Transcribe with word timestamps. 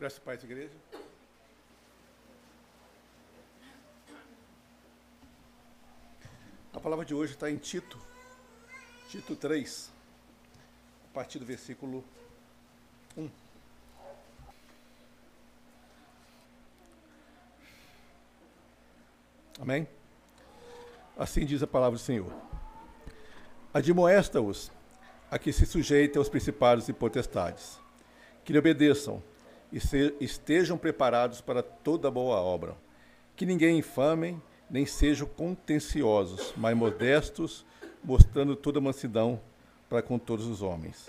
Graças 0.00 0.16
a 0.16 0.22
Paz, 0.22 0.42
igreja. 0.42 0.72
A 6.72 6.80
palavra 6.80 7.04
de 7.04 7.14
hoje 7.14 7.34
está 7.34 7.50
em 7.50 7.58
Tito, 7.58 7.98
Tito 9.10 9.36
3, 9.36 9.90
a 11.04 11.12
partir 11.12 11.38
do 11.38 11.44
versículo 11.44 12.02
1. 13.14 13.28
Amém? 19.60 19.86
Assim 21.14 21.44
diz 21.44 21.62
a 21.62 21.66
palavra 21.66 21.98
do 21.98 22.02
Senhor. 22.02 22.32
Admoesta-os 23.74 24.72
a 25.30 25.38
que 25.38 25.52
se 25.52 25.66
sujeitem 25.66 26.18
aos 26.18 26.30
principados 26.30 26.88
e 26.88 26.94
potestades, 26.94 27.78
que 28.42 28.50
lhe 28.54 28.58
obedeçam 28.58 29.22
e 29.72 29.78
estejam 30.20 30.76
preparados 30.76 31.40
para 31.40 31.62
toda 31.62 32.10
boa 32.10 32.36
obra, 32.36 32.76
que 33.36 33.46
ninguém 33.46 33.78
infamem, 33.78 34.40
nem 34.68 34.84
sejam 34.84 35.26
contenciosos, 35.26 36.52
mas 36.56 36.76
modestos, 36.76 37.64
mostrando 38.02 38.56
toda 38.56 38.80
mansidão 38.80 39.40
para 39.88 40.02
com 40.02 40.18
todos 40.18 40.46
os 40.46 40.62
homens. 40.62 41.08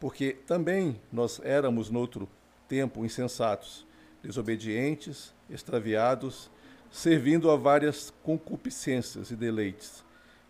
Porque 0.00 0.32
também 0.46 1.00
nós 1.12 1.40
éramos, 1.44 1.90
noutro 1.90 2.28
tempo, 2.68 3.04
insensatos, 3.04 3.86
desobedientes, 4.22 5.34
extraviados, 5.50 6.50
servindo 6.90 7.50
a 7.50 7.56
várias 7.56 8.12
concupiscências 8.22 9.30
e 9.30 9.36
deleites, 9.36 10.04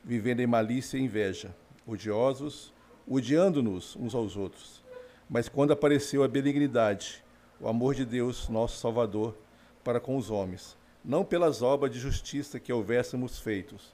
vivendo 0.05 0.41
em 0.41 0.46
malícia 0.46 0.98
e 0.98 1.02
inveja, 1.02 1.55
odiosos, 1.86 2.72
odiando-nos 3.06 3.96
uns 3.96 4.14
aos 4.14 4.36
outros. 4.36 4.84
Mas 5.28 5.48
quando 5.48 5.72
apareceu 5.72 6.22
a 6.22 6.28
benignidade, 6.28 7.23
o 7.60 7.69
amor 7.69 7.94
de 7.94 8.05
Deus, 8.05 8.48
nosso 8.48 8.78
Salvador, 8.78 9.36
para 9.83 10.00
com 10.00 10.16
os 10.16 10.30
homens, 10.30 10.77
não 11.05 11.24
pelas 11.24 11.62
obras 11.62 11.92
de 11.92 11.98
justiça 11.98 12.58
que 12.58 12.72
houvéssemos 12.72 13.38
feitos, 13.38 13.92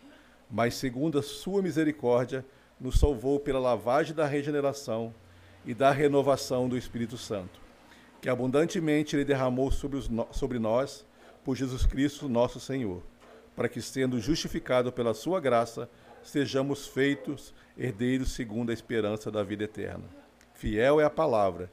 mas 0.50 0.74
segundo 0.74 1.18
a 1.18 1.22
sua 1.22 1.62
misericórdia, 1.62 2.44
nos 2.80 2.98
salvou 2.98 3.38
pela 3.38 3.58
lavagem 3.58 4.14
da 4.14 4.26
regeneração 4.26 5.14
e 5.64 5.74
da 5.74 5.90
renovação 5.90 6.68
do 6.68 6.76
Espírito 6.76 7.18
Santo, 7.18 7.60
que 8.20 8.28
abundantemente 8.28 9.14
ele 9.14 9.24
derramou 9.24 9.70
sobre, 9.70 9.98
os, 9.98 10.08
sobre 10.30 10.58
nós 10.58 11.06
por 11.44 11.56
Jesus 11.56 11.84
Cristo, 11.84 12.28
nosso 12.28 12.58
Senhor, 12.58 13.02
para 13.54 13.68
que, 13.68 13.82
sendo 13.82 14.20
justificado 14.20 14.92
pela 14.92 15.12
sua 15.12 15.40
graça, 15.40 15.88
sejamos 16.22 16.86
feitos 16.86 17.54
herdeiros 17.76 18.32
segundo 18.32 18.70
a 18.70 18.74
esperança 18.74 19.30
da 19.30 19.42
vida 19.42 19.64
eterna. 19.64 20.04
Fiel 20.54 21.00
é 21.00 21.04
a 21.04 21.10
palavra, 21.10 21.70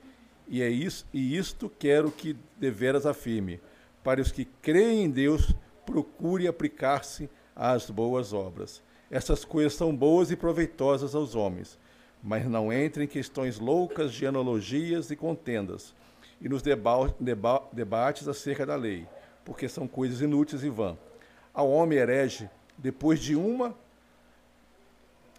e 0.48 0.62
é 0.62 0.70
isso, 0.70 1.06
e 1.14 1.38
isto 1.38 1.70
quero 1.70 2.10
que 2.10 2.36
deveras 2.58 3.06
afirme, 3.06 3.60
para 4.04 4.22
os 4.22 4.32
que 4.32 4.46
creem 4.46 5.04
em 5.04 5.10
Deus, 5.10 5.54
procure 5.86 6.48
aplicar-se 6.48 7.30
às 7.56 7.90
boas 7.90 8.32
obras. 8.34 8.82
Essas 9.12 9.44
coisas 9.44 9.74
são 9.74 9.96
boas 9.96 10.32
e 10.32 10.36
proveitosas 10.36 11.16
aos 11.16 11.36
homens, 11.36 11.78
mas 12.24 12.46
não 12.46 12.72
entre 12.72 13.04
em 13.04 13.08
questões 13.08 13.60
loucas 13.60 14.14
de 14.14 14.26
analogias 14.26 15.12
e 15.12 15.16
contendas, 15.16 15.94
e 16.42 16.48
nos 16.48 16.62
deba 16.62 17.14
deba 17.20 17.68
debates 17.72 18.28
acerca 18.28 18.66
da 18.66 18.76
lei, 18.76 19.08
porque 19.44 19.68
são 19.68 19.88
coisas 19.88 20.22
inúteis 20.22 20.64
e 20.64 20.70
vãs. 20.70 20.98
Ao 21.54 21.70
homem 21.70 21.98
herege, 21.98 22.50
depois 22.78 23.20
de 23.20 23.36
uma 23.36 23.76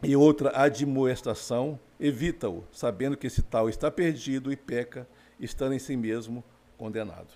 e 0.02 0.14
outra 0.14 0.56
admoestação, 0.56 1.78
evita-o, 1.98 2.64
sabendo 2.72 3.16
que 3.16 3.26
esse 3.26 3.42
tal 3.42 3.68
está 3.68 3.90
perdido 3.90 4.52
e 4.52 4.56
peca, 4.56 5.08
estando 5.40 5.74
em 5.74 5.78
si 5.78 5.96
mesmo 5.96 6.44
condenado. 6.76 7.28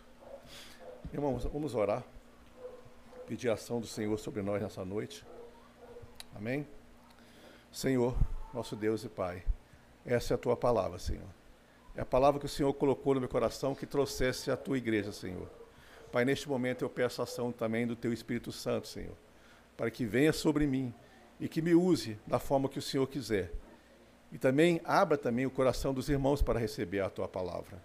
Irmãos, 1.12 1.44
vamos 1.44 1.74
orar, 1.74 2.04
pedir 3.26 3.48
a 3.48 3.54
ação 3.54 3.80
do 3.80 3.86
Senhor 3.86 4.16
sobre 4.18 4.42
nós 4.42 4.62
nessa 4.62 4.84
noite. 4.84 5.24
Amém? 6.34 6.66
Senhor, 7.72 8.16
nosso 8.54 8.76
Deus 8.76 9.02
e 9.04 9.08
Pai, 9.08 9.42
essa 10.06 10.34
é 10.34 10.36
a 10.36 10.38
tua 10.38 10.56
palavra, 10.56 10.98
Senhor. 10.98 11.28
É 11.96 12.00
a 12.00 12.06
palavra 12.06 12.38
que 12.38 12.46
o 12.46 12.48
Senhor 12.48 12.72
colocou 12.72 13.14
no 13.14 13.20
meu 13.20 13.28
coração 13.28 13.74
que 13.74 13.86
trouxesse 13.86 14.50
a 14.50 14.56
tua 14.56 14.78
igreja, 14.78 15.12
Senhor. 15.12 15.48
Pai, 16.12 16.24
neste 16.24 16.48
momento 16.48 16.84
eu 16.84 16.90
peço 16.90 17.20
a 17.20 17.24
ação 17.24 17.50
também 17.50 17.86
do 17.86 17.96
teu 17.96 18.12
Espírito 18.12 18.52
Santo, 18.52 18.86
Senhor, 18.86 19.16
para 19.76 19.90
que 19.90 20.04
venha 20.04 20.32
sobre 20.32 20.66
mim 20.66 20.94
e 21.40 21.48
que 21.48 21.62
me 21.62 21.74
use 21.74 22.18
da 22.26 22.38
forma 22.38 22.68
que 22.68 22.78
o 22.78 22.82
Senhor 22.82 23.06
quiser. 23.06 23.52
E 24.32 24.38
também 24.38 24.80
abra 24.84 25.18
também 25.18 25.44
o 25.44 25.50
coração 25.50 25.92
dos 25.92 26.08
irmãos 26.08 26.40
para 26.40 26.58
receber 26.58 27.00
a 27.00 27.10
tua 27.10 27.28
palavra. 27.28 27.82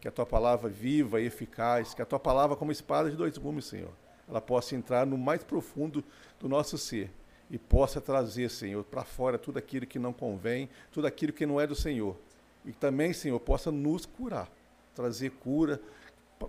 Que 0.00 0.08
a 0.08 0.10
tua 0.10 0.26
palavra 0.26 0.68
viva 0.68 1.20
e 1.20 1.26
eficaz, 1.26 1.94
que 1.94 2.02
a 2.02 2.06
tua 2.06 2.18
palavra 2.18 2.56
como 2.56 2.72
espada 2.72 3.10
de 3.10 3.16
dois 3.16 3.38
gumes, 3.38 3.66
Senhor, 3.66 3.92
ela 4.28 4.40
possa 4.40 4.74
entrar 4.74 5.06
no 5.06 5.16
mais 5.16 5.44
profundo 5.44 6.02
do 6.40 6.48
nosso 6.48 6.76
ser 6.76 7.10
e 7.48 7.58
possa 7.58 8.00
trazer, 8.00 8.50
Senhor, 8.50 8.82
para 8.84 9.04
fora 9.04 9.38
tudo 9.38 9.58
aquilo 9.58 9.86
que 9.86 9.98
não 9.98 10.12
convém, 10.12 10.68
tudo 10.90 11.06
aquilo 11.06 11.32
que 11.32 11.46
não 11.46 11.60
é 11.60 11.66
do 11.66 11.74
Senhor. 11.74 12.16
E 12.64 12.72
também, 12.72 13.12
Senhor, 13.12 13.38
possa 13.38 13.70
nos 13.70 14.04
curar, 14.04 14.50
trazer 14.94 15.30
cura, 15.30 15.80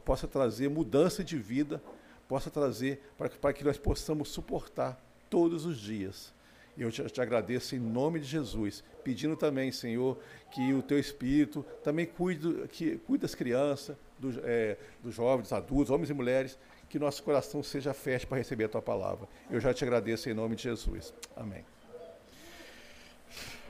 possa 0.04 0.28
trazer 0.28 0.70
mudança 0.70 1.24
de 1.24 1.38
vida, 1.38 1.82
possa 2.28 2.50
trazer 2.50 3.02
para, 3.18 3.30
para 3.30 3.54
que 3.54 3.64
nós 3.64 3.78
possamos 3.78 4.30
suportar 4.30 5.00
todos 5.30 5.66
os 5.66 5.78
dias 5.78 6.34
eu 6.78 6.92
te, 6.92 7.04
te, 7.04 7.22
agradeço 7.22 7.76
em 7.76 7.80
nome 7.80 8.20
de 8.20 8.26
Jesus, 8.26 8.84
pedindo 9.04 9.36
também, 9.36 9.72
Senhor, 9.72 10.18
que 10.52 10.74
o 10.74 10.82
teu 10.82 11.00
Espírito 11.00 11.66
também 11.84 12.06
cuide, 12.06 12.68
que, 12.68 12.98
cuide 12.98 13.22
das 13.22 13.34
crianças, 13.34 13.96
do, 14.20 14.34
é, 14.44 14.78
dos 15.02 15.14
jovens, 15.14 15.44
dos 15.44 15.54
adultos, 15.54 15.90
homens 15.90 16.10
e 16.10 16.14
mulheres, 16.14 16.58
que 16.90 17.00
nosso 17.00 17.24
coração 17.24 17.64
seja 17.64 17.94
fértil 17.94 18.30
para 18.30 18.38
receber 18.38 18.66
a 18.66 18.70
tua 18.70 18.82
palavra. 18.82 19.28
Eu 19.50 19.60
já 19.60 19.74
te 19.74 19.84
agradeço 19.84 20.30
em 20.30 20.34
nome 20.34 20.56
de 20.56 20.64
Jesus. 20.64 21.14
Amém. 21.36 21.66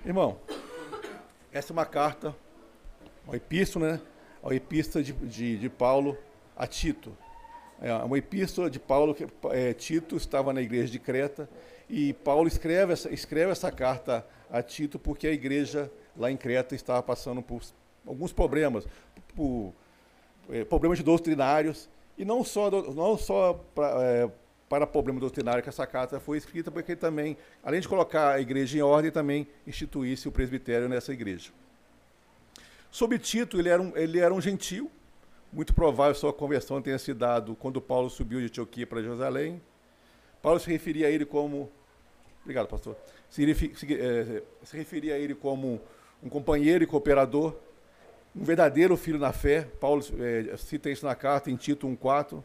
Irmão, 0.05 0.39
essa 1.51 1.71
é 1.71 1.73
uma 1.73 1.85
carta, 1.85 2.35
uma 3.25 3.35
epístola, 3.35 3.93
né? 3.93 4.01
Uma 4.43 4.55
epístola 4.55 5.03
de, 5.03 5.13
de, 5.13 5.57
de 5.57 5.69
Paulo 5.69 6.17
a 6.55 6.67
Tito. 6.67 7.15
É 7.81 7.93
uma 7.93 8.17
epístola 8.17 8.69
de 8.69 8.79
Paulo 8.79 9.13
que 9.13 9.27
é, 9.51 9.73
Tito 9.73 10.15
estava 10.15 10.53
na 10.53 10.61
igreja 10.61 10.91
de 10.91 10.99
Creta 10.99 11.49
e 11.89 12.13
Paulo 12.13 12.47
escreve 12.47 12.93
essa, 12.93 13.13
escreve 13.13 13.51
essa 13.51 13.71
carta 13.71 14.25
a 14.49 14.61
Tito 14.61 14.97
porque 14.97 15.27
a 15.27 15.31
igreja 15.31 15.91
lá 16.17 16.31
em 16.31 16.37
Creta 16.37 16.75
estava 16.75 17.01
passando 17.03 17.41
por 17.41 17.61
alguns 18.05 18.31
problemas, 18.31 18.87
por, 19.35 19.73
é, 20.49 20.63
problemas 20.63 21.01
doutrinários, 21.01 21.89
e 22.17 22.23
não 22.23 22.43
só, 22.43 22.69
não 22.71 23.17
só 23.17 23.53
pra, 23.73 24.03
é, 24.03 24.31
para 24.69 24.87
problema 24.87 25.19
doutrinário 25.19 25.61
que 25.61 25.69
essa 25.69 25.85
carta 25.85 26.19
foi 26.19 26.37
escrita, 26.37 26.71
porque 26.71 26.95
também, 26.95 27.37
além 27.63 27.81
de 27.81 27.87
colocar 27.87 28.33
a 28.33 28.39
igreja 28.39 28.77
em 28.77 28.81
ordem, 28.81 29.11
também 29.11 29.47
instituísse 29.67 30.27
o 30.27 30.31
presbitério 30.31 30.87
nessa 30.87 31.13
igreja. 31.13 31.51
Sobre 32.89 33.19
Tito, 33.19 33.59
ele 33.59 33.69
era 33.69 33.81
um, 33.81 33.95
ele 33.95 34.19
era 34.19 34.33
um 34.33 34.39
gentil, 34.39 34.89
muito 35.51 35.73
provável 35.73 36.15
sua 36.15 36.33
conversão 36.33 36.81
tenha 36.81 36.97
se 36.97 37.13
dado 37.13 37.55
quando 37.55 37.81
Paulo 37.81 38.09
subiu 38.09 38.39
de 38.39 38.45
Antioquia 38.45 38.87
para 38.87 39.01
Jerusalém, 39.01 39.61
Paulo 40.45 40.59
se 40.59 40.69
referia 40.69 41.07
a 41.07 41.09
ele 41.09 41.25
como. 41.25 41.71
Obrigado, 42.43 42.67
pastor. 42.67 42.95
Se, 43.31 43.51
se, 43.55 43.93
é, 43.95 44.43
se 44.63 44.77
referia 44.77 45.15
a 45.15 45.17
ele 45.17 45.33
como 45.33 45.81
um 46.21 46.29
companheiro 46.29 46.83
e 46.83 46.87
cooperador, 46.87 47.55
um 48.35 48.43
verdadeiro 48.43 48.95
filho 48.95 49.17
na 49.17 49.33
fé. 49.33 49.67
Paulo 49.79 50.05
é, 50.19 50.55
cita 50.55 50.87
isso 50.91 51.03
na 51.03 51.15
carta 51.15 51.49
em 51.49 51.55
Tito 51.55 51.87
1,4. 51.87 52.43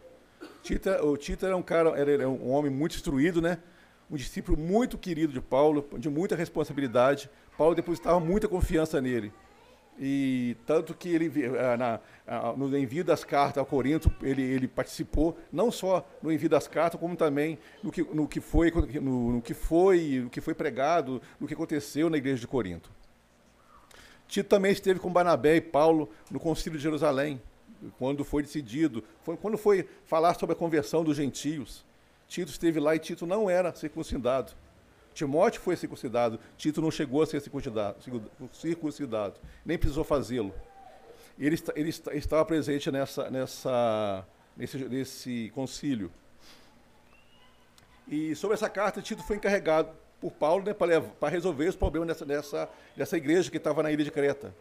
Tito, 0.62 0.88
o 0.88 1.14
Tito 1.18 1.44
era 1.44 1.54
um 1.54 1.62
cara, 1.62 1.90
era 1.90 2.26
um 2.26 2.50
homem 2.52 2.72
muito 2.72 2.96
instruído, 2.96 3.42
né? 3.42 3.58
um 4.10 4.16
discípulo 4.16 4.56
muito 4.56 4.96
querido 4.96 5.34
de 5.34 5.40
Paulo, 5.42 5.86
de 5.98 6.08
muita 6.08 6.34
responsabilidade. 6.34 7.28
Paulo 7.58 7.74
depositava 7.74 8.18
muita 8.18 8.48
confiança 8.48 8.98
nele. 8.98 9.30
E 9.98 10.56
tanto 10.64 10.94
que 10.94 11.08
ele, 11.10 11.30
eh, 11.44 11.76
na, 11.76 12.00
no 12.56 12.76
envio 12.78 13.04
das 13.04 13.22
cartas 13.22 13.58
ao 13.58 13.66
Corinto, 13.66 14.10
ele, 14.22 14.42
ele 14.42 14.66
participou 14.66 15.36
não 15.52 15.70
só 15.70 16.08
no 16.22 16.32
envio 16.32 16.48
das 16.48 16.66
cartas, 16.66 16.98
como 16.98 17.16
também 17.16 17.58
no 17.82 17.92
que, 17.92 18.02
no 18.02 18.26
que, 18.26 18.40
foi, 18.40 18.70
no, 19.00 19.32
no 19.32 19.42
que 19.42 19.52
foi, 19.52 20.20
no 20.24 20.30
que 20.30 20.40
foi 20.40 20.54
pregado, 20.54 21.20
no 21.38 21.46
que 21.46 21.54
aconteceu 21.54 22.08
na 22.08 22.16
igreja 22.16 22.40
de 22.40 22.46
Corinto. 22.46 22.90
Tito 24.26 24.48
também 24.48 24.70
esteve 24.70 25.00
com 25.00 25.12
Barnabé 25.12 25.56
e 25.56 25.60
Paulo 25.60 26.08
no 26.30 26.38
concílio 26.38 26.78
de 26.78 26.82
Jerusalém, 26.82 27.42
quando 27.98 28.24
foi 28.24 28.42
decidido, 28.42 29.02
foi, 29.22 29.36
quando 29.36 29.58
foi 29.58 29.88
falar 30.04 30.34
sobre 30.38 30.54
a 30.54 30.56
conversão 30.56 31.02
dos 31.02 31.16
gentios. 31.16 31.84
Tito 32.28 32.52
esteve 32.52 32.78
lá 32.78 32.94
e 32.94 32.98
Tito 33.00 33.26
não 33.26 33.50
era 33.50 33.74
circuncidado. 33.74 34.52
Timóteo 35.14 35.60
foi 35.60 35.76
circuncidado, 35.76 36.38
Tito 36.56 36.80
não 36.80 36.90
chegou 36.90 37.22
a 37.22 37.26
ser 37.26 37.40
circuncidado, 37.40 37.96
circuncidado 38.52 39.34
nem 39.64 39.76
precisou 39.78 40.04
fazê-lo. 40.04 40.54
Ele, 41.38 41.56
ele, 41.74 41.88
estava 41.88 42.44
presente 42.44 42.90
nessa, 42.90 43.30
nessa, 43.30 44.26
nesse, 44.56 44.78
nesse 44.84 45.52
concílio. 45.54 46.12
E 48.06 48.34
sobre 48.34 48.54
essa 48.54 48.68
carta, 48.68 49.00
Tito 49.00 49.22
foi 49.22 49.36
encarregado 49.36 49.90
por 50.20 50.32
Paulo 50.32 50.64
né, 50.64 50.74
para 50.74 51.28
resolver 51.28 51.68
os 51.68 51.76
problemas 51.76 52.20
dessa, 52.20 52.68
igreja 53.16 53.50
que 53.50 53.56
estava 53.56 53.82
na 53.82 53.90
ilha 53.90 54.04
de 54.04 54.10
Creta. 54.10 54.54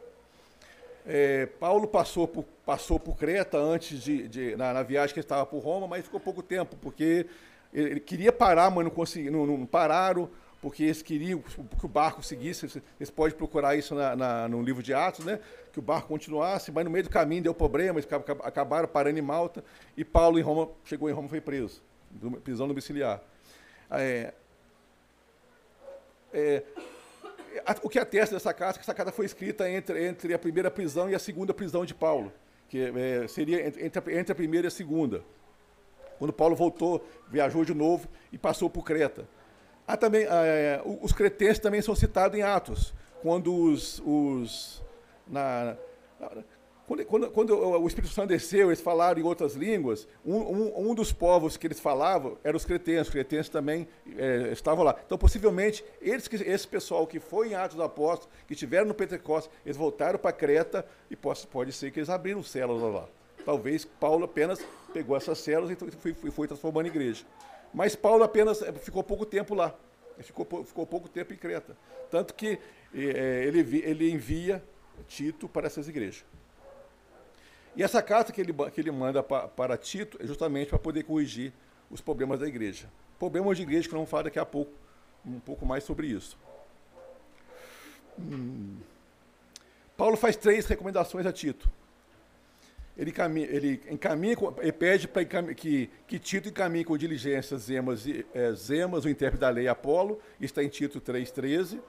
É, 1.05 1.47
Paulo 1.47 1.87
passou 1.87 2.27
por, 2.27 2.45
passou 2.65 2.99
por 2.99 3.17
Creta 3.17 3.57
antes 3.57 4.01
de, 4.01 4.27
de 4.27 4.55
na, 4.55 4.73
na, 4.73 4.83
viagem 4.83 5.13
que 5.13 5.19
estava 5.19 5.45
por 5.45 5.59
Roma, 5.59 5.87
mas 5.87 6.05
ficou 6.05 6.19
pouco 6.19 6.43
tempo, 6.43 6.77
porque 6.77 7.25
ele, 7.73 7.91
ele 7.91 7.99
queria 7.99 8.31
parar, 8.31 8.69
mas 8.69 8.83
não, 8.83 8.91
consegui, 8.91 9.29
não, 9.29 9.45
não 9.45 9.65
pararam, 9.65 10.29
porque 10.61 10.83
eles 10.83 11.01
queriam 11.01 11.41
que 11.41 11.85
o 11.85 11.89
barco 11.89 12.21
seguisse. 12.21 12.67
Vocês 12.67 13.09
podem 13.09 13.37
procurar 13.37 13.75
isso 13.75 13.95
na, 13.95 14.15
na, 14.15 14.47
no 14.47 14.61
livro 14.61 14.83
de 14.83 14.93
Atos, 14.93 15.25
né? 15.25 15.39
Que 15.71 15.79
o 15.79 15.81
barco 15.81 16.07
continuasse, 16.07 16.71
mas 16.71 16.83
no 16.83 16.91
meio 16.91 17.03
do 17.03 17.09
caminho 17.09 17.43
deu 17.43 17.53
problema, 17.53 17.99
eles 17.99 18.09
acabaram 18.43 18.87
parando 18.87 19.17
em 19.17 19.21
Malta, 19.21 19.63
e 19.95 20.03
Paulo 20.03 20.37
em 20.39 20.41
Roma 20.41 20.69
chegou 20.83 21.09
em 21.09 21.13
Roma 21.13 21.29
foi 21.29 21.41
preso, 21.41 21.81
prisão 22.43 22.67
domiciliar. 22.67 23.21
É, 23.91 24.33
é, 26.33 26.63
o 27.81 27.89
que 27.89 27.97
atesta 27.97 28.35
dessa 28.35 28.53
carta 28.53 28.77
é 28.77 28.79
que 28.79 28.85
essa 28.85 28.93
carta 28.93 29.11
foi 29.11 29.25
escrita 29.25 29.69
entre, 29.69 30.07
entre 30.07 30.33
a 30.33 30.39
primeira 30.39 30.69
prisão 30.69 31.09
e 31.09 31.15
a 31.15 31.19
segunda 31.19 31.53
prisão 31.53 31.85
de 31.85 31.93
Paulo, 31.93 32.31
que 32.67 32.79
é, 32.79 33.27
seria 33.27 33.65
entre, 33.65 34.17
entre 34.17 34.31
a 34.31 34.35
primeira 34.35 34.67
e 34.67 34.69
a 34.69 34.71
segunda. 34.71 35.23
Quando 36.19 36.33
Paulo 36.33 36.55
voltou, 36.55 37.03
viajou 37.27 37.65
de 37.65 37.73
novo 37.73 38.07
e 38.31 38.37
passou 38.37 38.69
por 38.69 38.83
Creta. 38.83 39.27
Há 39.87 39.97
também, 39.97 40.27
é, 40.29 40.79
os 41.01 41.11
cretenses 41.11 41.57
também 41.57 41.81
são 41.81 41.95
citados 41.95 42.37
em 42.37 42.43
Atos, 42.43 42.93
quando 43.23 43.55
os, 43.55 43.99
os 44.05 44.83
na, 45.27 45.75
quando, 46.89 47.05
quando, 47.05 47.31
quando, 47.31 47.55
o 47.55 47.87
Espírito 47.87 48.11
Santo 48.11 48.29
desceu, 48.29 48.69
eles 48.69 48.81
falaram 48.81 49.19
em 49.19 49.23
outras 49.23 49.53
línguas, 49.53 50.07
um, 50.25 50.35
um, 50.35 50.89
um 50.89 50.95
dos 50.95 51.11
povos 51.11 51.55
que 51.55 51.67
eles 51.67 51.79
falavam 51.79 52.37
eram 52.43 52.57
os 52.57 52.65
cretenses, 52.65 53.07
os 53.07 53.13
cretenses 53.13 53.47
também 53.47 53.87
é, 54.17 54.49
estavam 54.51 54.83
lá. 54.83 54.95
Então, 55.05 55.15
possivelmente, 55.17 55.85
eles, 56.01 56.27
esse 56.33 56.67
pessoal 56.67 57.05
que 57.05 57.19
foi 57.19 57.49
em 57.49 57.53
Atos 57.53 57.77
dos 57.77 57.85
Apóstolos, 57.85 58.33
que 58.47 58.53
estiveram 58.53 58.87
no 58.87 58.95
Pentecostes, 58.95 59.51
eles 59.63 59.77
voltaram 59.77 60.17
para 60.17 60.31
Creta 60.31 60.83
e 61.11 61.15
pode, 61.15 61.45
pode 61.45 61.71
ser 61.71 61.91
que 61.91 61.99
eles 61.99 62.09
abriram 62.09 62.41
células 62.41 62.93
lá. 62.93 63.18
Talvez 63.45 63.85
Paulo 63.85 64.25
apenas 64.25 64.59
pegou 64.93 65.15
essas 65.15 65.37
células 65.39 65.71
e 65.71 65.75
foi, 65.75 66.13
foi, 66.13 66.31
foi 66.31 66.47
transformando 66.47 66.87
em 66.87 66.89
igreja. 66.89 67.25
Mas 67.73 67.95
Paulo 67.95 68.23
apenas 68.23 68.61
é, 68.61 68.71
ficou 68.73 69.03
pouco 69.03 69.25
tempo 69.25 69.53
lá. 69.53 69.75
Ficou, 70.19 70.65
ficou 70.65 70.85
pouco 70.85 71.07
tempo 71.07 71.33
em 71.33 71.37
Creta. 71.37 71.77
Tanto 72.09 72.33
que 72.33 72.59
é, 72.93 73.45
ele, 73.45 73.59
ele 73.83 74.11
envia 74.11 74.63
Tito 75.07 75.47
para 75.47 75.67
essas 75.67 75.87
igrejas. 75.87 76.25
E 77.75 77.83
essa 77.83 78.01
carta 78.01 78.33
que 78.33 78.41
ele, 78.41 78.53
que 78.73 78.81
ele 78.81 78.91
manda 78.91 79.23
pa, 79.23 79.47
para 79.47 79.77
Tito 79.77 80.17
é 80.21 80.27
justamente 80.27 80.69
para 80.69 80.79
poder 80.79 81.03
corrigir 81.03 81.53
os 81.89 82.01
problemas 82.01 82.39
da 82.39 82.47
igreja. 82.47 82.89
Problemas 83.17 83.55
de 83.57 83.63
igreja 83.63 83.87
que 83.87 83.93
vamos 83.93 84.09
falar 84.09 84.23
daqui 84.23 84.39
a 84.39 84.45
pouco, 84.45 84.71
um 85.25 85.39
pouco 85.39 85.65
mais 85.65 85.83
sobre 85.83 86.07
isso. 86.07 86.37
Hum. 88.17 88.77
Paulo 89.95 90.17
faz 90.17 90.35
três 90.35 90.65
recomendações 90.65 91.25
a 91.25 91.31
Tito. 91.31 91.69
Ele, 92.99 93.13
caminha, 93.13 93.47
ele 93.49 93.81
encaminha, 93.89 94.35
ele 94.57 94.73
pede 94.73 95.07
para 95.07 95.23
que, 95.23 95.89
que 96.05 96.19
Tito 96.19 96.49
encaminhe 96.49 96.83
com 96.83 96.97
diligência 96.97 97.57
Zemas, 97.57 98.03
é, 98.33 98.51
Zemas, 98.51 99.05
o 99.05 99.09
intérprete 99.09 99.39
da 99.39 99.49
lei 99.49 99.69
Apolo, 99.69 100.19
está 100.37 100.61
em 100.61 100.67
Tito 100.67 100.99
3,13, 100.99 101.79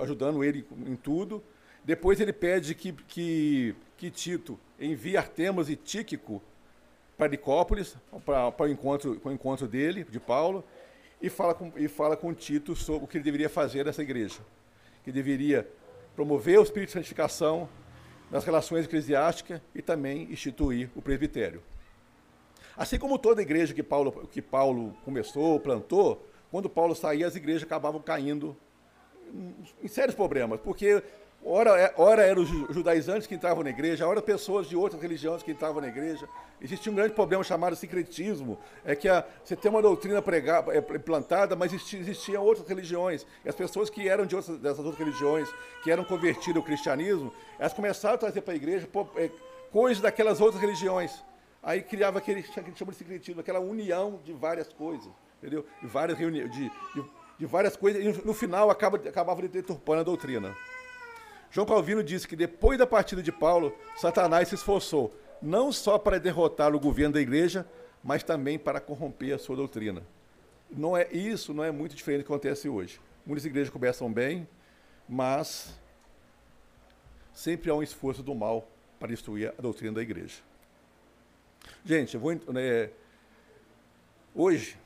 ajudando 0.00 0.42
ele 0.42 0.66
em 0.88 0.96
tudo. 0.96 1.40
Depois 1.84 2.18
ele 2.18 2.32
pede 2.32 2.74
que, 2.74 2.92
que, 2.92 3.76
que 3.96 4.10
Tito 4.10 4.58
envie 4.80 5.16
Artemas 5.16 5.70
e 5.70 5.76
Tíquico 5.76 6.42
para 7.16 7.28
Nicópolis, 7.28 7.96
para, 8.26 8.52
o, 8.64 8.68
encontro, 8.68 9.20
para 9.20 9.30
o 9.30 9.32
encontro 9.32 9.68
dele, 9.68 10.02
de 10.02 10.18
Paulo, 10.18 10.64
e 11.22 11.30
fala, 11.30 11.54
com, 11.54 11.72
e 11.76 11.86
fala 11.86 12.16
com 12.16 12.34
Tito 12.34 12.74
sobre 12.74 13.04
o 13.04 13.06
que 13.06 13.18
ele 13.18 13.24
deveria 13.24 13.48
fazer 13.48 13.84
nessa 13.84 14.02
igreja. 14.02 14.40
Que 15.04 15.12
deveria 15.12 15.68
promover 16.16 16.58
o 16.58 16.62
espírito 16.64 16.88
de 16.88 16.94
santificação 16.94 17.68
nas 18.30 18.44
relações 18.44 18.84
eclesiásticas 18.84 19.60
e 19.74 19.82
também 19.82 20.30
instituir 20.30 20.88
o 20.94 21.02
presbitério. 21.02 21.62
Assim 22.76 22.98
como 22.98 23.18
toda 23.18 23.42
igreja 23.42 23.74
que 23.74 23.82
Paulo, 23.82 24.28
que 24.30 24.40
Paulo 24.40 24.96
começou, 25.04 25.58
plantou, 25.60 26.26
quando 26.50 26.68
Paulo 26.68 26.94
saía, 26.94 27.26
as 27.26 27.36
igrejas 27.36 27.64
acabavam 27.64 28.00
caindo 28.00 28.56
em 29.82 29.88
sérios 29.88 30.14
problemas, 30.14 30.60
porque 30.60 31.02
Ora, 31.42 31.80
é, 31.80 31.94
ora 31.96 32.22
eram 32.22 32.42
os 32.42 32.48
judaizantes 32.48 33.26
que 33.26 33.34
entravam 33.34 33.64
na 33.64 33.70
igreja, 33.70 34.06
ora 34.06 34.20
pessoas 34.20 34.68
de 34.68 34.76
outras 34.76 35.00
religiões 35.00 35.42
que 35.42 35.50
entravam 35.50 35.80
na 35.80 35.88
igreja. 35.88 36.28
Existia 36.60 36.92
um 36.92 36.94
grande 36.94 37.14
problema 37.14 37.42
chamado 37.42 37.74
secretismo, 37.74 38.58
é 38.84 38.94
que 38.94 39.08
a, 39.08 39.24
você 39.42 39.56
tem 39.56 39.70
uma 39.70 39.80
doutrina 39.80 40.20
pregada, 40.20 40.70
é, 40.76 40.80
plantada, 40.80 41.56
mas 41.56 41.72
existiam 41.72 42.02
existia 42.02 42.40
outras 42.40 42.68
religiões. 42.68 43.26
E 43.42 43.48
as 43.48 43.54
pessoas 43.54 43.88
que 43.88 44.06
eram 44.06 44.26
de 44.26 44.36
outras, 44.36 44.58
dessas 44.58 44.84
outras 44.84 44.98
religiões, 44.98 45.48
que 45.82 45.90
eram 45.90 46.04
convertidas 46.04 46.58
ao 46.58 46.62
cristianismo, 46.62 47.32
elas 47.58 47.72
começaram 47.72 48.16
a 48.16 48.18
trazer 48.18 48.42
para 48.42 48.52
a 48.52 48.56
igreja 48.56 48.86
é, 49.16 49.30
coisas 49.72 50.02
daquelas 50.02 50.42
outras 50.42 50.60
religiões. 50.60 51.24
Aí 51.62 51.82
criava 51.82 52.18
aquele 52.18 52.42
que 52.42 52.52
chama 52.52 52.92
de 52.92 52.98
secretismo, 52.98 53.40
aquela 53.40 53.60
união 53.60 54.20
de 54.24 54.34
várias 54.34 54.70
coisas, 54.72 55.08
entendeu? 55.38 55.64
De 55.80 55.86
várias 55.86 56.18
reuniões, 56.18 56.50
de, 56.50 56.70
de, 56.94 57.04
de 57.38 57.46
várias 57.46 57.76
coisas, 57.76 58.02
e 58.02 58.26
no 58.26 58.34
final 58.34 58.70
acaba, 58.70 58.98
acabava 58.98 59.40
deturpando 59.48 60.00
a 60.00 60.04
doutrina. 60.04 60.54
João 61.50 61.66
Calvino 61.66 62.02
disse 62.02 62.28
que 62.28 62.36
depois 62.36 62.78
da 62.78 62.86
partida 62.86 63.22
de 63.22 63.32
Paulo, 63.32 63.76
Satanás 63.96 64.48
se 64.48 64.54
esforçou 64.54 65.14
não 65.42 65.72
só 65.72 65.98
para 65.98 66.20
derrotar 66.20 66.74
o 66.74 66.80
governo 66.80 67.14
da 67.14 67.20
igreja, 67.20 67.66
mas 68.04 68.22
também 68.22 68.58
para 68.58 68.80
corromper 68.80 69.34
a 69.34 69.38
sua 69.38 69.56
doutrina. 69.56 70.02
Não 70.70 70.96
é 70.96 71.10
isso, 71.12 71.52
não 71.52 71.64
é 71.64 71.70
muito 71.70 71.96
diferente 71.96 72.22
do 72.22 72.26
que 72.26 72.32
acontece 72.32 72.68
hoje. 72.68 73.00
Muitas 73.26 73.44
igrejas 73.44 73.70
começam 73.70 74.12
bem, 74.12 74.46
mas 75.08 75.74
sempre 77.32 77.70
há 77.70 77.74
um 77.74 77.82
esforço 77.82 78.22
do 78.22 78.34
mal 78.34 78.68
para 78.98 79.08
destruir 79.08 79.52
a 79.58 79.62
doutrina 79.62 79.94
da 79.94 80.02
igreja. 80.02 80.36
Gente, 81.84 82.16
vou, 82.16 82.32
né, 82.32 82.90
hoje 84.34 84.76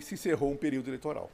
se 0.00 0.14
encerrou 0.14 0.50
um 0.50 0.56
período 0.56 0.88
eleitoral. 0.88 1.30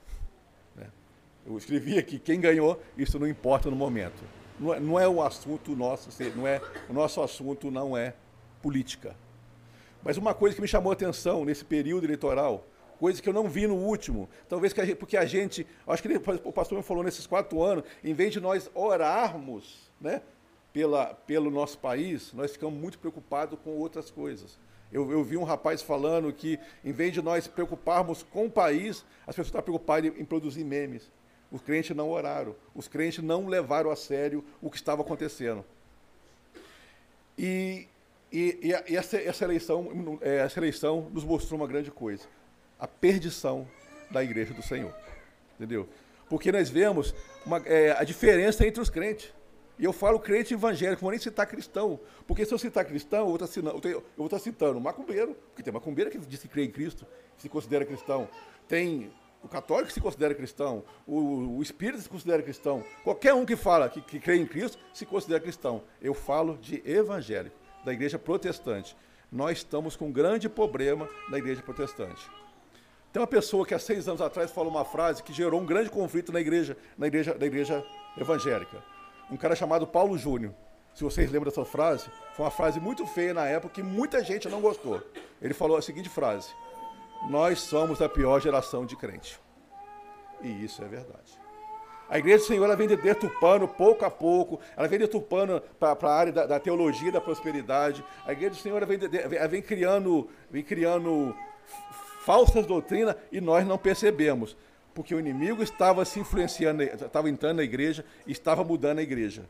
Eu 1.47 1.57
escrevi 1.57 1.99
aqui, 1.99 2.19
quem 2.19 2.41
ganhou, 2.41 2.81
isso 2.97 3.19
não 3.19 3.27
importa 3.27 3.71
no 3.71 3.77
momento. 3.77 4.23
Não 4.59 4.75
é, 4.75 4.81
não 4.81 5.01
é 5.01 5.09
o 5.09 5.23
assunto 5.23 5.75
nosso, 5.75 6.11
não 6.37 6.47
é, 6.47 6.61
o 6.89 6.93
nosso 6.93 7.23
assunto 7.23 7.71
não 7.71 7.97
é 7.97 8.15
política. 8.61 9.17
Mas 10.03 10.17
uma 10.17 10.35
coisa 10.35 10.55
que 10.55 10.63
me 10.63 10.69
chamou 10.69 10.91
a 10.91 10.95
atenção 10.95 11.45
nesse 11.45 11.65
período 11.65 12.05
eleitoral, 12.05 12.67
coisa 12.99 13.21
que 13.23 13.29
eu 13.29 13.33
não 13.33 13.49
vi 13.49 13.67
no 13.67 13.75
último, 13.75 14.29
talvez 14.49 14.79
a 14.79 14.85
gente, 14.85 14.97
porque 14.97 15.17
a 15.17 15.25
gente, 15.25 15.67
acho 15.87 16.03
que 16.03 16.09
o 16.45 16.53
pastor 16.53 16.77
me 16.77 16.85
falou 16.85 17.03
nesses 17.03 17.27
quatro 17.27 17.63
anos, 17.63 17.85
em 18.05 18.13
vez 18.13 18.33
de 18.33 18.41
nós 18.41 18.71
orarmos 18.75 19.91
né, 19.99 20.21
pela, 20.73 21.14
pelo 21.14 21.50
nosso 21.50 21.79
país, 21.79 22.33
nós 22.35 22.53
ficamos 22.53 22.79
muito 22.79 22.99
preocupados 22.99 23.59
com 23.64 23.71
outras 23.71 24.11
coisas. 24.11 24.59
Eu, 24.93 25.11
eu, 25.11 25.23
vi 25.23 25.37
um 25.37 25.45
rapaz 25.45 25.81
falando 25.81 26.33
que, 26.33 26.59
em 26.85 26.93
vez 26.93 27.12
de 27.12 27.23
nós 27.23 27.47
preocuparmos 27.47 28.23
com 28.25 28.47
o 28.47 28.50
país, 28.50 29.05
as 29.23 29.37
pessoas 29.37 29.47
estão 29.47 29.62
preocupadas 29.62 30.12
em, 30.12 30.21
em 30.21 30.25
produzir 30.25 30.64
memes. 30.64 31.11
Os 31.50 31.61
crentes 31.61 31.97
não 31.97 32.09
oraram, 32.09 32.54
os 32.75 32.87
crentes 32.87 33.23
não 33.25 33.47
levaram 33.47 33.90
a 33.90 33.97
sério 33.97 34.45
o 34.62 34.71
que 34.71 34.76
estava 34.76 35.02
acontecendo. 35.02 35.64
E, 37.37 37.88
e, 38.33 38.59
e 38.88 38.97
essa, 38.97 39.16
essa, 39.16 39.45
eleição, 39.45 40.19
é, 40.21 40.37
essa 40.37 40.61
eleição 40.61 41.09
nos 41.12 41.25
mostrou 41.25 41.59
uma 41.59 41.66
grande 41.66 41.90
coisa: 41.90 42.25
a 42.78 42.87
perdição 42.87 43.66
da 44.11 44.23
igreja 44.23 44.54
do 44.54 44.62
Senhor. 44.62 44.95
Entendeu? 45.57 45.88
Porque 46.28 46.52
nós 46.52 46.71
vemos 46.71 47.14
uma, 47.45 47.59
é, 47.66 47.92
a 47.92 48.04
diferença 48.04 48.66
entre 48.66 48.80
os 48.80 48.88
crentes. 48.88 49.33
E 49.78 49.85
eu 49.85 49.92
falo 49.92 50.21
crente 50.21 50.52
evangélico, 50.52 51.00
vou 51.00 51.11
nem 51.11 51.19
citar 51.19 51.47
cristão. 51.47 51.99
Porque 52.26 52.45
se 52.45 52.52
eu 52.52 52.59
citar 52.59 52.85
cristão, 52.85 53.21
eu 53.21 53.37
vou 53.37 53.45
estar, 53.45 53.61
eu 53.83 54.04
vou 54.16 54.26
estar 54.26 54.38
citando 54.38 54.78
macumbeiro, 54.78 55.35
porque 55.49 55.62
tem 55.62 55.73
macumbeiro 55.73 56.11
que 56.11 56.19
diz 56.19 56.40
que 56.40 56.49
crê 56.49 56.64
em 56.64 56.71
Cristo, 56.71 57.07
se 57.38 57.49
considera 57.49 57.85
cristão. 57.87 58.28
Tem 58.69 59.11
o 59.42 59.49
católico 59.49 59.90
se 59.92 60.00
considera 60.00 60.35
cristão, 60.35 60.85
o, 61.06 61.56
o 61.56 61.62
espírita 61.62 62.02
se 62.02 62.09
considera 62.09 62.42
cristão, 62.42 62.85
qualquer 63.02 63.35
um 63.35 63.47
que 63.47 63.56
fala 63.56 63.88
que, 63.88 64.00
que 64.00 64.20
crê 64.20 64.37
em 64.37 64.47
Cristo 64.47 64.78
se 64.92 65.06
considera 65.06 65.40
cristão. 65.40 65.82
Eu 66.00 66.12
falo 66.12 66.59
de 66.59 66.82
evangélico, 66.85 67.56
da 67.85 67.92
igreja 67.92 68.18
protestante. 68.18 68.97
Nós 69.32 69.59
estamos 69.59 69.97
com 69.97 70.09
um 70.09 70.12
grande 70.12 70.49
problema 70.49 71.09
na 71.28 71.38
igreja 71.38 71.62
protestante. 71.62 72.28
Tem 73.12 73.20
uma 73.20 73.26
pessoa 73.26 73.66
que 73.66 73.75
há 73.75 73.78
seis 73.78 74.06
anos 74.06 74.20
atrás 74.20 74.50
falou 74.50 74.70
uma 74.70 74.85
frase 74.85 75.23
que 75.23 75.32
gerou 75.32 75.61
um 75.61 75.66
grande 75.66 75.90
conflito 75.90 76.32
na 76.32 76.40
igreja, 76.40 76.76
na 76.97 77.06
igreja, 77.06 77.37
na 77.38 77.47
igreja 77.47 77.85
evangélica. 78.16 78.82
Um 79.30 79.37
cara 79.37 79.56
chamado 79.56 79.87
Paulo 79.87 80.16
Júnior. 80.16 80.54
Se 80.94 81.02
vocês 81.02 81.30
lembram 81.30 81.50
dessa 81.50 81.64
frase, 81.64 82.11
foi 82.35 82.44
uma 82.44 82.50
frase 82.50 82.78
muito 82.78 83.06
feia 83.06 83.32
na 83.32 83.47
época 83.47 83.75
que 83.75 83.82
muita 83.82 84.23
gente 84.23 84.49
não 84.49 84.61
gostou. 84.61 85.02
Ele 85.40 85.54
falou 85.54 85.76
a 85.76 85.82
seguinte 85.82 86.09
frase: 86.09 86.50
nós 87.29 87.61
somos 87.61 88.00
a 88.00 88.09
pior 88.09 88.41
geração 88.41 88.87
de 88.87 88.97
crente. 88.97 89.41
E 90.43 90.65
isso 90.65 90.83
é 90.83 90.89
verdade. 90.89 91.39
A 92.11 92.19
igreja 92.19 92.39
do 92.39 92.45
Senhor 92.45 92.65
ela 92.65 92.75
vem 92.75 92.89
deturpando 92.89 93.69
pouco 93.69 94.05
a 94.05 94.11
pouco, 94.11 94.59
ela 94.77 94.89
vem 94.89 94.99
deturpando 94.99 95.62
para 95.79 95.97
a 96.03 96.12
área 96.12 96.33
da, 96.33 96.45
da, 96.45 96.59
teologia 96.59 97.12
da 97.12 97.21
prosperidade. 97.21 98.05
A 98.27 98.33
igreja 98.33 98.50
do 98.50 98.57
Senhor 98.57 98.79
ela 98.79 98.87
vem, 98.87 98.99
ela 99.37 99.47
vem 99.47 99.62
criando, 99.62 100.29
vem 100.50 100.62
criando 100.62 101.33
falsas 102.25 102.67
doutrinas 102.67 103.15
e 103.31 103.41
nós 103.41 103.65
não 103.65 103.79
percebemos, 103.79 104.57
porque 104.93 105.15
o 105.15 105.21
inimigo 105.21 105.62
estava 105.62 106.05
se 106.05 106.19
influenciando, 106.19 106.83
estava 106.83 107.31
entrando 107.31 107.59
na 107.59 107.62
igreja 107.62 108.05
e 108.27 108.33
estava 108.33 108.65
mudando 108.65 108.99
a 108.99 109.03
igreja. 109.03 109.45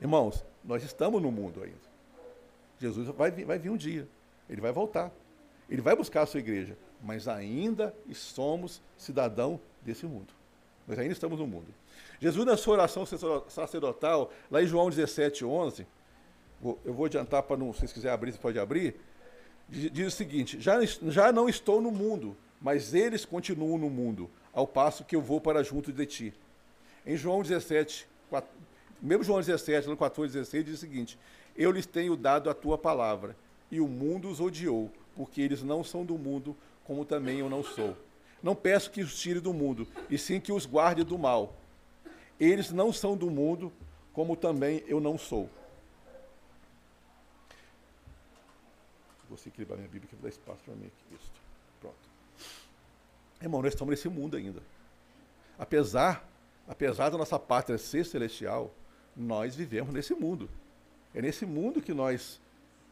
Irmãos, 0.00 0.44
nós 0.62 0.84
estamos 0.84 1.20
no 1.20 1.32
mundo 1.32 1.60
ainda. 1.64 1.88
Jesus 2.78 3.08
vai 3.08 3.32
vai 3.32 3.58
vir 3.58 3.70
um 3.70 3.76
dia. 3.76 4.06
Ele 4.48 4.60
vai 4.60 4.70
voltar. 4.70 5.10
Ele 5.68 5.82
vai 5.82 5.94
buscar 5.94 6.22
a 6.22 6.26
sua 6.26 6.40
igreja. 6.40 6.76
Mas 7.02 7.28
ainda 7.28 7.94
somos 8.12 8.82
cidadão 8.96 9.60
desse 9.82 10.06
mundo. 10.06 10.32
Nós 10.86 10.98
ainda 10.98 11.12
estamos 11.12 11.38
no 11.38 11.46
mundo. 11.46 11.66
Jesus, 12.20 12.44
na 12.44 12.56
sua 12.56 12.74
oração 12.74 13.04
sacerdotal, 13.48 14.32
lá 14.50 14.62
em 14.62 14.66
João 14.66 14.90
17, 14.90 15.44
11, 15.44 15.86
eu 16.84 16.92
vou 16.92 17.06
adiantar 17.06 17.42
para 17.44 17.56
não, 17.56 17.72
se 17.72 17.80
vocês 17.80 17.92
quiserem 17.92 18.14
abrir, 18.14 18.32
você 18.32 18.38
pode 18.38 18.58
abrir, 18.58 18.96
diz 19.68 20.08
o 20.08 20.16
seguinte: 20.16 20.60
já, 20.60 20.84
já 20.84 21.30
não 21.30 21.48
estou 21.48 21.80
no 21.80 21.90
mundo, 21.90 22.36
mas 22.60 22.94
eles 22.94 23.24
continuam 23.24 23.78
no 23.78 23.88
mundo, 23.88 24.28
ao 24.52 24.66
passo 24.66 25.04
que 25.04 25.14
eu 25.14 25.22
vou 25.22 25.40
para 25.40 25.62
junto 25.62 25.92
de 25.92 26.06
ti. 26.06 26.34
Em 27.06 27.16
João 27.16 27.42
17, 27.42 28.08
4, 28.28 28.50
mesmo 29.00 29.22
João 29.22 29.38
17, 29.38 29.94
14, 29.96 30.32
16, 30.32 30.64
diz 30.64 30.74
o 30.74 30.78
seguinte: 30.78 31.18
Eu 31.56 31.70
lhes 31.70 31.86
tenho 31.86 32.16
dado 32.16 32.50
a 32.50 32.54
tua 32.54 32.76
palavra, 32.76 33.36
e 33.70 33.80
o 33.80 33.86
mundo 33.86 34.28
os 34.28 34.40
odiou, 34.40 34.90
porque 35.18 35.40
eles 35.40 35.64
não 35.64 35.82
são 35.82 36.04
do 36.04 36.16
mundo, 36.16 36.56
como 36.84 37.04
também 37.04 37.40
eu 37.40 37.50
não 37.50 37.60
sou. 37.60 37.96
Não 38.40 38.54
peço 38.54 38.88
que 38.88 39.00
os 39.00 39.18
tire 39.18 39.40
do 39.40 39.52
mundo, 39.52 39.84
e 40.08 40.16
sim 40.16 40.40
que 40.40 40.52
os 40.52 40.64
guarde 40.64 41.02
do 41.02 41.18
mal. 41.18 41.56
Eles 42.38 42.70
não 42.70 42.92
são 42.92 43.16
do 43.16 43.28
mundo, 43.28 43.72
como 44.12 44.36
também 44.36 44.84
eu 44.86 45.00
não 45.00 45.18
sou. 45.18 45.50
Vou 49.28 49.36
equilibrar 49.44 49.76
minha 49.76 49.90
Bíblia 49.90 50.08
que 50.08 50.14
vai 50.14 50.22
dar 50.22 50.28
espaço 50.28 50.62
para 50.64 50.76
mim 50.76 50.86
aqui. 50.86 51.16
Isso. 51.16 51.32
Pronto. 51.80 51.96
Irmão, 53.42 53.60
nós 53.60 53.72
estamos 53.72 53.90
nesse 53.90 54.08
mundo 54.08 54.36
ainda. 54.36 54.62
Apesar, 55.58 56.24
apesar 56.68 57.10
da 57.10 57.18
nossa 57.18 57.40
pátria 57.40 57.76
ser 57.76 58.06
celestial, 58.06 58.72
nós 59.16 59.56
vivemos 59.56 59.92
nesse 59.92 60.14
mundo. 60.14 60.48
É 61.12 61.20
nesse 61.20 61.44
mundo 61.44 61.82
que 61.82 61.92
nós 61.92 62.40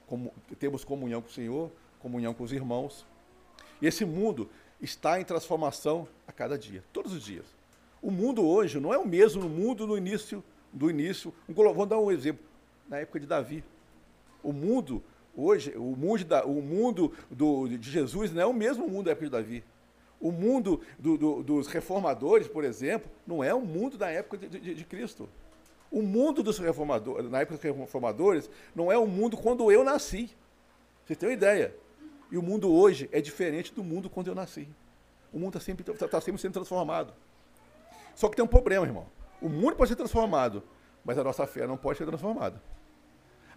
como, 0.09 0.35
temos 0.59 0.85
comunhão 0.85 1.23
com 1.23 1.29
o 1.29 1.33
Senhor, 1.33 1.71
comunhão 2.07 2.33
com 2.33 2.45
os 2.45 2.53
irmãos. 2.53 3.05
E 3.83 3.87
esse 3.87 4.05
mundo 4.05 4.49
está 4.81 5.21
em 5.21 5.25
transformação 5.25 6.07
a 6.27 6.31
cada 6.31 6.57
dia, 6.57 6.85
todos 6.93 7.13
os 7.13 7.23
dias. 7.23 7.45
O 8.01 8.13
mundo 8.13 8.47
hoje 8.47 8.79
não 8.79 8.95
é 8.95 8.99
o 8.99 9.07
mesmo 9.07 9.49
mundo 9.49 9.89
no 9.89 9.99
início 9.99 10.43
do 10.73 10.89
início. 10.89 11.35
Vou 11.49 11.85
dar 11.85 11.99
um 11.99 12.13
exemplo. 12.13 12.45
Na 12.89 12.99
época 12.99 13.19
de 13.19 13.27
Davi. 13.27 13.65
O 14.41 14.53
mundo, 14.53 15.03
hoje, 15.37 15.73
o 15.77 15.97
mundo, 15.97 16.25
o 16.45 16.63
mundo 16.63 17.13
do, 17.29 17.67
de 17.67 17.91
Jesus 17.91 18.33
não 18.33 18.43
é 18.43 18.47
o 18.47 18.53
mesmo 18.53 18.89
mundo 18.89 19.07
da 19.07 19.11
época 19.11 19.27
de 19.27 19.33
Davi. 19.33 19.65
O 20.21 20.31
mundo 20.31 20.81
do, 20.97 21.19
do, 21.19 21.43
dos 21.43 21.67
reformadores, 21.67 22.47
por 22.47 22.63
exemplo, 22.63 23.11
não 23.27 23.43
é 23.43 23.53
o 23.53 23.61
mundo 23.61 23.99
da 23.99 24.09
época 24.09 24.39
de, 24.39 24.61
de, 24.61 24.75
de 24.77 24.85
Cristo. 24.85 25.29
O 25.91 26.03
mundo 26.03 26.45
dos 26.45 26.59
reformadores, 26.59 27.29
na 27.29 27.41
época 27.41 27.57
dos 27.57 27.65
reformadores, 27.65 28.49
não 28.75 28.93
é 28.93 28.97
o 28.97 29.07
mundo 29.07 29.37
quando 29.37 29.73
eu 29.73 29.83
nasci. 29.83 30.31
Você 31.05 31.15
tem 31.17 31.29
uma 31.29 31.35
ideia? 31.35 31.75
E 32.31 32.37
o 32.37 32.43
mundo 32.43 32.73
hoje 32.73 33.09
é 33.13 33.21
diferente 33.21 33.73
do 33.73 33.85
mundo 33.85 34.11
quando 34.11 34.29
eu 34.29 34.35
nasci. 34.35 34.69
O 35.33 35.39
mundo 35.39 35.57
está 35.57 35.61
sempre, 35.61 35.85
tá, 35.85 36.09
tá 36.09 36.21
sempre 36.21 36.41
sendo 36.41 36.55
transformado. 36.55 37.13
Só 38.15 38.29
que 38.29 38.37
tem 38.37 38.45
um 38.45 38.49
problema, 38.49 38.87
irmão. 38.87 39.07
O 39.41 39.49
mundo 39.49 39.77
pode 39.77 39.91
ser 39.91 39.97
transformado, 39.97 40.63
mas 41.05 41.19
a 41.19 41.25
nossa 41.25 41.47
fé 41.47 41.67
não 41.67 41.77
pode 41.77 41.99
ser 41.99 42.07
transformada. 42.07 42.61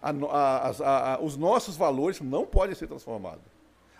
A, 0.02 0.12
a, 0.12 1.14
a, 1.14 1.22
os 1.22 1.36
nossos 1.36 1.76
valores 1.76 2.22
não 2.22 2.46
podem 2.46 2.76
ser 2.76 2.88
transformados. 2.88 3.44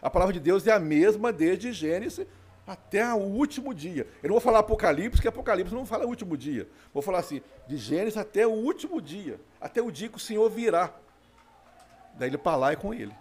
A 0.02 0.10
palavra 0.10 0.34
de 0.34 0.40
Deus 0.40 0.66
é 0.68 0.72
a 0.72 0.80
mesma 0.80 1.32
desde 1.32 1.74
Gênesis 1.74 2.26
até 2.66 3.12
o 3.14 3.18
último 3.18 3.74
dia. 3.74 4.08
Eu 4.22 4.30
não 4.30 4.36
vou 4.36 4.42
falar 4.42 4.60
Apocalipse, 4.60 5.18
porque 5.18 5.28
Apocalipse 5.28 5.74
não 5.74 5.86
fala 5.86 6.06
o 6.06 6.10
último 6.10 6.38
dia. 6.38 6.70
Vou 6.94 7.02
falar 7.02 7.20
assim, 7.20 7.42
de 7.68 7.76
Gênesis 7.76 8.18
até 8.18 8.46
o 8.46 8.52
último 8.52 9.02
dia, 9.02 9.40
até 9.60 9.82
o 9.82 9.92
dia 9.92 10.08
que 10.08 10.18
o 10.18 10.20
Senhor 10.20 10.50
virá. 10.50 10.94
Daí 12.14 12.30
ele 12.30 12.38
para 12.38 12.56
lá 12.56 12.74
e 12.74 12.76
com 12.76 12.94
ele 12.94 13.14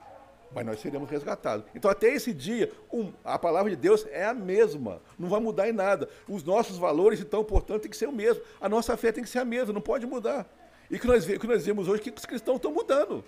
mas 0.55 0.65
nós 0.65 0.81
seremos 0.81 1.11
resgatados. 1.11 1.67
Então, 1.75 1.91
até 1.91 2.09
esse 2.09 2.33
dia, 2.33 2.73
um, 2.93 3.13
a 3.25 3.39
palavra 3.39 3.71
de 3.71 3.77
Deus 3.77 4.07
é 4.11 4.25
a 4.25 4.35
mesma, 4.35 5.01
não 5.19 5.29
vai 5.29 5.41
mudar 5.41 5.69
em 5.69 5.73
nada. 5.73 6.09
Os 6.29 6.43
nossos 6.43 6.79
valores, 6.79 7.21
então, 7.21 7.45
portanto, 7.45 7.83
tem 7.83 7.91
que 7.91 7.97
ser 7.97 8.09
o 8.09 8.13
mesmo. 8.13 8.43
A 8.61 8.69
nossa 8.69 8.97
fé 8.97 9.13
tem 9.13 9.23
que 9.23 9.31
ser 9.31 9.41
a 9.41 9.45
mesma, 9.45 9.73
não 9.73 9.81
pode 9.81 10.07
mudar. 10.07 10.47
E 10.91 10.99
que 10.99 11.07
nós, 11.07 11.27
que 11.27 11.47
nós 11.47 11.65
vemos 11.67 11.87
hoje 11.87 12.01
é 12.01 12.11
que 12.11 12.19
os 12.19 12.25
cristãos 12.25 12.57
estão 12.57 12.73
mudando. 12.73 13.23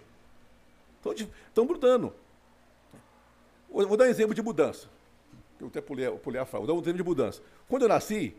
Estão, 0.97 1.13
estão 1.13 1.65
mudando. 1.65 2.13
Vou, 3.69 3.97
dar 3.97 4.05
um 4.05 4.09
exemplo 4.09 4.35
de 4.35 4.43
mudança. 4.43 4.89
Eu 5.61 5.67
até 5.67 5.81
pulei, 5.81 6.11
pulei 6.11 6.41
a 6.41 6.47
fala. 6.47 6.65
Vou 6.65 6.75
dar 6.75 6.79
um 6.79 6.83
exemplo 6.83 7.03
de 7.03 7.09
mudança. 7.09 7.43
Quando 7.69 7.83
eu 7.83 7.89
nasci, 7.89 8.35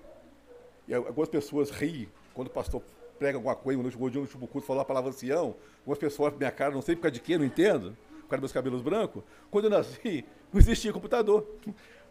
e 0.88 0.94
algumas 0.94 1.30
pessoas 1.30 1.70
riem 1.70 2.10
quando 2.34 2.48
o 2.48 2.52
pastor 2.52 2.82
prega 3.20 3.38
alguma 3.38 3.56
coisa, 3.56 3.78
no 3.78 3.86
último 3.86 4.10
dia 4.10 4.20
no 4.20 4.26
último 4.26 4.48
culto 4.48 4.66
falou 4.66 4.82
a 4.82 4.86
palavra 4.86 5.12
ancião, 5.12 5.56
algumas 5.80 6.00
pessoas 6.00 6.34
minha 6.36 6.50
cara, 6.52 6.74
não 6.74 6.82
sei 6.82 6.96
por 6.96 7.04
causa 7.04 7.14
de 7.14 7.20
quê, 7.20 7.38
não 7.38 7.46
entendo 7.46 7.96
causa 8.32 8.42
dos 8.42 8.52
meus 8.52 8.52
cabelos 8.52 8.82
brancos, 8.82 9.24
quando 9.50 9.66
eu 9.66 9.72
nasci, 9.72 10.26
não 10.52 10.60
existia 10.60 10.92
computador. 10.92 11.48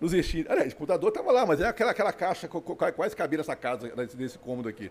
Não 0.01 0.09
existia. 0.09 0.47
Aliás, 0.49 0.73
o 0.73 0.77
computador 0.77 1.09
estava 1.11 1.31
lá, 1.31 1.45
mas 1.45 1.61
é 1.61 1.67
aquela, 1.67 1.91
aquela 1.91 2.13
caixa, 2.13 2.49
quase 2.49 3.15
cabia 3.15 3.39
nessa 3.39 3.55
casa, 3.55 3.93
nesse 4.17 4.39
cômodo 4.39 4.69
aqui. 4.69 4.91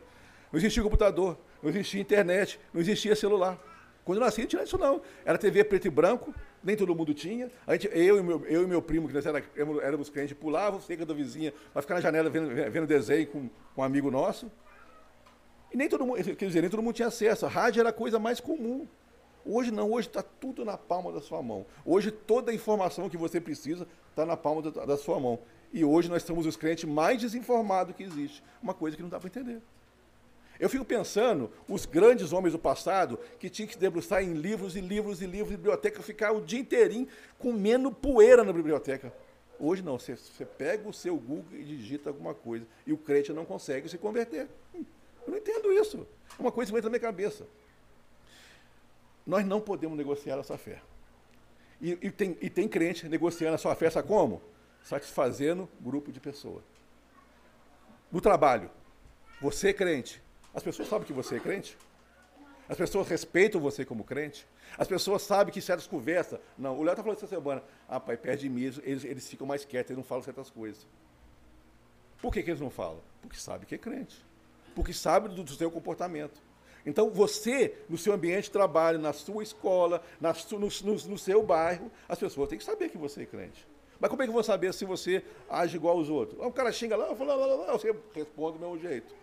Não 0.52 0.60
existia 0.60 0.84
computador, 0.84 1.38
não 1.62 1.70
existia 1.70 2.00
internet, 2.02 2.60
não 2.74 2.82
existia 2.82 3.16
celular. 3.16 3.58
Quando 4.04 4.20
eu 4.20 4.26
nasci, 4.26 4.42
não 4.42 4.48
tinha 4.48 4.64
isso 4.64 4.78
não. 4.78 5.02
Era 5.24 5.38
TV 5.38 5.64
preto 5.64 5.86
e 5.86 5.90
branco, 5.90 6.34
nem 6.64 6.76
todo 6.76 6.94
mundo 6.96 7.14
tinha. 7.14 7.50
A 7.68 7.74
gente, 7.74 7.90
eu, 7.92 8.18
e 8.18 8.24
meu, 8.24 8.46
eu 8.48 8.64
e 8.64 8.68
meu 8.68 8.82
primo, 8.82 9.08
que 9.08 9.14
nós 9.14 9.26
era, 9.26 9.44
éramos 9.82 10.10
crentes, 10.10 10.36
pulavam 10.36 10.80
cerca 10.82 11.06
da 11.06 11.14
vizinha 11.14 11.54
para 11.72 11.82
ficar 11.82 11.96
na 11.96 12.02
janela 12.02 12.30
vendo, 12.30 12.50
vendo 12.72 12.88
desenho 12.88 13.28
com, 13.28 13.50
com 13.76 13.82
um 13.82 13.84
amigo 13.84 14.10
nosso. 14.10 14.52
E 15.72 15.78
nem 15.78 15.88
todo 15.88 16.06
mundo, 16.06 16.24
quer 16.36 16.46
dizer, 16.46 16.62
nem 16.62 16.70
todo 16.70 16.82
mundo 16.82 16.96
tinha 16.96 17.08
acesso. 17.08 17.46
A 17.46 17.50
rádio 17.50 17.82
era 17.82 17.90
a 17.90 17.94
coisa 17.94 18.18
mais 18.18 18.40
comum. 18.40 18.88
Hoje 19.52 19.72
não, 19.72 19.92
hoje 19.92 20.08
está 20.08 20.22
tudo 20.22 20.64
na 20.64 20.78
palma 20.78 21.12
da 21.12 21.20
sua 21.20 21.42
mão. 21.42 21.66
Hoje 21.84 22.12
toda 22.12 22.52
a 22.52 22.54
informação 22.54 23.10
que 23.10 23.18
você 23.18 23.42
precisa 23.42 23.88
está 24.12 24.24
na 24.24 24.38
palma 24.38 24.62
da, 24.62 24.86
da, 24.86 24.96
sua 24.96 25.20
mão. 25.20 25.40
E 25.74 25.84
hoje 25.84 26.08
nós 26.08 26.22
somos 26.22 26.46
os 26.46 26.56
crentes 26.56 26.84
mais 26.84 27.20
desinformados 27.20 27.96
que 27.96 28.04
existe. 28.04 28.44
Uma 28.62 28.76
coisa 28.76 28.96
que 28.96 29.02
não 29.02 29.10
dá 29.10 29.20
para 29.20 29.28
entender. 29.28 29.60
Eu 30.60 30.70
fico 30.70 30.86
pensando, 30.86 31.50
os 31.68 31.88
grandes 31.88 32.32
homens 32.32 32.52
do 32.52 32.60
passado, 32.60 33.18
que 33.40 33.50
tinham 33.50 33.66
que 33.66 33.74
se 33.74 33.80
debruçar 33.80 34.24
em 34.24 34.34
livros 34.34 34.76
e 34.76 34.82
livros 34.82 35.20
e 35.20 35.26
livros, 35.26 35.56
biblioteca, 35.56 36.04
ficar 36.04 36.32
o 36.32 36.42
dia 36.42 36.60
inteirinho 36.60 37.08
comendo 37.40 37.92
poeira 37.92 38.44
na 38.44 38.54
biblioteca. 38.54 39.12
Hoje 39.60 39.82
não, 39.82 39.98
você, 39.98 40.16
você 40.16 40.46
pega 40.46 40.88
o 40.88 40.94
seu 40.94 41.16
Google 41.16 41.58
e 41.58 41.64
digita 41.64 42.12
alguma 42.12 42.36
coisa. 42.36 42.68
E 42.86 42.94
o 42.94 42.98
crente 42.98 43.34
não 43.34 43.46
consegue 43.46 43.90
se 43.90 43.98
converter. 43.98 44.48
Hum, 44.76 44.86
eu 45.26 45.32
não 45.32 45.38
entendo 45.40 45.72
isso. 45.72 46.06
É 46.38 46.42
uma 46.42 46.52
coisa 46.52 46.72
que 46.72 46.78
entra 46.78 46.88
na 46.88 46.92
minha 46.92 47.00
cabeça. 47.00 47.48
Nós 49.26 49.46
não 49.46 49.62
podemos 49.62 49.98
negociar 49.98 50.38
a 50.40 50.44
sua 50.44 50.58
fé. 50.58 50.82
E, 51.82 51.92
e, 52.02 52.12
tem, 52.12 52.38
e 52.42 52.50
tem 52.50 52.68
crente 52.68 53.08
negociando 53.08 53.56
a 53.56 53.58
sua 53.58 53.76
fé, 53.76 53.90
sabe 53.90 54.08
como? 54.08 54.42
Satisfazendo 54.84 55.70
grupo 55.80 56.12
de 56.12 56.20
pessoas. 56.20 56.64
No 58.12 58.20
trabalho, 58.20 58.70
você 59.40 59.70
é 59.70 59.74
crente. 59.74 60.22
As 60.54 60.64
pessoas 60.64 60.88
sabem 60.88 61.06
que 61.06 61.14
você 61.14 61.36
é 61.36 61.40
crente? 61.40 61.78
As 62.68 62.78
pessoas 62.78 63.08
respeitam 63.08 63.60
você 63.60 63.86
como 63.86 64.04
crente? 64.04 64.48
As 64.78 64.88
pessoas 64.88 65.24
sabem 65.24 65.54
que 65.54 65.62
certas 65.62 65.88
conversas. 65.88 66.40
Não, 66.58 66.78
o 66.78 66.84
Léo 66.84 66.94
está 66.94 67.02
falando 67.02 67.18
essa 67.18 67.28
semana. 67.28 67.64
Ah, 67.88 68.00
pai, 68.00 68.18
perto 68.18 68.42
de 68.42 68.50
mim, 68.50 68.62
eles, 68.62 69.04
eles 69.04 69.28
ficam 69.28 69.48
mais 69.48 69.66
quietos, 69.66 69.92
eles 69.92 69.98
não 69.98 70.04
falam 70.04 70.24
certas 70.24 70.50
coisas. 70.50 70.88
Por 72.22 72.32
que, 72.32 72.44
que 72.44 72.52
eles 72.52 72.62
não 72.62 72.70
falam? 72.70 73.02
Porque 73.22 73.38
sabem 73.38 73.66
que 73.66 73.74
é 73.74 73.78
crente. 73.78 74.24
Porque 74.76 74.94
sabem 74.94 75.34
do, 75.34 75.44
do 75.44 75.56
seu 75.56 75.72
comportamento. 75.72 76.40
Então, 76.86 77.10
você, 77.10 77.76
no 77.90 77.98
seu 77.98 78.14
ambiente 78.14 78.46
de 78.46 78.52
trabalho, 78.52 79.00
na 79.00 79.14
sua 79.14 79.44
escola, 79.44 80.02
na 80.20 80.34
no, 80.52 80.60
no, 80.60 81.10
no, 81.10 81.18
seu 81.18 81.44
bairro, 81.44 81.92
as 82.08 82.18
pessoas 82.18 82.50
têm 82.50 82.58
que 82.58 82.64
saber 82.64 82.90
que 82.90 82.98
você 82.98 83.24
é 83.24 83.26
crente. 83.26 83.68
Mas 84.00 84.10
como 84.10 84.24
é 84.24 84.26
que 84.26 84.32
vão 84.32 84.42
saber 84.42 84.74
se 84.74 84.86
você 84.86 85.24
age 85.50 85.76
igual 85.76 85.98
aos 85.98 86.10
outros? 86.10 86.40
O 86.40 86.52
cara 86.52 86.72
xinga 86.72 86.96
lá, 86.96 87.14
fala, 87.16 87.36
lá, 87.36 87.46
lá, 87.46 87.56
lá, 87.56 87.74
você 87.74 87.94
responde 88.14 88.58
do 88.58 88.66
mesmo 88.66 88.80
jeito. 88.80 89.14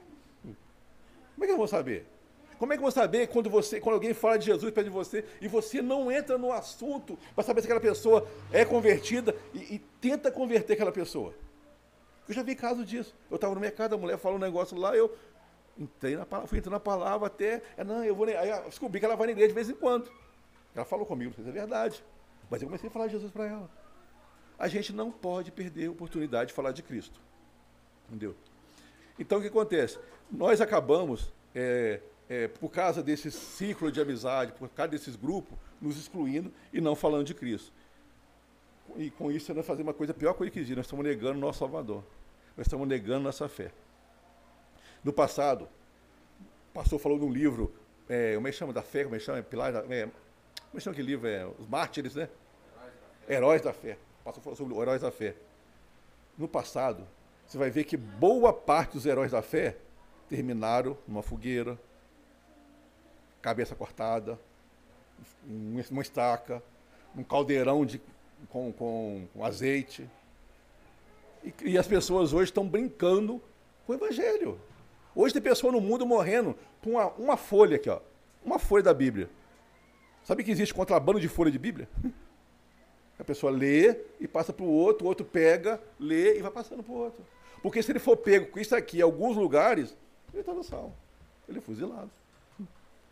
Como 1.35 1.45
é 1.45 1.47
que 1.47 1.53
eu 1.53 1.57
vou 1.57 1.69
saber? 1.69 2.07
Como 2.59 2.73
é 2.73 2.77
que 2.77 2.81
eu 2.81 2.85
vou 2.85 2.91
saber 2.91 3.29
quando, 3.29 3.51
você, 3.51 3.81
quando 3.81 3.95
alguém 3.95 4.15
fala 4.15 4.39
de 4.39 4.47
Jesus 4.47 4.73
perto 4.73 4.87
de 4.87 4.93
você 4.93 5.25
e 5.41 5.49
você 5.49 5.83
não 5.83 6.11
entra 6.11 6.39
no 6.39 6.53
assunto 6.53 7.19
para 7.35 7.45
saber 7.45 7.61
se 7.61 7.67
aquela 7.67 7.81
pessoa 7.81 8.27
é 8.51 8.65
convertida 8.65 9.37
e, 9.53 9.75
e, 9.75 9.79
tenta 10.01 10.31
converter 10.31 10.75
aquela 10.75 10.93
pessoa? 10.93 11.35
Eu 12.27 12.35
já 12.35 12.43
vi 12.43 12.55
caso 12.55 12.85
disso. 12.85 13.15
Eu 13.31 13.37
estava 13.37 13.55
no 13.55 13.61
mercado, 13.61 13.95
a 13.95 13.99
mulher 13.99 14.19
falou 14.19 14.39
um 14.39 14.41
negócio 14.41 14.77
lá, 14.77 14.97
eu 14.97 15.15
Entrei 15.78 16.16
na 16.16 16.25
palavra, 16.25 16.49
fui 16.49 16.59
entrando 16.59 16.73
na 16.73 16.80
palavra 16.80 17.26
até. 17.26 17.62
É, 17.76 17.85
não, 17.85 18.04
eu 18.04 18.14
vou. 18.14 18.26
Aí 18.26 18.49
eu 18.49 18.64
descobri 18.64 18.99
que 18.99 19.06
ela 19.06 19.16
vai 19.16 19.26
na 19.26 19.33
igreja 19.33 19.49
de 19.49 19.54
vez 19.54 19.68
em 19.68 19.75
quando. 19.75 20.11
Ela 20.75 20.85
falou 20.85 21.04
comigo, 21.04 21.30
não 21.30 21.35
sei 21.35 21.45
se 21.45 21.50
é 21.50 21.52
verdade. 21.52 22.02
Mas 22.50 22.62
eu 22.62 22.68
comecei 22.68 22.88
a 22.88 22.92
falar 22.92 23.06
de 23.06 23.12
Jesus 23.12 23.30
para 23.30 23.47
ela. 23.47 23.71
A 24.59 24.68
gente 24.68 24.92
não 24.92 25.11
pode 25.11 25.50
perder 25.50 25.88
a 25.88 25.90
oportunidade 25.90 26.49
de 26.49 26.54
falar 26.54 26.73
de 26.73 26.83
Cristo. 26.83 27.21
Entendeu? 28.09 28.35
Então 29.18 29.38
o 29.38 29.40
que 29.40 29.49
acontece? 29.49 29.99
Nós 30.30 30.61
acabamos, 30.61 31.33
é, 31.54 32.00
é, 32.28 32.49
por 32.49 32.71
causa 32.71 33.02
desse 33.02 33.30
ciclo 33.30 33.92
de 33.92 34.00
amizade, 34.00 34.52
por 34.52 34.68
causa 34.71 34.90
desses 34.90 35.16
grupos, 35.16 35.59
nos 35.80 35.99
excluindo 35.99 36.52
e 36.73 36.80
não 36.80 36.95
falando 36.95 37.26
de 37.26 37.35
Cristo. 37.35 37.73
E 38.97 39.11
com 39.11 39.30
isso 39.30 39.52
nós 39.52 39.66
fazemos 39.66 39.88
uma 39.88 39.95
coisa 39.95 40.14
pior 40.14 40.33
coisa 40.35 40.50
que 40.50 40.59
existe, 40.59 40.76
nós 40.76 40.87
estamos 40.87 41.04
negando 41.04 41.38
nosso 41.38 41.59
Salvador. 41.59 42.02
Nós 42.56 42.66
estamos 42.66 42.88
negando 42.88 43.25
nossa 43.25 43.49
fé. 43.49 43.71
No 45.07 45.13
passado, 45.13 45.69
o 46.71 46.75
pastor 46.75 46.99
falou 46.99 47.17
num 47.17 47.31
livro 47.31 47.73
é, 48.09 48.35
como 48.35 48.49
é 48.49 48.51
que 48.51 48.57
chama 48.57 48.73
da 48.73 48.83
fé, 48.83 49.05
como 49.05 49.15
é 49.15 49.21
que 49.21 49.25
chama? 49.25 49.41
Pilar 49.41 49.73
da, 49.73 49.79
é, 49.83 50.03
como 50.03 50.13
é 50.75 50.77
que 50.79 50.81
chama 50.81 50.95
aquele 50.95 51.07
livro? 51.07 51.29
É, 51.29 51.47
os 51.47 51.69
mártires, 51.69 52.17
né? 52.17 52.29
Heróis 53.29 53.63
da 53.63 53.73
fé. 53.73 53.97
Passou 54.25 54.43
falar 54.43 54.57
sobre 54.57 54.75
os 54.75 54.83
heróis 54.83 55.03
da 55.03 55.13
fé. 55.13 55.37
No 56.37 56.49
passado, 56.49 57.07
você 57.47 57.57
vai 57.57 57.71
ver 57.71 57.85
que 57.85 57.97
boa 57.97 58.53
parte 58.53 58.95
dos 58.95 59.07
heróis 59.07 59.31
da 59.31 59.43
fé 59.43 59.77
terminaram 60.29 60.99
numa 61.07 61.23
fogueira, 61.23 61.79
cabeça 63.41 63.77
cortada, 63.77 64.37
uma 65.89 66.03
estaca, 66.03 66.61
um 67.17 67.23
caldeirão 67.23 67.87
de, 67.87 68.03
com, 68.49 68.73
com, 68.73 69.29
com 69.33 69.45
azeite. 69.45 70.11
E, 71.45 71.55
e 71.63 71.79
as 71.79 71.87
pessoas 71.87 72.33
hoje 72.33 72.51
estão 72.51 72.67
brincando 72.67 73.41
com 73.87 73.93
o 73.93 73.95
evangelho. 73.95 74.59
Hoje 75.17 75.33
tem 75.33 75.41
pessoa 75.41 75.73
no 75.73 75.81
mundo 75.81 76.05
morrendo 76.05 76.55
com 76.85 76.91
uma, 76.91 77.07
uma 77.13 77.37
folha 77.39 77.77
aqui, 77.77 77.89
ó. 77.89 78.01
Uma 78.45 78.59
folha 78.59 78.83
da 78.83 78.93
Bíblia. 78.93 79.31
Sabe 80.23 80.45
que 80.45 80.51
existe 80.51 80.75
contrabando 80.75 81.19
de 81.19 81.27
folha 81.27 81.51
de 81.51 81.59
Bíblia? 81.59 81.89
A 83.19 83.25
pessoa 83.25 83.51
lê 83.51 83.99
e 84.21 84.29
passa 84.29 84.53
para 84.53 84.63
o 84.63 84.69
outro, 84.69 85.07
o 85.07 85.09
outro 85.09 85.25
pega, 85.25 85.81
lê 85.99 86.39
e 86.39 86.43
vai 86.43 86.51
passando 86.51 86.83
para 86.83 86.93
o 86.93 86.97
outro. 86.97 87.25
Porque 87.63 87.83
se 87.83 87.91
ele 87.91 87.99
for 87.99 88.15
pego 88.15 88.49
com 88.49 88.61
isso 88.61 88.77
aqui 88.77 88.99
em 88.99 89.01
alguns 89.01 89.39
lugares, 89.39 89.97
ele 90.35 90.41
está 90.41 90.53
no 90.53 90.63
sal. 90.63 90.95
Ele 91.49 91.57
é 91.57 91.61
fuzilado. 91.63 92.11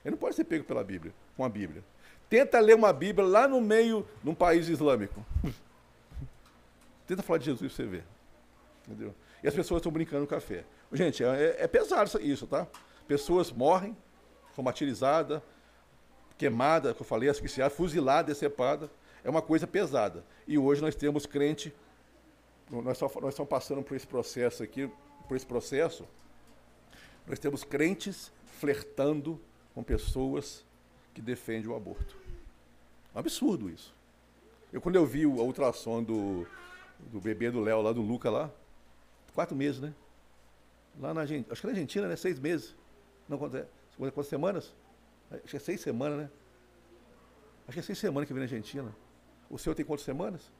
Ele 0.04 0.10
não 0.10 0.18
pode 0.18 0.36
ser 0.36 0.44
pego 0.44 0.62
pela 0.62 0.84
Bíblia, 0.84 1.10
com 1.34 1.42
a 1.42 1.48
Bíblia. 1.48 1.82
Tenta 2.28 2.60
ler 2.60 2.76
uma 2.76 2.92
Bíblia 2.92 3.26
lá 3.26 3.48
no 3.48 3.62
meio 3.62 4.06
de 4.22 4.28
um 4.28 4.34
país 4.34 4.68
islâmico. 4.68 5.24
Tenta 7.08 7.22
falar 7.22 7.38
de 7.38 7.46
Jesus 7.46 7.72
para 7.72 7.84
você 7.84 7.90
ver. 7.90 8.04
Entendeu? 8.86 9.14
E 9.44 9.46
as 9.46 9.54
pessoas 9.54 9.80
estão 9.80 9.92
brincando 9.92 10.26
com 10.26 10.34
café. 10.34 10.64
Gente, 10.90 11.22
é, 11.22 11.56
é 11.58 11.68
pesado 11.68 12.18
isso, 12.22 12.46
tá? 12.46 12.66
Pessoas 13.06 13.52
morrem, 13.52 13.94
são 14.54 14.64
martirizadas, 14.64 15.42
queimadas, 16.38 16.96
que 16.96 17.02
eu 17.02 17.06
falei, 17.06 17.28
asfixiadas, 17.28 17.76
fuziladas, 17.76 18.34
decepadas. 18.34 18.88
É 19.22 19.28
uma 19.28 19.42
coisa 19.42 19.66
pesada. 19.66 20.24
E 20.48 20.56
hoje 20.56 20.80
nós 20.80 20.94
temos 20.94 21.26
crente, 21.26 21.74
nós, 22.70 22.96
só, 22.96 23.10
nós 23.20 23.34
estamos 23.34 23.50
passando 23.50 23.82
por 23.82 23.94
esse 23.94 24.06
processo 24.06 24.62
aqui, 24.62 24.90
por 25.28 25.36
esse 25.36 25.44
processo, 25.44 26.08
nós 27.26 27.38
temos 27.38 27.64
crentes 27.64 28.32
flertando 28.46 29.38
com 29.74 29.82
pessoas 29.82 30.64
que 31.12 31.20
defendem 31.20 31.68
o 31.68 31.76
aborto. 31.76 32.16
É 33.14 33.18
um 33.18 33.20
absurdo 33.20 33.68
isso. 33.68 33.94
Eu, 34.72 34.80
quando 34.80 34.96
eu 34.96 35.04
vi 35.04 35.24
a 35.24 35.28
ultrassom 35.28 36.02
do, 36.02 36.46
do 36.98 37.20
bebê 37.20 37.50
do 37.50 37.60
Léo, 37.60 37.82
lá 37.82 37.92
do 37.92 38.00
Luca, 38.00 38.30
lá, 38.30 38.50
quatro 39.34 39.56
meses, 39.56 39.80
né? 39.80 39.92
Lá 41.00 41.12
na 41.12 41.22
Argentina, 41.22 41.52
acho 41.52 41.60
que 41.60 41.66
na 41.66 41.72
Argentina, 41.72 42.08
né? 42.08 42.16
Seis 42.16 42.38
meses. 42.38 42.74
Não, 43.28 43.36
quantas, 43.36 43.62
é? 43.62 43.68
quantas 43.98 44.26
semanas? 44.26 44.74
Acho 45.30 45.42
que 45.42 45.56
é 45.56 45.60
seis 45.60 45.80
semanas, 45.80 46.18
né? 46.18 46.30
Acho 47.66 47.74
que 47.74 47.80
é 47.80 47.82
seis 47.82 47.98
semanas 47.98 48.26
que 48.28 48.32
vem 48.32 48.40
na 48.40 48.44
Argentina. 48.44 48.94
O 49.50 49.58
seu 49.58 49.74
tem 49.74 49.84
quantas 49.84 50.04
semanas? 50.04 50.50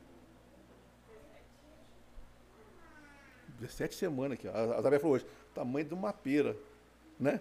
17 3.60 3.94
semanas 3.94 4.38
aqui. 4.38 4.48
A 4.48 4.78
Isabel 4.78 5.00
falou 5.00 5.16
hoje, 5.16 5.26
tamanho 5.54 5.86
de 5.86 5.94
uma 5.94 6.12
pera, 6.12 6.56
né? 7.18 7.40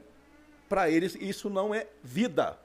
Para 0.70 0.90
eles 0.90 1.16
isso 1.16 1.50
não 1.50 1.74
é 1.74 1.88
vida. 2.04 2.58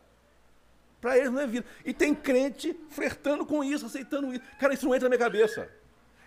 Para 1.00 1.16
eles 1.16 1.30
não 1.30 1.40
é 1.40 1.46
vida. 1.46 1.66
E 1.84 1.92
tem 1.92 2.14
crente 2.14 2.78
flertando 2.90 3.46
com 3.46 3.62
isso, 3.62 3.86
aceitando 3.86 4.32
isso. 4.32 4.42
Cara, 4.58 4.74
isso 4.74 4.86
não 4.86 4.94
entra 4.94 5.08
na 5.08 5.16
minha 5.16 5.24
cabeça. 5.24 5.70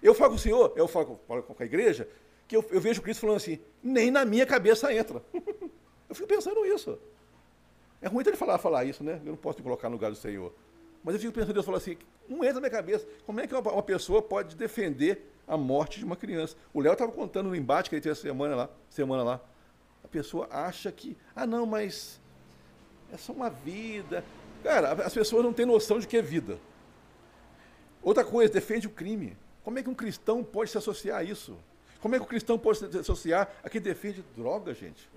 Eu 0.01 0.13
falo 0.13 0.31
com 0.31 0.35
o 0.37 0.39
Senhor, 0.39 0.73
eu 0.75 0.87
falo 0.87 1.17
com 1.17 1.55
a 1.61 1.65
igreja, 1.65 2.07
que 2.51 2.57
eu, 2.57 2.65
eu 2.69 2.81
vejo 2.81 3.01
Cristo 3.01 3.21
falando 3.21 3.37
assim, 3.37 3.57
nem 3.81 4.11
na 4.11 4.25
minha 4.25 4.45
cabeça 4.45 4.93
entra. 4.93 5.23
eu 6.09 6.13
fico 6.13 6.27
pensando 6.27 6.65
isso. 6.65 6.99
É 8.01 8.09
ruim 8.09 8.25
ele 8.27 8.35
falar, 8.35 8.57
falar 8.57 8.83
isso, 8.83 9.05
né? 9.05 9.21
Eu 9.23 9.31
não 9.31 9.37
posso 9.37 9.59
me 9.59 9.63
colocar 9.63 9.87
no 9.87 9.95
lugar 9.95 10.11
do 10.11 10.17
Senhor. 10.17 10.53
Mas 11.01 11.15
eu 11.15 11.21
fico 11.21 11.31
pensando, 11.31 11.53
Deus 11.53 11.65
falou 11.65 11.77
assim, 11.77 11.97
não 12.27 12.39
entra 12.39 12.55
na 12.55 12.59
minha 12.59 12.69
cabeça. 12.69 13.07
Como 13.25 13.39
é 13.39 13.47
que 13.47 13.55
uma, 13.55 13.71
uma 13.71 13.81
pessoa 13.81 14.21
pode 14.21 14.57
defender 14.57 15.31
a 15.47 15.55
morte 15.55 15.99
de 15.99 16.03
uma 16.03 16.17
criança? 16.17 16.57
O 16.73 16.81
Léo 16.81 16.91
estava 16.91 17.09
contando 17.09 17.47
no 17.47 17.55
embate 17.55 17.89
que 17.89 17.95
ele 17.95 18.01
teve 18.01 18.11
essa 18.11 18.21
semana 18.21 18.53
lá, 18.53 18.69
semana 18.89 19.23
lá. 19.23 19.41
A 20.03 20.09
pessoa 20.09 20.49
acha 20.51 20.91
que, 20.91 21.15
ah 21.33 21.47
não, 21.47 21.65
mas 21.65 22.19
é 23.13 23.17
só 23.17 23.31
uma 23.31 23.49
vida. 23.49 24.25
Cara, 24.61 24.91
as 24.91 25.13
pessoas 25.13 25.41
não 25.41 25.53
têm 25.53 25.65
noção 25.65 25.99
de 25.99 26.05
que 26.05 26.17
é 26.17 26.21
vida. 26.21 26.59
Outra 28.03 28.25
coisa, 28.25 28.51
defende 28.51 28.87
o 28.87 28.89
crime. 28.89 29.37
Como 29.63 29.79
é 29.79 29.83
que 29.83 29.89
um 29.89 29.95
cristão 29.95 30.43
pode 30.43 30.69
se 30.69 30.77
associar 30.77 31.19
a 31.19 31.23
isso? 31.23 31.57
Como 32.01 32.15
é 32.15 32.17
que 32.17 32.25
o 32.25 32.27
cristão 32.27 32.57
pode 32.57 32.79
se 32.79 32.97
associar 32.97 33.49
a 33.63 33.69
quem 33.69 33.79
defende 33.79 34.23
droga, 34.35 34.73
gente? 34.73 35.09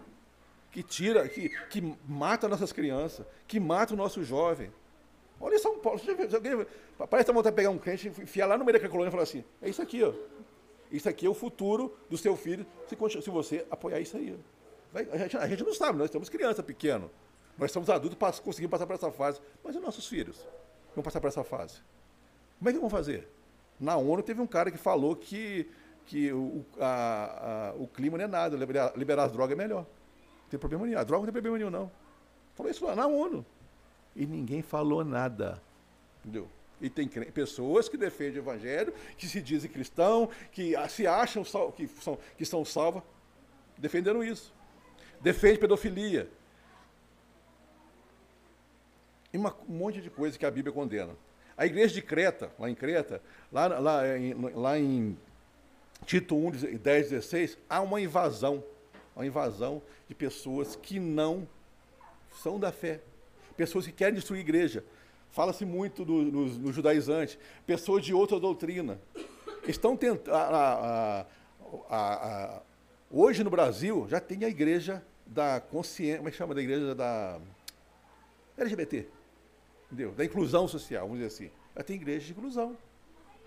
Que 0.71 0.83
tira, 0.83 1.27
que, 1.29 1.49
que 1.69 1.97
mata 2.07 2.49
nossas 2.49 2.73
crianças, 2.73 3.27
que 3.47 3.59
mata 3.59 3.95
o 3.95 3.97
nosso 3.97 4.23
jovem. 4.23 4.73
Olha 5.41 5.59
São 5.59 5.79
Paulo. 5.79 6.01
Alguém, 6.35 6.67
parece 7.09 7.33
vontade 7.33 7.53
de 7.53 7.57
pegar 7.57 7.71
um 7.71 7.79
crente, 7.79 8.09
enfiar 8.09 8.47
lá 8.47 8.59
no 8.59 8.65
meio 8.65 8.75
daquela 8.75 8.91
colônia 8.91 9.09
e 9.09 9.11
falar 9.11 9.23
assim: 9.23 9.45
é 9.63 9.69
isso 9.69 9.81
aqui, 9.81 10.03
ó. 10.03 10.13
Isso 10.91 11.09
aqui 11.09 11.27
é 11.27 11.29
o 11.29 11.35
futuro 11.35 11.97
do 12.09 12.17
seu 12.17 12.37
filho, 12.37 12.65
se, 12.87 13.23
se 13.23 13.31
você 13.31 13.67
apoiar 13.71 14.01
isso 14.01 14.17
aí. 14.17 14.39
Vai, 14.93 15.09
a, 15.11 15.19
gente, 15.19 15.37
a, 15.37 15.49
gente, 15.49 15.65
não 15.65 15.75
sabe, 15.75 15.99
nós 15.99 16.07
estamos 16.07 16.29
criança 16.29 16.63
pequeno. 16.63 17.11
Nós 17.59 17.73
somos 17.73 17.91
adultos 17.91 18.17
para 18.17 18.33
conseguir 18.41 18.69
passar 18.69 18.87
por 18.87 18.95
essa 18.95 19.11
fase. 19.11 19.41
Mas 19.63 19.75
e 19.75 19.81
nossos 19.81 20.07
filhos? 20.07 20.47
Vão 20.95 21.03
passar 21.03 21.21
por 21.21 21.29
essa 21.29 21.43
fase. 21.43 21.81
Como 22.59 22.71
é 22.71 22.73
que 22.73 22.79
vão 22.79 22.91
fazer? 22.91 23.29
Na 23.79 23.97
ONU 23.97 24.23
teve 24.23 24.41
um 24.41 24.47
cara 24.47 24.71
que 24.71 24.79
falou 24.79 25.17
que, 25.17 25.69
que 26.07 26.33
o, 26.33 26.65
a, 26.79 27.71
a, 27.71 27.75
o 27.75 27.87
clima 27.87 28.19
não 28.19 28.25
é 28.25 28.29
nada, 28.29 28.57
liberar, 28.57 28.93
liberar 28.97 29.25
as 29.25 29.33
drogas 29.33 29.59
é 29.59 29.61
melhor. 29.61 29.83
Não 30.43 30.49
tem 30.51 30.59
problema 30.59 30.87
nenhum. 30.87 30.99
A 30.99 31.05
droga 31.05 31.27
não 31.27 31.33
tem 31.33 31.43
problema 31.43 31.59
nenhum, 31.59 31.71
não. 31.71 31.91
Falou 32.55 32.71
isso 32.71 32.85
lá 32.85 32.95
na 32.95 33.07
ONU 33.07 33.45
e 34.15 34.27
ninguém 34.27 34.63
falou 34.63 35.05
nada. 35.05 35.61
Entendeu? 36.21 36.49
E 36.81 36.91
tem 36.91 37.09
pessoas 37.09 37.89
que 37.89 37.97
defendem 37.97 38.39
o 38.41 38.43
evangelho, 38.43 38.93
que 39.17 39.27
se 39.27 39.41
dizem 39.41 39.71
cristão, 39.71 40.29
que 40.53 40.75
se 40.89 41.07
acham 41.07 41.43
que 41.73 41.89
são, 41.89 42.19
que 42.37 42.45
são 42.45 42.65
salvas, 42.65 43.03
defendendo 43.79 44.23
isso. 44.23 44.53
Defende 45.21 45.59
pedofilia. 45.59 46.29
E 49.33 49.39
uma, 49.39 49.55
um 49.69 49.75
monte 49.75 50.01
de 50.01 50.11
coisa 50.11 50.39
que 50.39 50.45
a 50.45 50.51
Bíblia 50.51 50.73
condena. 50.73 51.13
A 51.57 51.67
igreja 51.67 51.95
de 51.95 52.03
Creta, 52.03 52.53
lá 52.59 52.69
em 52.69 52.75
Creta, 52.75 53.23
lá, 53.51 53.67
lá, 53.67 54.19
em, 54.19 54.35
lá 54.35 54.79
em 54.79 55.17
Tito 56.07 56.37
1, 56.37 56.51
10, 56.79 57.11
16, 57.11 57.59
há 57.69 57.81
uma 57.81 58.01
invasão. 58.01 58.63
Uma 59.15 59.27
invasão 59.27 59.81
de 60.09 60.15
pessoas 60.15 60.77
que 60.77 60.99
não 60.99 61.47
são 62.43 62.59
da 62.59 62.73
fé 62.73 63.01
pessoas 63.57 63.87
que 63.87 63.93
querem 63.93 64.15
destruir 64.15 64.39
a 64.39 64.41
igreja. 64.41 64.85
Fala-se 65.31 65.65
muito 65.65 66.05
no, 66.05 66.23
no, 66.23 66.47
no, 66.47 66.73
judaizante, 66.73 67.39
pessoas 67.67 68.05
de 68.05 68.15
outra 68.15 68.39
doutrina. 68.39 69.01
Estão 69.67 69.97
tentando. 69.97 70.31
Hoje 73.11 73.43
no 73.43 73.51
Brasil 73.51 74.07
já 74.09 74.21
tem 74.21 74.45
a 74.45 74.49
igreja 74.49 75.05
da 75.27 75.61
consciência. 75.61 76.19
Como 76.19 76.29
é 76.29 76.31
que 76.31 76.37
chama 76.37 76.55
da 76.55 76.63
igreja 76.63 76.95
da 76.95 77.41
LGBT? 78.59 79.09
Entendeu? 79.87 80.13
Da 80.13 80.25
inclusão 80.25 80.69
social, 80.69 81.03
vamos 81.07 81.23
dizer 81.23 81.35
assim. 81.35 81.51
Já 81.77 81.83
tem 81.83 81.97
igreja 81.97 82.27
de 82.27 82.33
inclusão. 82.33 82.77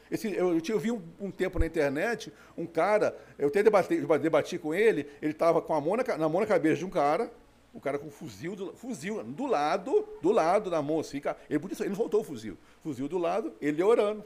Esse, 0.10 0.34
eu, 0.34 0.58
eu, 0.58 0.80
vi 0.80 0.91
um, 0.91 1.02
um, 1.20 1.32
tempo 1.32 1.60
na 1.60 1.65
internet, 1.65 2.32
um 2.58 2.65
cara, 2.65 3.17
eu 3.38 3.50
até 3.50 3.62
debati, 3.62 4.02
debati 4.20 4.58
com 4.58 4.74
ele, 4.74 5.08
ele 5.22 5.32
estava 5.32 5.62
com 5.62 5.74
a 5.74 5.82
mão 5.82 5.98
na, 5.98 6.17
na 6.17 6.30
mão 6.30 6.41
na 6.41 6.48
cabeça 6.48 6.78
de 6.78 6.86
um 6.86 6.89
cara, 6.89 7.32
o 7.74 7.80
cara 7.82 8.00
com 8.00 8.10
fuzil, 8.10 8.56
do, 8.56 8.74
fuzil 8.74 9.24
do 9.24 9.46
lado, 9.46 10.08
do 10.22 10.32
lado 10.32 10.70
da 10.70 10.82
mão, 10.82 11.00
assim, 11.00 11.22
ele, 11.50 11.62
ele 11.80 11.96
voltou 11.96 12.22
o 12.22 12.24
fuzil. 12.24 12.58
Fuzil 12.82 13.08
do 13.08 13.17
lado, 13.17 13.54
ele 13.62 13.84
orando. 13.84 14.24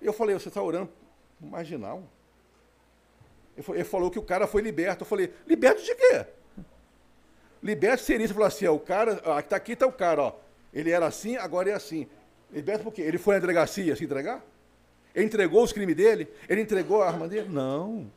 Eu 0.00 0.12
falei, 0.12 0.34
você 0.34 0.48
está 0.48 0.62
orando 0.62 0.90
marginal? 1.40 2.02
Ele 3.56 3.84
falou 3.84 4.10
que 4.10 4.18
o 4.18 4.22
cara 4.22 4.46
foi 4.46 4.62
liberto. 4.62 5.02
Eu 5.02 5.06
falei, 5.06 5.32
liberto 5.46 5.82
de 5.82 5.94
quê? 5.94 6.26
Liberto 7.62 8.02
seria, 8.02 8.26
você 8.26 8.34
falou 8.34 8.48
assim, 8.48 8.66
ó, 8.66 8.74
o 8.74 8.80
cara, 8.80 9.16
tá 9.42 9.56
aqui 9.56 9.72
está 9.72 9.86
o 9.86 9.92
cara, 9.92 10.22
ó. 10.22 10.32
Ele 10.72 10.90
era 10.90 11.06
assim, 11.06 11.36
agora 11.36 11.70
é 11.70 11.72
assim. 11.72 12.08
Liberto 12.54 12.84
por 12.84 12.92
quê? 12.92 13.02
Ele 13.02 13.18
foi 13.18 13.34
na 13.34 13.40
delegacia 13.40 13.96
se 13.96 14.04
entregar? 14.04 14.44
Ele 15.12 15.26
entregou 15.26 15.62
os 15.62 15.72
crimes 15.72 15.96
dele? 15.96 16.28
Ele 16.48 16.60
entregou 16.60 17.02
a 17.02 17.08
arma 17.08 17.26
dele? 17.26 17.48
Não. 17.48 18.10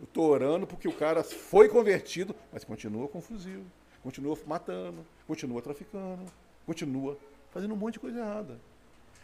Eu 0.00 0.04
estou 0.04 0.30
orando 0.30 0.66
porque 0.66 0.88
o 0.88 0.92
cara 0.92 1.22
foi 1.24 1.68
convertido, 1.68 2.34
mas 2.52 2.64
continua 2.64 3.08
com 3.08 3.20
fuzil, 3.20 3.64
continua 4.02 4.36
matando, 4.46 5.04
continua 5.26 5.60
traficando, 5.60 6.24
continua 6.64 7.16
fazendo 7.50 7.74
um 7.74 7.76
monte 7.76 7.94
de 7.94 8.00
coisa 8.00 8.18
errada. 8.18 8.58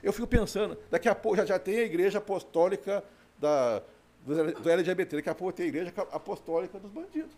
Eu 0.03 0.13
fico 0.13 0.27
pensando, 0.27 0.79
daqui 0.91 1.09
a 1.09 1.15
pouco 1.15 1.37
já, 1.37 1.45
já 1.45 1.59
tem 1.59 1.79
a 1.79 1.83
igreja 1.83 2.19
apostólica 2.19 3.03
da, 3.39 3.83
do, 4.25 4.71
LGBT, 4.71 5.17
daqui 5.17 5.31
a 5.31 5.35
pouco 5.35 5.53
tem 5.53 5.67
a 5.67 5.69
igreja 5.69 5.93
apostólica 6.13 6.79
dos 6.79 6.91
bandidos. 6.91 7.33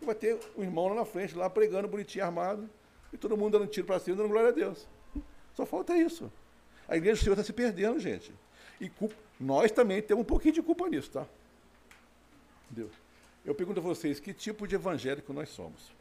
Vai 0.00 0.14
ter 0.14 0.38
o 0.54 0.62
irmão 0.62 0.88
lá 0.88 0.96
na 0.96 1.04
frente, 1.04 1.34
lá 1.34 1.48
pregando, 1.48 1.88
bonitinho, 1.88 2.24
armado, 2.24 2.68
e 3.12 3.16
todo 3.16 3.36
mundo 3.36 3.58
dando 3.58 3.68
tiro 3.68 3.86
para 3.86 3.98
cima, 3.98 4.16
dando 4.16 4.28
glória 4.28 4.50
a 4.50 4.52
Deus. 4.52 4.86
Só 5.54 5.64
falta 5.64 5.96
isso. 5.96 6.30
A 6.88 6.96
igreja 6.96 7.20
do 7.20 7.24
Senhor 7.24 7.34
está 7.34 7.44
se 7.44 7.52
perdendo, 7.52 7.98
gente. 7.98 8.32
E 8.80 8.88
culpa, 8.88 9.14
nós 9.38 9.70
também 9.70 10.02
temos 10.02 10.22
um 10.22 10.26
pouquinho 10.26 10.54
de 10.54 10.62
culpa 10.62 10.88
nisso, 10.88 11.10
tá? 11.10 11.26
Deus. 12.68 12.92
Eu 13.44 13.54
pergunto 13.54 13.80
a 13.80 13.82
vocês, 13.82 14.18
que 14.18 14.32
tipo 14.32 14.66
de 14.66 14.74
evangélico 14.74 15.32
nós 15.32 15.48
somos? 15.48 15.92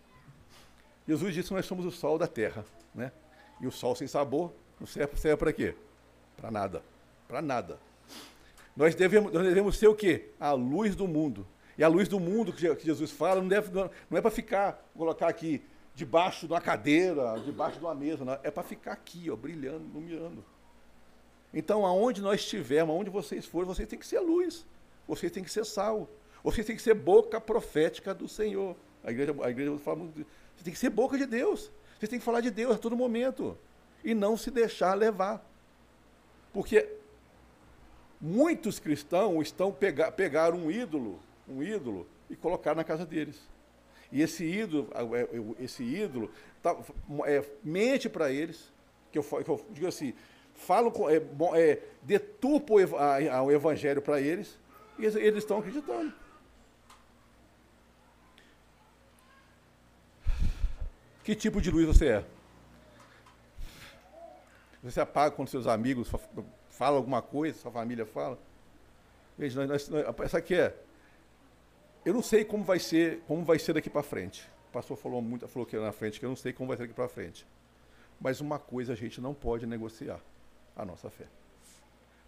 Jesus 1.08 1.34
disse 1.34 1.50
que 1.50 1.54
nós 1.54 1.66
somos 1.66 1.86
o 1.86 1.92
sol 1.92 2.18
da 2.18 2.28
terra, 2.28 2.66
né? 2.96 3.12
E 3.60 3.68
o 3.68 3.72
sol 3.72 3.96
sem 3.96 4.08
sabor 4.08 4.54
não 4.80 4.88
serve, 4.88 5.18
serve 5.18 5.38
para 5.38 5.54
quê? 5.54 5.76
Para 6.38 6.50
nada. 6.50 6.84
Para 7.28 7.42
nada. 7.42 7.80
Nós 8.76 8.96
devemos, 8.96 9.32
nós 9.32 9.44
devemos 9.44 9.78
ser 9.78 9.88
o 9.88 9.96
quê? 9.96 10.30
A 10.40 10.52
luz 10.54 10.96
do 10.96 11.08
mundo. 11.08 11.46
E 11.78 11.84
a 11.84 11.88
luz 11.88 12.08
do 12.08 12.20
mundo 12.20 12.54
que 12.54 12.86
Jesus 12.86 13.12
fala 13.12 13.42
não, 13.42 13.48
deve, 13.48 13.70
não 13.72 14.18
é 14.18 14.22
para 14.22 14.32
ficar, 14.32 14.90
colocar 14.96 15.28
aqui, 15.28 15.62
debaixo 15.96 16.48
de 16.48 16.54
uma 16.54 16.62
cadeira, 16.62 17.40
debaixo 17.46 17.78
de 17.78 17.86
uma 17.86 17.94
mesa, 17.94 18.26
não. 18.26 18.34
é 18.42 18.50
para 18.50 18.64
ficar 18.64 18.94
aqui, 18.94 19.30
ó, 19.30 19.36
brilhando, 19.36 19.86
iluminando. 19.86 20.44
Então, 21.54 21.86
aonde 21.86 22.22
nós 22.22 22.42
estivermos, 22.42 22.96
aonde 22.96 23.10
vocês 23.10 23.46
forem, 23.46 23.68
vocês 23.68 23.88
têm 23.88 24.00
que 24.00 24.08
ser 24.08 24.20
luz, 24.20 24.66
vocês 25.08 25.32
têm 25.32 25.44
que 25.44 25.52
ser 25.52 25.66
sal, 25.66 26.10
vocês 26.44 26.66
têm 26.66 26.76
que 26.76 26.82
ser 26.82 26.96
boca 26.96 27.40
profética 27.40 28.14
do 28.14 28.28
Senhor. 28.28 28.76
A 29.04 29.12
igreja, 29.12 29.36
a 29.44 29.50
igreja 29.50 29.78
fala 29.78 29.98
muito, 29.98 30.26
você 30.56 30.64
tem 30.64 30.74
que 30.74 30.80
ser 30.80 30.90
boca 30.90 31.18
de 31.18 31.26
Deus, 31.26 31.72
você 32.00 32.08
tem 32.08 32.18
que 32.18 32.26
falar 32.26 32.42
de 32.42 32.50
Deus 32.50 32.76
a 32.76 32.80
todo 32.80 32.98
momento 32.98 33.58
e 34.04 34.16
não 34.16 34.36
se 34.36 34.50
deixar 34.50 34.96
levar. 34.96 35.46
Porque 36.52 36.90
muitos 38.20 38.80
cristãos 38.80 39.48
estão 39.48 39.72
pegar, 39.72 40.12
pegar 40.12 40.54
um 40.54 40.72
ídolo, 40.72 41.20
um 41.48 41.62
ídolo 41.62 42.08
e 42.30 42.36
colocar 42.36 42.76
na 42.76 42.84
casa 42.84 43.06
deles. 43.06 43.53
E 44.14 44.22
esse 44.22 44.46
ídolo, 44.46 44.88
é, 44.94 45.64
esse 45.64 45.84
ídolo 45.84 46.30
tá, 46.62 46.78
é, 47.26 47.44
mente 47.64 48.08
para 48.08 48.32
eles, 48.32 48.72
que 49.12 49.18
eu, 49.18 49.24
que 49.24 49.50
eu, 49.50 49.66
digo 49.72 49.88
assim, 49.88 50.14
falo, 50.54 50.94
é, 51.10 51.16
é, 51.60 51.82
deturpo 52.04 52.76
o 52.76 53.52
evangelho 53.52 54.04
para 54.04 54.22
eles, 54.22 54.60
e 55.00 55.06
eles, 55.06 55.16
eles 55.16 55.38
estão 55.40 55.58
acreditando. 55.58 56.14
Que 61.24 61.34
tipo 61.34 61.60
de 61.60 61.72
luz 61.72 61.88
você 61.88 62.08
é? 62.10 62.26
Você 64.84 65.02
apaga 65.02 65.36
quando 65.36 65.48
seus 65.48 65.66
amigos 65.66 66.12
falam 66.70 66.98
alguma 66.98 67.24
coisa, 67.24 67.58
sua 67.58 67.72
família 67.72 68.06
fala? 68.06 68.38
Veja, 69.36 69.66
nós, 69.66 69.90
nós, 69.90 70.06
essa 70.20 70.38
aqui 70.38 70.54
é. 70.54 70.76
Eu 72.06 72.14
não 72.14 72.22
sei 72.22 72.44
como 72.44 72.64
vai 72.64 72.80
ser, 72.80 73.22
como 73.28 73.44
vai 73.44 73.58
ser 73.58 73.74
daqui 73.74 73.90
para 73.90 74.04
frente. 74.04 74.50
O 74.70 74.74
pastor 74.74 74.98
falou 74.98 75.22
muito, 75.22 75.48
falou 75.48 75.66
aqui 75.66 75.78
na 75.78 75.92
frente 75.92 76.20
que 76.20 76.26
eu 76.26 76.30
não 76.30 76.36
sei 76.36 76.52
como 76.52 76.68
vai 76.68 76.76
ser 76.76 76.84
daqui 76.84 76.94
para 76.94 77.08
frente. 77.08 77.48
Mas 78.20 78.42
uma 78.42 78.60
coisa 78.60 78.94
a 78.94 78.96
gente 78.96 79.22
não 79.22 79.34
pode 79.34 79.66
negociar: 79.66 80.20
a 80.76 80.86
nossa 80.86 81.10
fé. 81.10 81.26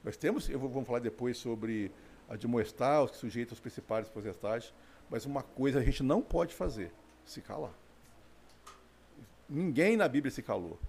Nós 0.03 0.15
temos, 0.15 0.49
eu 0.49 0.59
vou, 0.59 0.69
vamos 0.69 0.87
falar 0.87 0.99
depois 0.99 1.37
sobre 1.37 1.91
a 2.29 2.35
de 2.35 2.47
mostrar 2.47 3.03
os 3.03 3.11
que 3.11 3.17
sujeitam 3.17 3.53
os 3.53 3.59
principais 3.59 4.07
potestades, 4.07 4.73
mas 5.09 5.25
uma 5.25 5.43
coisa 5.43 5.79
a 5.79 5.83
gente 5.83 6.03
não 6.03 6.21
pode 6.21 6.53
fazer: 6.53 6.91
se 7.25 7.41
calar. 7.41 7.73
Ninguém 9.49 9.97
na 9.97 10.07
Bíblia 10.07 10.31
se 10.31 10.41
calou. 10.41 10.79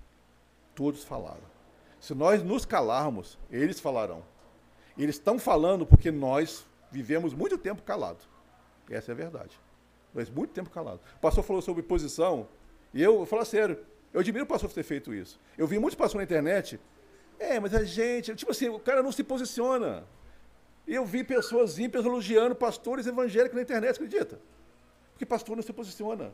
Todos 0.75 1.03
falaram. 1.03 1.57
Se 2.01 2.15
nós 2.15 2.43
nos 2.43 2.65
calarmos, 2.65 3.39
eles 3.51 3.81
falarão. 3.81 4.23
Eles 4.97 5.17
estão 5.17 5.39
falando 5.39 5.85
porque 5.85 6.11
nós 6.11 6.65
vivemos 6.91 7.35
muito 7.35 7.59
tempo 7.59 7.83
calado. 7.83 8.36
Essa 8.91 9.11
é 9.11 9.15
a 9.15 9.17
verdade. 9.17 9.59
Nós 10.15 10.31
muito 10.31 10.53
tempo 10.53 10.71
calado. 10.71 11.01
O 11.17 11.21
pastor 11.21 11.45
falou 11.45 11.61
sobre 11.61 11.83
posição, 11.83 12.49
e 12.95 13.03
eu, 13.03 13.21
eu 13.21 13.27
falo 13.27 13.45
sério, 13.45 13.79
eu 14.13 14.21
admiro 14.21 14.45
o 14.45 14.49
pastor 14.49 14.71
ter 14.73 14.83
feito 14.83 15.13
isso. 15.13 15.39
Eu 15.59 15.67
vi 15.67 15.79
muitos 15.79 15.97
pastores 15.97 16.17
na 16.17 16.23
internet, 16.25 16.81
é, 17.39 17.61
mas 17.61 17.75
a 17.75 17.85
gente, 17.85 18.35
tipo 18.35 18.51
assim, 18.51 18.69
o 18.69 18.79
cara 18.79 19.03
não 19.03 19.13
se 19.13 19.23
posiciona. 19.23 20.05
Eu 20.87 21.05
vi 21.05 21.25
pessoas 21.25 21.79
ímpias 21.79 22.05
elogiando 22.05 22.55
pastores 22.55 23.07
evangélicos 23.07 23.57
na 23.57 23.63
internet, 23.63 23.97
acredita? 23.97 24.41
Porque 25.13 25.27
pastor 25.27 25.57
não 25.57 25.63
se 25.63 25.73
posiciona. 25.73 26.33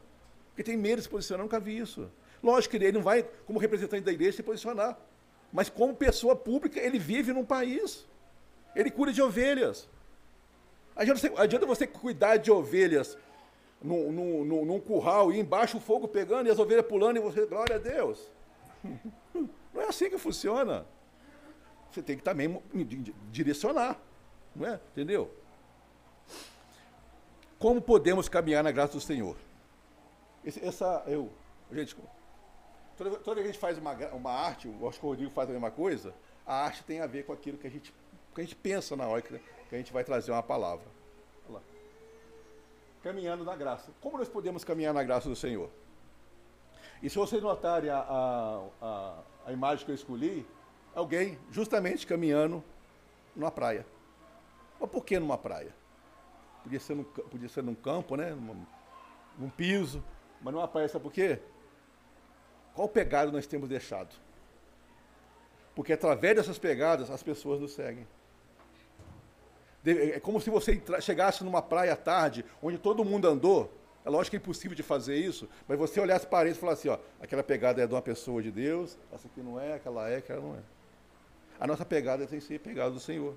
Porque 0.48 0.62
tem 0.62 0.76
medo 0.76 0.96
de 0.98 1.02
se 1.04 1.08
posicionar, 1.08 1.42
nunca 1.42 1.58
vi 1.58 1.78
isso. 1.78 2.10
Lógico 2.42 2.76
que 2.76 2.84
ele 2.84 2.92
não 2.92 3.02
vai, 3.02 3.22
como 3.46 3.58
representante 3.58 4.04
da 4.04 4.12
igreja, 4.12 4.36
se 4.36 4.42
posicionar. 4.42 4.98
Mas 5.52 5.68
como 5.68 5.94
pessoa 5.94 6.36
pública, 6.36 6.78
ele 6.78 6.98
vive 6.98 7.32
num 7.32 7.44
país. 7.44 8.06
Ele 8.76 8.90
cuida 8.90 9.12
de 9.12 9.22
ovelhas. 9.22 9.88
Adianta 10.94 11.20
você, 11.20 11.32
adianta 11.36 11.66
você 11.66 11.86
cuidar 11.86 12.36
de 12.36 12.50
ovelhas 12.50 13.16
num, 13.82 14.12
num, 14.12 14.64
num, 14.64 14.80
curral 14.80 15.32
e 15.32 15.40
embaixo 15.40 15.78
o 15.78 15.80
fogo 15.80 16.06
pegando 16.06 16.46
e 16.46 16.50
as 16.50 16.58
ovelhas 16.58 16.86
pulando 16.86 17.16
e 17.16 17.20
você, 17.20 17.46
glória 17.46 17.76
a 17.76 17.78
Deus. 17.78 18.30
Não 19.34 19.80
é 19.80 19.86
assim 19.88 20.10
que 20.10 20.18
funciona. 20.18 20.86
Você 21.90 22.02
tem 22.02 22.16
que 22.16 22.22
também 22.22 22.62
direcionar. 23.30 23.98
Não 24.54 24.66
é? 24.66 24.80
Entendeu? 24.92 25.30
Como 27.58 27.80
podemos 27.80 28.28
caminhar 28.28 28.62
na 28.62 28.70
graça 28.70 28.94
do 28.94 29.00
Senhor? 29.00 29.36
Esse, 30.44 30.64
essa, 30.64 31.04
eu, 31.06 31.30
gente, 31.70 31.96
toda, 32.96 33.10
toda 33.18 33.34
vez 33.40 33.44
que 33.44 33.50
a 33.50 33.52
gente 33.52 33.58
faz 33.58 33.78
uma, 33.78 33.92
uma 34.14 34.32
arte, 34.32 34.68
acho 34.88 34.98
que 34.98 35.06
o 35.06 35.08
Rodrigo 35.08 35.30
faz 35.30 35.48
a 35.48 35.52
mesma 35.52 35.70
coisa, 35.70 36.12
a 36.44 36.64
arte 36.64 36.82
tem 36.82 37.00
a 37.00 37.06
ver 37.06 37.24
com 37.24 37.32
aquilo 37.32 37.56
que 37.56 37.66
a 37.66 37.70
gente, 37.70 37.94
que 38.34 38.40
a 38.40 38.44
gente 38.44 38.56
pensa 38.56 38.96
na 38.96 39.06
hora 39.06 39.22
que, 39.22 39.40
que 39.72 39.76
a 39.76 39.78
gente 39.78 39.92
vai 39.92 40.04
trazer 40.04 40.30
uma 40.30 40.42
palavra. 40.42 40.84
Caminhando 43.02 43.42
na 43.42 43.56
graça. 43.56 43.90
Como 44.02 44.18
nós 44.18 44.28
podemos 44.28 44.62
caminhar 44.64 44.92
na 44.92 45.02
graça 45.02 45.30
do 45.30 45.34
Senhor? 45.34 45.70
E 47.02 47.08
se 47.08 47.16
vocês 47.16 47.42
notarem 47.42 47.88
a, 47.88 47.96
a, 47.96 48.66
a, 48.82 49.18
a 49.46 49.52
imagem 49.52 49.86
que 49.86 49.90
eu 49.90 49.94
escolhi, 49.94 50.46
alguém 50.94 51.38
justamente 51.50 52.06
caminhando 52.06 52.62
numa 53.34 53.50
praia. 53.50 53.86
Mas 54.78 54.90
por 54.90 55.06
que 55.06 55.18
numa 55.18 55.38
praia? 55.38 55.74
Podia 56.62 56.78
ser, 56.78 56.94
num, 56.94 57.04
podia 57.04 57.48
ser 57.48 57.62
num 57.62 57.74
campo, 57.74 58.14
né? 58.14 58.30
Num, 58.30 58.66
num 59.38 59.48
piso, 59.48 60.04
mas 60.42 60.52
não 60.52 60.60
aparece, 60.60 60.92
sabe 60.92 61.04
por 61.04 61.12
quê? 61.14 61.38
Qual 62.74 62.90
pegado 62.90 63.32
nós 63.32 63.46
temos 63.46 63.70
deixado? 63.70 64.14
Porque 65.74 65.94
através 65.94 66.36
dessas 66.36 66.58
pegadas 66.58 67.10
as 67.10 67.22
pessoas 67.22 67.58
nos 67.58 67.72
seguem. 67.72 68.06
É 69.84 70.20
como 70.20 70.40
se 70.40 70.48
você 70.48 70.80
chegasse 71.00 71.42
numa 71.42 71.60
praia 71.60 71.94
à 71.94 71.96
tarde, 71.96 72.44
onde 72.62 72.78
todo 72.78 73.04
mundo 73.04 73.26
andou. 73.26 73.72
É 74.04 74.10
lógico 74.10 74.30
que 74.30 74.36
é 74.36 74.38
impossível 74.38 74.76
de 74.76 74.82
fazer 74.82 75.16
isso, 75.16 75.48
mas 75.68 75.78
você 75.78 76.00
olhar 76.00 76.16
as 76.16 76.24
paredes 76.24 76.56
e 76.56 76.60
falar 76.60 76.72
assim, 76.72 76.88
ó, 76.88 76.98
aquela 77.20 77.42
pegada 77.42 77.82
é 77.82 77.86
de 77.86 77.94
uma 77.94 78.02
pessoa 78.02 78.42
de 78.42 78.50
Deus, 78.50 78.98
essa 79.12 79.28
aqui 79.28 79.40
não 79.40 79.60
é, 79.60 79.74
aquela 79.74 80.08
é, 80.08 80.16
aquela 80.16 80.40
não 80.40 80.54
é. 80.56 80.60
A 81.60 81.66
nossa 81.66 81.84
pegada 81.84 82.26
tem 82.26 82.40
que 82.40 82.44
ser 82.44 82.58
pegada 82.58 82.90
do 82.90 82.98
Senhor. 82.98 83.36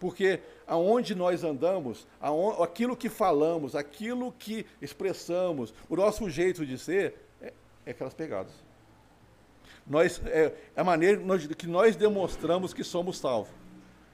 Porque 0.00 0.40
aonde 0.66 1.14
nós 1.14 1.44
andamos, 1.44 2.06
aonde, 2.20 2.62
aquilo 2.62 2.96
que 2.96 3.08
falamos, 3.08 3.74
aquilo 3.74 4.32
que 4.32 4.64
expressamos, 4.80 5.74
o 5.88 5.96
nosso 5.96 6.30
jeito 6.30 6.64
de 6.64 6.78
ser, 6.78 7.14
é, 7.42 7.52
é 7.84 7.90
aquelas 7.90 8.14
pegadas. 8.14 8.52
Nós, 9.86 10.22
é, 10.26 10.54
é 10.74 10.80
a 10.80 10.84
maneira 10.84 11.20
que 11.56 11.66
nós 11.66 11.96
demonstramos 11.96 12.72
que 12.72 12.84
somos 12.84 13.18
salvos. 13.18 13.57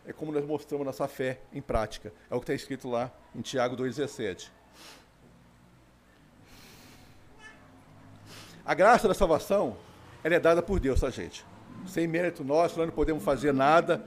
É 0.06 0.12
como 0.12 0.32
nós 0.32 0.44
mostramos 0.44 0.86
nossa 0.86 1.08
fé 1.08 1.40
em 1.52 1.62
prática. 1.62 2.12
É 2.30 2.34
o 2.34 2.38
que 2.38 2.44
está 2.44 2.54
escrito 2.54 2.88
lá 2.88 3.10
em 3.34 3.40
Tiago 3.40 3.76
2,17. 3.76 4.50
A 8.64 8.74
graça 8.74 9.06
da 9.06 9.14
salvação, 9.14 9.76
ela 10.22 10.34
é 10.34 10.40
dada 10.40 10.62
por 10.62 10.80
Deus, 10.80 11.00
tá, 11.00 11.10
gente? 11.10 11.44
Sem 11.86 12.06
mérito 12.06 12.42
nosso, 12.42 12.78
nós 12.78 12.86
não 12.86 12.94
podemos 12.94 13.22
fazer 13.22 13.52
nada 13.52 14.04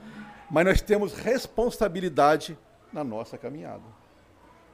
mas 0.50 0.64
nós 0.64 0.80
temos 0.80 1.12
responsabilidade 1.12 2.58
na 2.92 3.04
nossa 3.04 3.36
caminhada. 3.36 3.84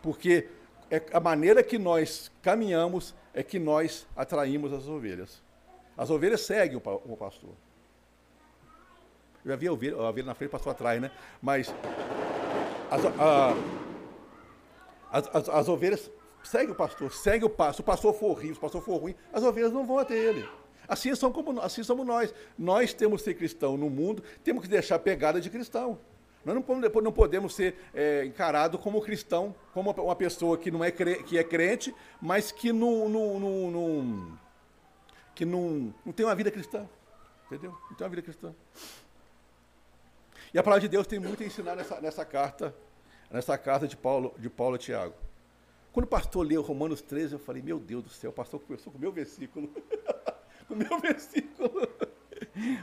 Porque 0.03 0.49
é 0.91 1.03
a 1.13 1.21
maneira 1.21 1.63
que 1.63 1.79
nós 1.79 2.31
caminhamos 2.43 3.15
é 3.33 3.43
que 3.43 3.59
nós 3.59 4.07
atraímos 4.15 4.73
as 4.73 4.87
ovelhas. 4.87 5.43
As 5.97 6.11
ovelhas 6.11 6.43
seguem 6.43 6.77
o 6.77 7.17
pastor. 7.17 7.51
Eu 9.45 9.51
já 9.51 9.57
vi 9.57 9.69
a 9.69 9.73
ovelha, 9.73 9.97
a 9.97 10.09
ovelha 10.09 10.27
na 10.27 10.35
frente, 10.35 10.49
o 10.49 10.53
pastor 10.53 10.73
atrás, 10.73 11.01
né? 11.01 11.11
Mas 11.43 11.75
as, 12.91 13.05
a, 13.05 13.57
as, 15.13 15.37
as, 15.37 15.49
as 15.49 15.69
ovelhas 15.69 16.11
seguem 16.43 16.71
o 16.71 16.75
pastor, 16.75 17.13
seguem 17.13 17.45
o 17.45 17.51
pastor. 17.51 17.75
Se 17.75 17.81
o 17.81 17.85
pastor 17.85 18.15
for 18.15 18.33
ruim, 18.33 18.53
se 18.53 18.59
o 18.59 18.61
pastor 18.61 18.83
for 18.83 18.97
ruim, 18.97 19.15
as 19.33 19.43
ovelhas 19.43 19.73
não 19.73 19.85
vão 19.85 19.99
até 19.99 20.17
ele. 20.17 20.49
Assim, 20.89 21.15
são 21.15 21.33
como, 21.33 21.61
assim 21.61 21.83
somos 21.83 22.07
nós. 22.07 22.35
Nós 22.59 22.95
temos 22.95 23.21
que 23.21 23.25
ser 23.27 23.35
cristão 23.35 23.77
no 23.77 23.91
mundo, 23.91 24.23
temos 24.43 24.63
que 24.63 24.69
deixar 24.69 24.99
pegada 24.99 25.41
de 25.41 25.51
cristão. 25.51 25.99
Nós 26.45 26.55
não, 26.55 27.01
não 27.03 27.13
podemos 27.13 27.55
ser 27.55 27.75
é, 27.95 28.25
encarados 28.25 28.79
como 28.81 29.01
cristão, 29.01 29.55
como 29.73 29.91
uma 29.91 30.15
pessoa 30.15 30.59
que 30.59 30.71
não 30.71 30.85
é, 30.85 30.91
que 30.91 31.39
é 31.39 31.45
crente, 31.45 31.95
mas 32.21 32.53
que 32.53 32.71
não, 32.71 33.09
não, 33.09 33.41
não, 33.41 33.71
não, 33.71 34.39
que 35.35 35.45
não, 35.45 35.95
não 36.05 36.13
tem 36.13 36.27
uma 36.27 36.35
vida 36.35 36.51
cristã. 36.51 36.87
Entendeu? 37.47 37.71
Não 37.89 37.97
tem 37.97 38.05
uma 38.05 38.11
vida 38.11 38.23
cristã. 38.23 38.55
E 40.55 40.59
a 40.59 40.63
palavra 40.63 40.83
de 40.83 40.89
Deus 40.89 41.05
tem 41.05 41.19
muito 41.19 41.43
a 41.43 41.47
ensinar 41.47 41.75
nessa, 41.75 42.01
nessa 42.01 42.25
carta, 42.25 42.73
nessa 43.29 43.59
carta 43.59 43.89
de 43.89 43.97
Paulo, 43.97 44.33
de 44.39 44.49
Paulo 44.49 44.77
a 44.77 44.79
Tiago. 44.79 45.17
Quando 45.93 46.05
o 46.05 46.09
pastor 46.09 46.47
leu 46.47 46.63
Romanos 46.63 47.03
13, 47.03 47.33
eu 47.33 47.39
falei, 47.41 47.61
meu 47.61 47.81
Deus 47.81 48.05
do 48.05 48.09
céu, 48.09 48.31
o 48.31 48.33
pastor 48.33 48.61
começou 48.61 48.93
com 48.93 48.99
o 48.99 49.01
meu 49.01 49.11
versículo. 49.11 49.69
o 50.71 50.77
meu 50.77 51.01
versículo. 51.01 51.89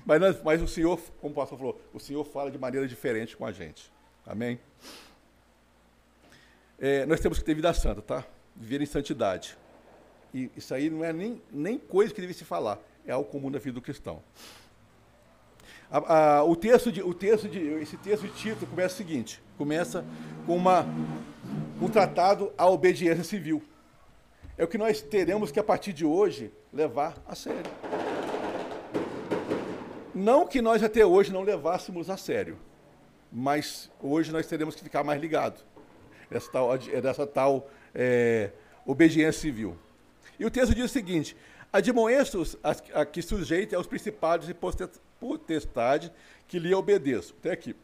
Mas, 0.06 0.20
nós, 0.20 0.44
mas 0.44 0.62
o 0.62 0.68
Senhor, 0.68 1.00
como 1.22 1.32
o 1.32 1.36
pastor 1.36 1.58
falou, 1.58 1.82
o 1.94 2.00
Senhor 2.00 2.26
fala 2.26 2.52
de 2.52 2.58
maneira 2.58 2.86
diferente 2.86 3.38
com 3.38 3.46
a 3.46 3.54
gente. 3.54 3.90
Amém? 4.26 4.60
É, 6.78 7.06
nós 7.06 7.22
temos 7.22 7.40
que 7.40 7.46
ter 7.46 7.54
vida 7.54 7.74
santa, 7.74 8.02
tá? 8.02 8.26
Viver 8.54 8.82
em 8.82 8.86
santidade. 8.86 9.58
E 10.34 10.52
isso 10.58 10.74
aí 10.74 10.90
não 10.90 11.06
é 11.06 11.14
nem, 11.14 11.42
nem 11.50 11.80
coisa 11.80 12.14
que 12.14 12.20
deve 12.20 12.34
se 12.34 12.44
falar, 12.44 12.80
é 13.06 13.14
algo 13.14 13.30
comum 13.30 13.50
na 13.50 13.60
vida 13.60 13.76
do 13.76 13.82
cristão. 13.82 14.22
A, 15.92 16.38
a, 16.38 16.44
o 16.46 16.56
texto 16.56 16.90
de, 16.90 17.04
o 17.04 17.14
texto 17.14 17.50
de, 17.50 17.60
esse 17.82 17.98
texto 17.98 18.26
de 18.26 18.34
Tito 18.34 18.66
começa 18.66 18.94
o 18.94 18.98
seguinte: 18.98 19.44
começa 19.58 20.06
com 20.46 20.56
uma, 20.56 20.86
um 21.82 21.90
tratado 21.90 22.54
à 22.58 22.66
obediência 22.70 23.26
civil. 23.26 23.62
É 24.58 24.64
o 24.64 24.68
que 24.68 24.78
nós 24.78 25.02
teremos 25.02 25.52
que, 25.52 25.60
a 25.60 25.64
partir 25.64 25.92
de 25.92 26.06
hoje, 26.06 26.52
levar 26.72 27.16
a 27.28 27.36
sério. 27.36 27.70
Não 30.16 30.48
que 30.48 30.62
nós 30.62 30.82
até 30.82 31.06
hoje 31.06 31.32
não 31.34 31.42
levássemos 31.42 32.10
a 32.10 32.16
sério, 32.16 32.58
mas 33.32 33.92
hoje 34.02 34.32
nós 34.32 34.48
teremos 34.48 34.76
que 34.76 34.84
ficar 34.84 35.04
mais 35.04 35.20
ligados 35.20 35.66
dessa 36.30 36.52
tal, 36.52 36.78
dessa 36.78 37.28
tal 37.28 37.70
é, 37.94 38.52
obediência 38.86 39.42
civil. 39.42 39.78
E 40.40 40.46
o 40.46 40.52
texto 40.52 40.74
diz 40.74 40.86
o 40.86 40.90
seguinte: 40.90 41.36
admoestos 41.72 42.56
a, 42.64 43.02
a 43.02 43.06
que 43.06 43.22
sujeitem 43.22 43.76
aos 43.76 43.88
principados 43.88 44.48
e 44.48 44.54
potestade 45.22 46.12
que 46.48 46.58
lhe 46.58 46.74
obedeçam. 46.74 47.36
Até 47.40 47.52
aqui. 47.52 47.76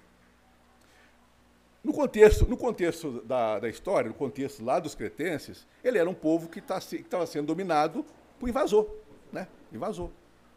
No 1.83 1.93
contexto, 1.93 2.45
no 2.45 2.57
contexto 2.57 3.21
da, 3.21 3.59
da 3.59 3.69
história, 3.69 4.09
no 4.09 4.15
contexto 4.15 4.65
lá 4.65 4.79
dos 4.79 4.95
cretenses, 4.95 5.65
ele 5.83 5.99
era 5.99 6.09
um 6.09 6.13
povo 6.13 6.49
que 6.49 6.59
tá 6.59 6.79
estava 6.79 7.25
sendo 7.27 7.45
dominado 7.45 8.03
por 8.39 8.49
invasor. 8.49 8.89
Né? 9.31 9.47
Invasor. 9.71 10.09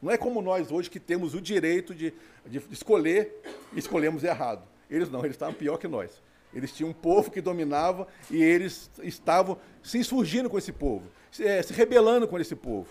Não 0.02 0.10
é 0.10 0.16
como 0.16 0.40
nós 0.40 0.72
hoje 0.72 0.88
que 0.88 0.98
temos 0.98 1.34
o 1.34 1.40
direito 1.40 1.94
de, 1.94 2.14
de 2.46 2.62
escolher 2.72 3.42
e 3.74 3.78
escolhemos 3.78 4.24
errado. 4.24 4.66
Eles 4.90 5.10
não, 5.10 5.20
eles 5.20 5.36
estavam 5.36 5.54
pior 5.54 5.76
que 5.76 5.86
nós. 5.86 6.22
Eles 6.52 6.72
tinham 6.72 6.90
um 6.90 6.94
povo 6.94 7.30
que 7.30 7.40
dominava 7.40 8.08
e 8.30 8.42
eles 8.42 8.90
estavam 9.02 9.56
se 9.82 9.98
insurgindo 9.98 10.50
com 10.50 10.58
esse 10.58 10.72
povo, 10.72 11.04
se, 11.30 11.46
é, 11.46 11.62
se 11.62 11.72
rebelando 11.72 12.26
com 12.26 12.38
esse 12.40 12.56
povo. 12.56 12.88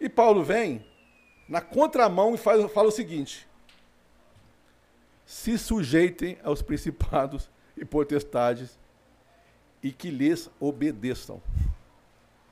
E 0.00 0.08
Paulo 0.08 0.42
vem 0.42 0.82
na 1.48 1.60
contramão 1.60 2.34
e 2.34 2.38
faz, 2.38 2.70
fala 2.72 2.88
o 2.88 2.92
seguinte: 2.92 3.46
se 5.24 5.56
sujeitem 5.58 6.38
aos 6.42 6.62
principados 6.62 7.50
e 7.76 7.84
potestades 7.84 8.78
e 9.82 9.92
que 9.92 10.10
lhes 10.10 10.50
obedeçam. 10.58 11.40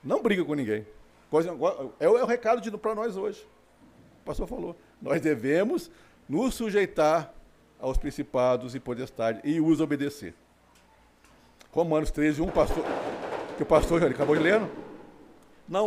Não 0.02 0.22
briga 0.22 0.44
com 0.44 0.54
ninguém. 0.54 0.86
É 1.98 2.08
o, 2.08 2.18
é 2.18 2.22
o 2.22 2.26
recado 2.26 2.78
para 2.78 2.94
nós 2.94 3.16
hoje. 3.16 3.44
O 4.22 4.24
pastor 4.24 4.46
falou. 4.46 4.76
Nós 5.00 5.20
devemos 5.20 5.90
nos 6.28 6.54
sujeitar 6.54 7.32
aos 7.80 7.98
principados 7.98 8.74
e 8.74 8.80
potestades 8.80 9.40
e 9.44 9.60
os 9.60 9.80
obedecer. 9.80 10.34
Romanos 11.72 12.10
13, 12.10 12.40
1, 12.40 12.48
pastor, 12.48 12.84
que 13.56 13.62
o 13.62 13.66
pastor 13.66 14.04
acabou 14.04 14.36
de 14.36 14.42
ler. 14.42 14.60
Não 14.60 14.93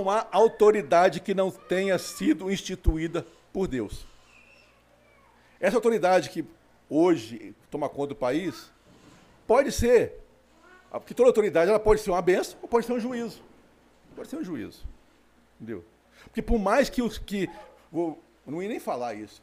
há 0.09 0.27
autoridade 0.31 1.19
que 1.19 1.33
não 1.33 1.51
tenha 1.51 1.97
sido 1.97 2.51
instituída 2.51 3.25
por 3.53 3.67
Deus. 3.67 4.05
Essa 5.59 5.77
autoridade 5.77 6.29
que 6.29 6.45
hoje 6.89 7.55
toma 7.69 7.89
conta 7.89 8.09
do 8.09 8.15
país 8.15 8.71
pode 9.45 9.71
ser, 9.71 10.13
porque 10.91 11.13
toda 11.13 11.29
autoridade 11.29 11.69
ela 11.69 11.79
pode 11.79 12.01
ser 12.01 12.11
uma 12.11 12.21
benção 12.21 12.57
ou 12.61 12.67
pode 12.67 12.85
ser 12.85 12.93
um 12.93 12.99
juízo. 12.99 13.41
Pode 14.15 14.29
ser 14.29 14.37
um 14.37 14.43
juízo. 14.43 14.85
Entendeu? 15.55 15.83
Porque 16.23 16.41
por 16.41 16.59
mais 16.59 16.89
que 16.89 17.01
os 17.01 17.17
que. 17.17 17.49
Vou, 17.91 18.21
não 18.45 18.61
ia 18.61 18.69
nem 18.69 18.79
falar 18.79 19.13
isso 19.13 19.41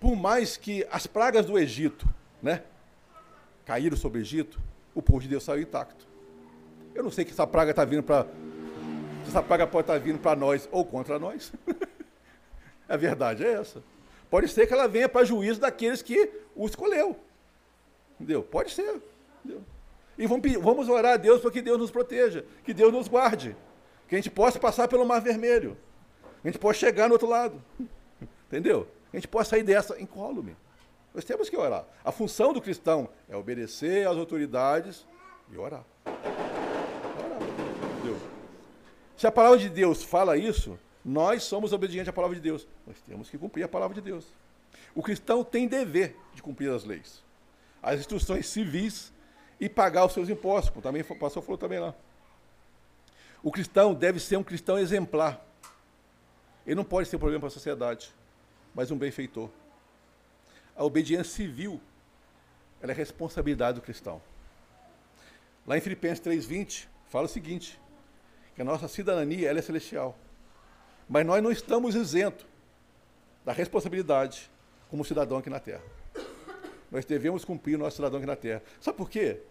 por 0.00 0.16
mais 0.16 0.56
que 0.56 0.86
as 0.90 1.06
pragas 1.06 1.46
do 1.46 1.58
Egito, 1.58 2.08
né, 2.42 2.62
caíram 3.64 3.96
sobre 3.96 4.18
o 4.18 4.22
Egito, 4.22 4.60
o 4.94 5.02
povo 5.02 5.20
de 5.20 5.28
Deus 5.28 5.44
saiu 5.44 5.62
intacto. 5.62 6.06
Eu 6.94 7.02
não 7.02 7.10
sei 7.10 7.24
que 7.24 7.32
essa 7.32 7.46
praga 7.46 7.70
está 7.70 7.84
vindo 7.84 8.02
para. 8.02 8.26
Essa 9.36 9.42
praga 9.42 9.66
pode 9.66 9.82
estar 9.82 9.98
vindo 9.98 10.18
para 10.18 10.34
nós 10.34 10.66
ou 10.72 10.82
contra 10.82 11.18
nós. 11.18 11.52
a 12.88 12.96
verdade 12.96 13.44
é 13.44 13.52
essa. 13.52 13.82
Pode 14.30 14.48
ser 14.48 14.66
que 14.66 14.72
ela 14.72 14.88
venha 14.88 15.10
para 15.10 15.26
juízo 15.26 15.60
daqueles 15.60 16.00
que 16.00 16.30
o 16.54 16.64
escolheu. 16.64 17.14
Entendeu? 18.14 18.42
Pode 18.42 18.72
ser. 18.72 18.98
Entendeu? 19.44 19.62
E 20.16 20.26
vamos, 20.26 20.52
vamos 20.54 20.88
orar 20.88 21.12
a 21.12 21.16
Deus 21.18 21.42
para 21.42 21.50
que 21.50 21.60
Deus 21.60 21.78
nos 21.78 21.90
proteja, 21.90 22.46
que 22.64 22.72
Deus 22.72 22.90
nos 22.90 23.08
guarde, 23.08 23.54
que 24.08 24.14
a 24.14 24.18
gente 24.18 24.30
possa 24.30 24.58
passar 24.58 24.88
pelo 24.88 25.04
Mar 25.04 25.20
Vermelho, 25.20 25.76
a 26.42 26.48
gente 26.48 26.58
possa 26.58 26.78
chegar 26.78 27.06
no 27.06 27.12
outro 27.12 27.28
lado. 27.28 27.62
Entendeu? 28.48 28.88
a 29.12 29.16
gente 29.16 29.28
possa 29.28 29.50
sair 29.50 29.62
dessa 29.62 30.00
incólume. 30.00 30.56
Nós 31.12 31.26
temos 31.26 31.50
que 31.50 31.58
orar. 31.58 31.84
A 32.02 32.10
função 32.10 32.54
do 32.54 32.62
cristão 32.62 33.06
é 33.28 33.36
obedecer 33.36 34.08
às 34.08 34.16
autoridades 34.16 35.06
e. 35.52 35.58
Orar. 35.58 35.84
Entendeu? 37.98 38.18
Se 39.16 39.26
a 39.26 39.32
palavra 39.32 39.58
de 39.58 39.68
Deus 39.68 40.02
fala 40.02 40.36
isso, 40.36 40.78
nós 41.04 41.42
somos 41.42 41.72
obedientes 41.72 42.08
à 42.08 42.12
palavra 42.12 42.36
de 42.36 42.42
Deus. 42.42 42.66
Nós 42.86 42.96
temos 43.06 43.30
que 43.30 43.38
cumprir 43.38 43.62
a 43.62 43.68
palavra 43.68 43.94
de 43.94 44.00
Deus. 44.00 44.26
O 44.94 45.02
cristão 45.02 45.42
tem 45.42 45.66
dever 45.66 46.16
de 46.34 46.42
cumprir 46.42 46.70
as 46.70 46.84
leis, 46.84 47.22
as 47.82 48.00
instruções 48.00 48.46
civis 48.46 49.12
e 49.60 49.68
pagar 49.68 50.04
os 50.04 50.12
seus 50.12 50.28
impostos, 50.28 50.70
como 50.70 50.82
também 50.82 51.02
o 51.02 51.16
pastor 51.16 51.42
falou 51.42 51.56
também 51.56 51.78
lá. 51.78 51.94
O 53.42 53.50
cristão 53.50 53.94
deve 53.94 54.18
ser 54.20 54.36
um 54.36 54.42
cristão 54.42 54.78
exemplar. 54.78 55.44
Ele 56.66 56.74
não 56.74 56.84
pode 56.84 57.08
ser 57.08 57.16
um 57.16 57.20
problema 57.20 57.40
para 57.40 57.48
a 57.48 57.52
sociedade 57.52 58.12
mas 58.76 58.90
um 58.90 58.98
benfeitor. 58.98 59.48
A 60.76 60.84
obediência 60.84 61.32
civil 61.32 61.80
ela 62.82 62.92
é 62.92 62.94
responsabilidade 62.94 63.80
do 63.80 63.82
cristão. 63.82 64.20
Lá 65.66 65.78
em 65.78 65.80
Filipenses 65.80 66.22
3,20, 66.22 66.86
fala 67.08 67.24
o 67.24 67.28
seguinte: 67.28 67.80
que 68.56 68.62
a 68.62 68.64
nossa 68.64 68.88
cidadania 68.88 69.50
é 69.50 69.62
celestial. 69.62 70.18
Mas 71.06 71.24
nós 71.24 71.42
não 71.42 71.52
estamos 71.52 71.94
isentos 71.94 72.44
da 73.44 73.52
responsabilidade 73.52 74.50
como 74.90 75.04
cidadão 75.04 75.38
aqui 75.38 75.50
na 75.50 75.60
terra. 75.60 75.84
Nós 76.90 77.04
devemos 77.04 77.44
cumprir 77.44 77.76
o 77.76 77.78
nosso 77.78 77.96
cidadão 77.96 78.18
aqui 78.18 78.26
na 78.26 78.34
terra. 78.34 78.62
Sabe 78.80 78.96
por 78.96 79.10
quê? 79.10 79.42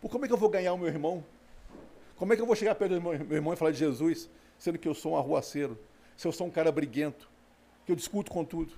Por 0.00 0.10
como 0.10 0.24
é 0.24 0.28
que 0.28 0.32
eu 0.32 0.38
vou 0.38 0.48
ganhar 0.48 0.72
o 0.72 0.78
meu 0.78 0.88
irmão? 0.88 1.22
Como 2.16 2.32
é 2.32 2.36
que 2.36 2.40
eu 2.40 2.46
vou 2.46 2.56
chegar 2.56 2.74
perto 2.74 2.94
do 2.94 3.00
meu 3.02 3.12
irmão 3.12 3.52
e 3.52 3.56
falar 3.56 3.72
de 3.72 3.78
Jesus, 3.78 4.28
sendo 4.58 4.78
que 4.78 4.88
eu 4.88 4.94
sou 4.94 5.12
um 5.12 5.16
arruaceiro, 5.18 5.78
se 6.16 6.26
eu 6.26 6.32
sou 6.32 6.46
um 6.46 6.50
cara 6.50 6.72
briguento, 6.72 7.28
que 7.84 7.92
eu 7.92 7.96
discuto 7.96 8.32
com 8.32 8.44
tudo. 8.44 8.72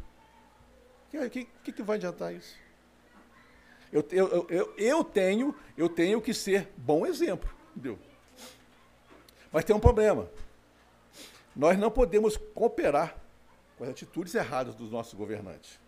O 1.14 1.30
que, 1.30 1.46
que, 1.64 1.72
que 1.72 1.82
vai 1.82 1.96
adiantar 1.96 2.34
isso? 2.34 2.56
Eu, 3.92 4.04
eu, 4.10 4.46
eu, 4.50 4.74
eu, 4.76 5.04
tenho, 5.04 5.54
eu 5.76 5.88
tenho 5.88 6.20
que 6.20 6.34
ser 6.34 6.68
bom 6.76 7.06
exemplo, 7.06 7.48
entendeu? 7.70 7.98
Mas 9.52 9.64
tem 9.64 9.74
um 9.74 9.80
problema. 9.80 10.28
Nós 11.54 11.78
não 11.78 11.90
podemos 11.90 12.36
cooperar 12.36 13.16
com 13.76 13.84
as 13.84 13.90
atitudes 13.90 14.34
erradas 14.34 14.74
dos 14.74 14.90
nossos 14.90 15.14
governantes. 15.14 15.78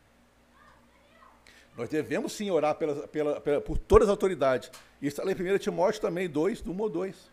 Nós 1.77 1.88
devemos 1.88 2.33
sim 2.33 2.51
orar 2.51 2.75
pela, 2.75 3.07
pela, 3.09 3.40
pela, 3.40 3.61
por 3.61 3.79
todas 3.79 4.09
as 4.09 4.11
autoridades. 4.11 4.70
Isso 5.01 5.20
está 5.20 5.25
lá 5.25 5.33
em 5.33 5.55
1 5.55 5.59
Timóteo 5.59 6.01
também, 6.01 6.29
2, 6.29 6.66
1 6.66 6.81
ou 6.81 6.88
2. 6.88 7.31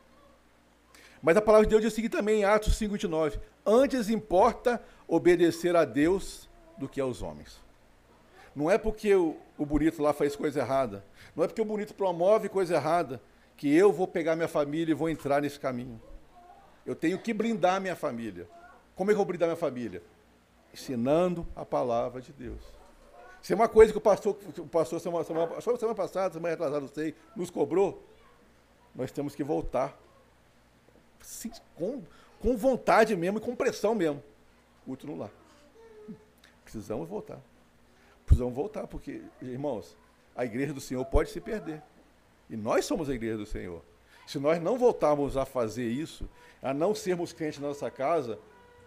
Mas 1.22 1.36
a 1.36 1.42
palavra 1.42 1.66
de 1.66 1.72
Deus 1.72 1.82
diz 1.82 1.94
seguinte 1.94 2.12
também 2.12 2.42
em 2.42 2.44
Atos 2.46 2.76
5, 2.76 2.92
29. 2.94 3.40
Antes 3.66 4.10
importa 4.10 4.82
obedecer 5.08 5.76
a 5.76 5.84
Deus 5.84 6.48
do 6.78 6.88
que 6.88 7.02
aos 7.02 7.22
homens. 7.22 7.60
Não 8.56 8.70
é 8.70 8.78
porque 8.78 9.14
o, 9.14 9.36
o 9.58 9.66
bonito 9.66 10.02
lá 10.02 10.14
faz 10.14 10.36
coisa 10.36 10.60
errada, 10.62 11.04
não 11.36 11.44
é 11.44 11.48
porque 11.48 11.62
o 11.62 11.66
bonito 11.66 11.94
promove 11.94 12.50
coisa 12.50 12.76
errada, 12.76 13.22
que 13.56 13.76
eu 13.76 13.92
vou 13.92 14.08
pegar 14.08 14.36
minha 14.36 14.48
família 14.48 14.92
e 14.92 14.96
vou 14.96 15.10
entrar 15.10 15.42
nesse 15.42 15.60
caminho. 15.60 16.02
Eu 16.88 16.96
tenho 16.96 17.20
que 17.20 17.34
blindar 17.34 17.80
minha 17.80 17.96
família. 17.96 18.48
Como 18.96 19.12
é 19.12 19.14
que 19.14 19.16
eu 19.16 19.18
vou 19.18 19.26
blindar 19.26 19.48
minha 19.48 19.58
família? 19.58 20.02
Ensinando 20.74 21.46
a 21.56 21.66
palavra 21.66 22.22
de 22.22 22.32
Deus. 22.32 22.62
Se 23.42 23.54
é 23.54 23.56
uma 23.56 23.68
coisa 23.68 23.92
que 23.92 23.98
o 23.98 24.02
pastor, 24.02 24.36
o 24.58 24.68
pastor 24.68 25.00
semana, 25.00 25.24
semana, 25.24 25.62
semana 25.62 25.96
passada, 25.96 26.34
semana 26.34 26.50
retrasada, 26.50 26.80
não 26.80 26.88
sei, 26.88 27.14
nos 27.36 27.50
cobrou, 27.50 28.04
nós 28.96 29.12
temos 29.12 29.36
que 29.36 29.44
voltar 29.44 29.96
sim, 31.22 31.52
com, 31.76 32.02
com 32.40 32.58
vontade 32.58 33.16
mesmo 33.16 33.38
e 33.38 33.42
com 33.42 33.56
pressão 33.56 33.94
mesmo 33.94 34.24
no 35.04 35.18
lar. 35.18 35.32
Precisamos 36.64 37.10
voltar. 37.10 37.40
Precisamos 38.26 38.54
voltar, 38.54 38.88
porque, 38.88 39.22
irmãos, 39.42 39.98
a 40.36 40.46
igreja 40.46 40.74
do 40.74 40.82
Senhor 40.82 41.04
pode 41.06 41.30
se 41.32 41.42
perder. 41.42 41.82
E 42.50 42.56
nós 42.56 42.86
somos 42.86 43.10
a 43.10 43.14
igreja 43.14 43.38
do 43.38 43.46
Senhor. 43.46 43.82
Se 44.28 44.38
nós 44.38 44.62
não 44.62 44.78
voltarmos 44.78 45.36
a 45.36 45.46
fazer 45.46 45.88
isso, 45.88 46.30
a 46.62 46.72
não 46.72 46.94
sermos 46.94 47.34
crentes 47.34 47.60
na 47.60 47.70
nossa 47.70 47.90
casa, 47.90 48.38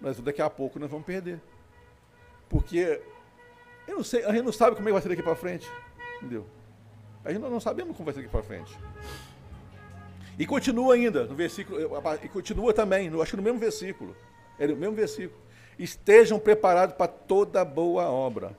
nós 0.00 0.20
daqui 0.20 0.40
a 0.40 0.48
pouco 0.48 0.78
nós 0.78 0.88
vamos 0.88 1.04
perder. 1.04 1.40
Porque 2.48 3.02
eu 3.88 3.96
não 3.96 4.04
sei, 4.04 4.24
a 4.24 4.32
gente 4.32 4.44
não 4.44 4.52
sabe 4.52 4.76
como 4.76 4.88
é 4.88 4.90
que 4.90 4.92
vai 4.92 5.02
ser 5.02 5.08
daqui 5.08 5.22
para 5.22 5.34
frente. 5.34 5.68
Entendeu? 6.18 6.46
A 7.24 7.32
gente 7.32 7.42
não 7.42 7.58
sabemos 7.58 7.96
como 7.96 8.04
vai 8.04 8.14
ser 8.14 8.20
daqui 8.20 8.30
para 8.30 8.42
frente. 8.44 8.78
E 10.38 10.46
continua 10.46 10.94
ainda 10.94 11.24
no 11.24 11.34
versículo, 11.34 11.80
e 12.22 12.28
continua 12.28 12.72
também, 12.72 13.08
acho 13.20 13.30
que 13.32 13.36
no 13.36 13.42
mesmo 13.42 13.58
versículo. 13.58 14.14
É 14.58 14.66
no 14.66 14.76
mesmo 14.76 14.94
versículo 14.94 15.40
estejam 15.82 16.38
preparados 16.38 16.94
para 16.94 17.08
toda 17.08 17.64
boa 17.64 18.04
obra. 18.10 18.56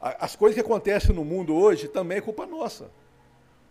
As 0.00 0.34
coisas 0.36 0.54
que 0.54 0.60
acontecem 0.60 1.14
no 1.14 1.24
mundo 1.24 1.54
hoje 1.54 1.88
também 1.88 2.18
é 2.18 2.20
culpa 2.20 2.46
nossa. 2.46 2.90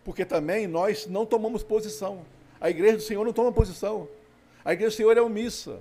Porque 0.04 0.26
também 0.26 0.68
nós 0.68 1.06
não 1.08 1.26
tomamos 1.26 1.64
posição. 1.64 2.26
A 2.60 2.70
igreja 2.70 2.98
do 2.98 3.04
Senhor 3.04 3.26
não 3.26 3.34
toma 3.34 3.52
posição. 3.52 4.08
A 4.64 4.74
igreja 4.74 4.92
do 4.92 4.98
Senhor 4.98 5.18
é 5.18 5.22
omissa. 5.22 5.80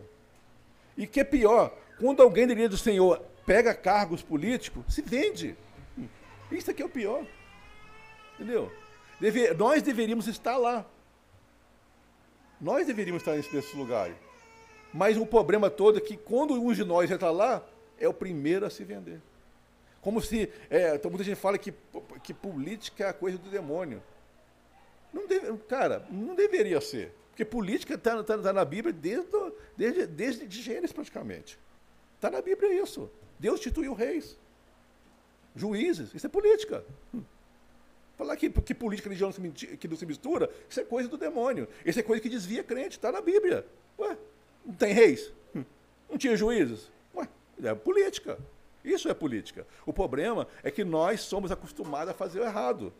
E 0.96 1.07
que 1.07 1.20
é 1.20 1.24
pior, 1.24 1.76
quando 1.98 2.22
alguém 2.22 2.46
da 2.46 2.52
igreja 2.52 2.70
do 2.70 2.78
Senhor 2.78 3.22
pega 3.46 3.74
cargos 3.74 4.22
políticos, 4.22 4.85
se 4.88 5.02
vende. 5.02 5.57
Isso 6.50 6.70
aqui 6.70 6.83
é 6.83 6.87
o 6.87 6.90
pior. 6.90 7.24
Entendeu? 8.35 8.70
Deve, 9.20 9.52
nós 9.54 9.83
deveríamos 9.83 10.28
estar 10.28 10.57
lá. 10.57 10.87
Nós 12.61 12.87
deveríamos 12.87 13.22
estar 13.22 13.35
nesses 13.35 13.74
lugares. 13.74 14.16
Mas 14.92 15.16
o 15.16 15.26
problema 15.26 15.68
todo 15.68 15.98
é 15.98 16.00
que 16.00 16.16
quando 16.16 16.54
um 16.54 16.72
de 16.72 16.85
nós 16.85 17.11
entra 17.11 17.31
lá, 17.31 17.64
é 17.98 18.09
o 18.09 18.14
primeiro 18.14 18.64
a 18.64 18.70
se 18.70 18.85
vender. 18.85 19.20
Como 20.01 20.21
se. 20.21 20.51
É, 20.71 20.95
então 20.95 21.11
muita 21.11 21.25
gente 21.25 21.37
fala 21.37 21.59
que, 21.59 21.73
que 22.23 22.33
política 22.33 23.05
é 23.05 23.09
a 23.09 23.13
coisa 23.13 23.39
do 23.39 23.51
demônio. 23.51 24.03
Não 25.13 25.27
deve, 25.27 25.57
cara, 25.69 26.07
não 26.11 26.35
deveria 26.35 26.81
ser. 26.81 27.13
Porque 27.31 27.45
política 27.45 27.95
está 27.95 28.23
tá, 28.23 28.39
tá 28.39 28.53
na 28.53 28.65
Bíblia 28.65 28.93
desde, 28.93 29.29
desde, 29.77 30.07
desde 30.07 30.47
de 30.47 30.63
Gênesis 30.63 30.93
praticamente. 30.93 31.59
Está 32.17 32.31
na 32.31 32.43
Bíblia 32.43 32.83
isso. 32.83 33.11
Deus 33.39 33.61
instituiu 33.61 33.95
reis, 33.95 34.37
juízes, 35.55 36.13
isso 36.13 36.27
é 36.27 36.29
política. 36.29 36.85
Falar 38.17 38.37
que, 38.37 38.51
que 38.51 38.75
política 38.75 39.09
e 39.09 39.11
religião 39.11 39.31
que 39.53 39.87
não 39.87 39.97
se 39.97 40.05
mistura, 40.05 40.51
isso 40.69 40.81
é 40.81 40.85
coisa 40.85 41.09
do 41.09 41.17
demônio. 41.17 41.69
Isso 41.87 42.01
é 42.01 42.03
coisa 42.03 42.21
que 42.21 42.29
desvia 42.29 42.65
crente, 42.65 42.97
está 42.97 43.13
na 43.13 43.21
Bíblia. 43.21 43.65
Ué, 43.97 44.19
não 44.67 44.75
tem 44.75 44.93
reis? 44.93 45.33
Não 46.11 46.19
tinha 46.19 46.37
juízes? 46.37 46.91
Ué, 47.15 47.29
é 47.63 47.75
política. 47.77 48.37
Isso 48.85 49.09
é 49.09 49.14
política. 49.14 49.67
O 49.85 49.93
problema 49.93 50.47
é 50.62 50.71
que 50.71 50.85
nós 50.85 51.21
somos 51.21 51.51
acostumados 51.51 52.11
a 52.11 52.14
fazer 52.14 52.41
o 52.41 52.45
errado. 52.45 52.93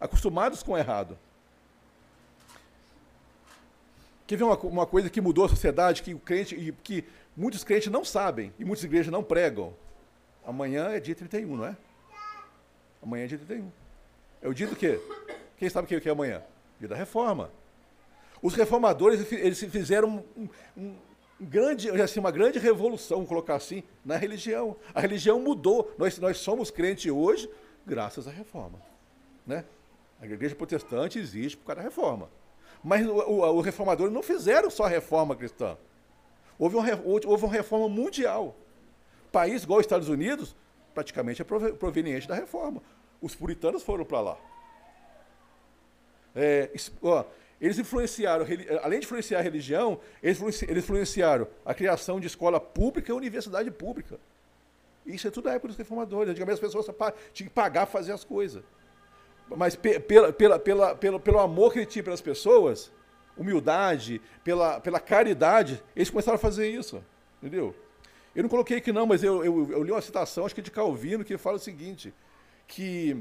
Acostumados 0.00 0.62
com 0.62 0.72
o 0.72 0.78
errado. 0.78 1.18
Quer 4.26 4.36
ver 4.36 4.44
uma, 4.44 4.56
uma 4.58 4.86
coisa 4.86 5.08
que 5.08 5.20
mudou 5.20 5.44
a 5.44 5.48
sociedade, 5.48 6.02
que 6.02 6.12
o 6.12 6.18
crente, 6.18 6.74
que 6.82 7.04
muitos 7.36 7.62
crentes 7.62 7.90
não 7.92 8.04
sabem, 8.04 8.52
e 8.58 8.64
muitas 8.64 8.84
igrejas 8.84 9.12
não 9.12 9.22
pregam? 9.22 9.72
Amanhã 10.44 10.90
é 10.90 11.00
dia 11.00 11.14
31, 11.14 11.56
não 11.56 11.66
é? 11.66 11.76
Amanhã 13.02 13.24
é 13.24 13.26
dia 13.28 13.38
31. 13.38 13.70
É 14.42 14.48
o 14.48 14.54
dia 14.54 14.66
do 14.66 14.74
quê? 14.74 15.00
Quem 15.56 15.68
sabe 15.68 15.84
o 15.94 16.00
que 16.00 16.08
é 16.08 16.12
amanhã? 16.12 16.42
Dia 16.78 16.88
da 16.88 16.96
reforma. 16.96 17.50
Os 18.42 18.54
reformadores 18.54 19.32
eles 19.32 19.58
fizeram 19.58 20.24
um, 20.36 20.48
um, 20.76 20.96
grande, 21.40 21.90
assim, 22.00 22.20
uma 22.20 22.30
grande 22.30 22.58
revolução, 22.58 23.18
vamos 23.18 23.28
colocar 23.28 23.54
assim, 23.56 23.82
na 24.04 24.16
religião. 24.16 24.76
A 24.94 25.00
religião 25.00 25.40
mudou. 25.40 25.94
Nós, 25.98 26.18
nós 26.18 26.38
somos 26.38 26.70
crentes 26.70 27.10
hoje 27.10 27.48
graças 27.86 28.26
à 28.26 28.30
reforma. 28.30 28.80
Né? 29.46 29.64
A 30.20 30.26
igreja 30.26 30.54
protestante 30.54 31.18
existe 31.18 31.56
por 31.56 31.66
causa 31.66 31.82
da 31.82 31.88
reforma. 31.88 32.28
Mas 32.82 33.06
os 33.06 33.64
reformadores 33.64 34.12
não 34.12 34.22
fizeram 34.22 34.70
só 34.70 34.84
a 34.84 34.88
reforma 34.88 35.34
cristã. 35.34 35.76
Houve 36.58 36.76
uma, 36.76 36.86
houve 37.04 37.44
uma 37.44 37.52
reforma 37.52 37.88
mundial. 37.88 38.54
País 39.30 39.64
igual 39.64 39.80
os 39.80 39.84
Estados 39.84 40.08
Unidos, 40.08 40.56
praticamente 40.94 41.42
é 41.42 41.44
proveniente 41.44 42.26
da 42.26 42.34
reforma. 42.34 42.82
Os 43.20 43.34
puritanos 43.34 43.82
foram 43.82 44.04
para 44.04 44.20
lá. 44.20 44.38
É, 46.34 46.70
ó, 47.02 47.24
eles 47.60 47.78
influenciaram, 47.78 48.44
além 48.82 49.00
de 49.00 49.06
influenciar 49.06 49.38
a 49.38 49.42
religião, 49.42 49.98
eles 50.22 50.40
influenciaram 50.68 51.48
a 51.64 51.74
criação 51.74 52.20
de 52.20 52.26
escola 52.26 52.60
pública 52.60 53.10
e 53.10 53.14
universidade 53.14 53.70
pública. 53.70 54.18
Isso 55.06 55.28
é 55.28 55.30
tudo 55.30 55.44
da 55.44 55.52
época 55.52 55.68
dos 55.68 55.76
reformadores. 55.76 56.30
Antigamente 56.30 56.54
as 56.54 56.60
pessoas 56.60 56.86
tinham 57.32 57.48
que 57.48 57.54
pagar 57.54 57.86
para 57.86 57.92
fazer 57.92 58.12
as 58.12 58.24
coisas. 58.24 58.62
Mas 59.48 59.76
pela, 59.76 60.32
pela, 60.32 60.58
pela, 60.58 60.94
pelo, 60.96 61.20
pelo 61.20 61.38
amor 61.38 61.72
que 61.72 61.78
ele 61.78 61.86
tinha 61.86 62.02
pelas 62.02 62.20
pessoas, 62.20 62.92
humildade, 63.36 64.20
pela, 64.42 64.80
pela 64.80 64.98
caridade, 64.98 65.82
eles 65.94 66.10
começaram 66.10 66.34
a 66.34 66.38
fazer 66.38 66.68
isso. 66.68 67.02
Entendeu? 67.40 67.74
Eu 68.34 68.42
não 68.42 68.50
coloquei 68.50 68.78
aqui 68.78 68.92
não, 68.92 69.06
mas 69.06 69.22
eu, 69.22 69.44
eu, 69.44 69.70
eu 69.70 69.82
li 69.82 69.92
uma 69.92 70.02
citação, 70.02 70.44
acho 70.44 70.54
que 70.54 70.60
é 70.60 70.64
de 70.64 70.70
Calvino, 70.70 71.24
que 71.24 71.38
fala 71.38 71.56
o 71.56 71.60
seguinte, 71.60 72.12
que 72.66 73.16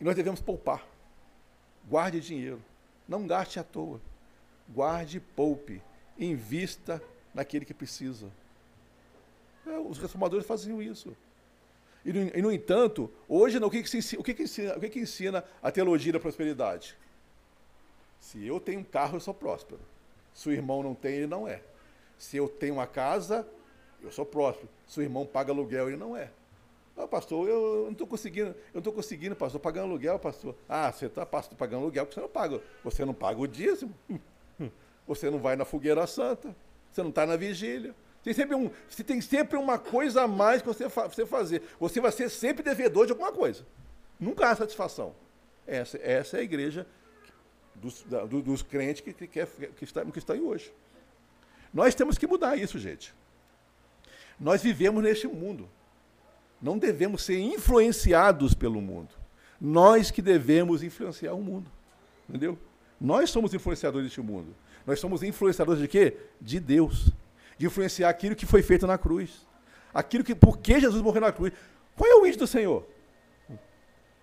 nós 0.00 0.14
devemos 0.14 0.40
poupar. 0.40 0.86
Guarde 1.88 2.20
dinheiro. 2.20 2.62
Não 3.08 3.26
gaste 3.26 3.58
à 3.58 3.64
toa. 3.64 4.00
Guarde 4.68 5.16
e 5.16 5.20
poupe. 5.20 5.82
Invista 6.18 7.02
naquele 7.32 7.64
que 7.64 7.72
precisa. 7.72 8.30
É, 9.66 9.78
os 9.78 9.98
reformadores 9.98 10.46
faziam 10.46 10.82
isso. 10.82 11.16
E 12.04 12.12
no, 12.12 12.38
e, 12.38 12.42
no 12.42 12.52
entanto, 12.52 13.10
hoje, 13.28 13.58
o, 13.58 13.70
que, 13.70 13.82
que, 13.82 13.96
ensina, 13.96 14.20
o, 14.20 14.24
que, 14.24 14.34
que, 14.34 14.42
ensina, 14.42 14.76
o 14.76 14.80
que, 14.80 14.88
que 14.88 15.00
ensina 15.00 15.44
a 15.62 15.70
teologia 15.70 16.12
da 16.12 16.20
prosperidade? 16.20 16.96
Se 18.20 18.44
eu 18.46 18.58
tenho 18.60 18.80
um 18.80 18.84
carro, 18.84 19.16
eu 19.16 19.20
sou 19.20 19.34
próspero. 19.34 19.80
Se 20.34 20.48
o 20.48 20.52
irmão 20.52 20.82
não 20.82 20.94
tem, 20.94 21.14
ele 21.14 21.26
não 21.26 21.46
é. 21.46 21.62
Se 22.18 22.36
eu 22.36 22.48
tenho 22.48 22.74
uma 22.74 22.86
casa, 22.86 23.46
eu 24.02 24.10
sou 24.10 24.24
próspero. 24.24 24.68
Se 24.86 25.00
o 25.00 25.02
irmão 25.02 25.26
paga 25.26 25.52
aluguel, 25.52 25.88
ele 25.88 25.96
não 25.96 26.16
é. 26.16 26.30
Ah, 26.98 27.06
pastor, 27.06 27.48
eu 27.48 27.84
não 27.84 27.92
estou 27.92 28.08
conseguindo, 28.08 28.56
eu 28.74 28.78
estou 28.78 28.92
conseguindo, 28.92 29.36
pastor, 29.36 29.60
pagando 29.60 29.86
aluguel, 29.86 30.18
pastor. 30.18 30.56
Ah, 30.68 30.90
você 30.90 31.06
está 31.06 31.24
pagando 31.24 31.82
aluguel 31.82 32.04
porque 32.04 32.14
você 32.14 32.20
não 32.20 32.28
paga. 32.28 32.60
Você 32.82 33.04
não 33.04 33.14
paga 33.14 33.40
o 33.40 33.46
dízimo. 33.46 33.94
Você 35.06 35.30
não 35.30 35.38
vai 35.38 35.56
na 35.56 35.64
fogueira 35.64 36.06
santa. 36.06 36.54
Você 36.92 37.00
não 37.02 37.08
está 37.08 37.24
na 37.24 37.34
vigília. 37.34 37.94
Tem 38.22 38.34
sempre, 38.34 38.54
um, 38.54 38.70
você 38.86 39.02
tem 39.02 39.22
sempre 39.22 39.56
uma 39.56 39.78
coisa 39.78 40.24
a 40.24 40.28
mais 40.28 40.60
que 40.60 40.68
você, 40.68 40.90
fa 40.90 41.08
você 41.08 41.24
fazer. 41.24 41.62
Você 41.80 41.98
vai 41.98 42.12
ser 42.12 42.28
sempre 42.28 42.62
devedor 42.62 43.06
de 43.06 43.12
alguma 43.12 43.32
coisa. 43.32 43.64
Nunca 44.20 44.50
há 44.50 44.54
satisfação. 44.54 45.14
Essa, 45.66 45.98
essa 46.02 46.36
é 46.36 46.40
a 46.40 46.42
igreja 46.42 46.86
dos, 47.74 48.02
da, 48.02 48.26
dos 48.26 48.60
crentes 48.60 49.00
que, 49.00 49.14
que, 49.14 49.26
que, 49.26 49.46
que, 49.46 49.84
está, 49.84 50.04
que 50.04 50.18
está 50.18 50.34
hoje. 50.34 50.70
Nós 51.72 51.94
temos 51.94 52.18
que 52.18 52.26
mudar 52.26 52.54
isso, 52.58 52.78
gente. 52.78 53.14
Nós 54.38 54.62
vivemos 54.62 55.02
neste 55.02 55.26
mundo. 55.26 55.66
Não 56.60 56.78
devemos 56.78 57.22
ser 57.22 57.38
influenciados 57.38 58.54
pelo 58.54 58.80
mundo. 58.80 59.10
Nós 59.60 60.10
que 60.10 60.22
devemos 60.22 60.82
influenciar 60.82 61.34
o 61.34 61.42
mundo. 61.42 61.70
Entendeu? 62.28 62.58
Nós 63.00 63.30
somos 63.30 63.54
influenciadores 63.54 64.06
deste 64.06 64.20
mundo. 64.20 64.54
Nós 64.86 65.00
somos 65.00 65.22
influenciadores 65.22 65.80
de 65.80 65.88
quê? 65.88 66.16
De 66.40 66.58
Deus 66.58 67.12
de 67.58 67.66
influenciar 67.66 68.08
aquilo 68.08 68.36
que 68.36 68.46
foi 68.46 68.62
feito 68.62 68.86
na 68.86 68.96
cruz. 68.96 69.46
Aquilo 69.92 70.22
que, 70.22 70.34
por 70.34 70.58
que 70.58 70.78
Jesus 70.78 71.02
morreu 71.02 71.20
na 71.20 71.32
cruz? 71.32 71.52
Qual 71.96 72.08
é 72.08 72.14
o 72.14 72.24
índice 72.24 72.38
do 72.38 72.46
Senhor? 72.46 72.86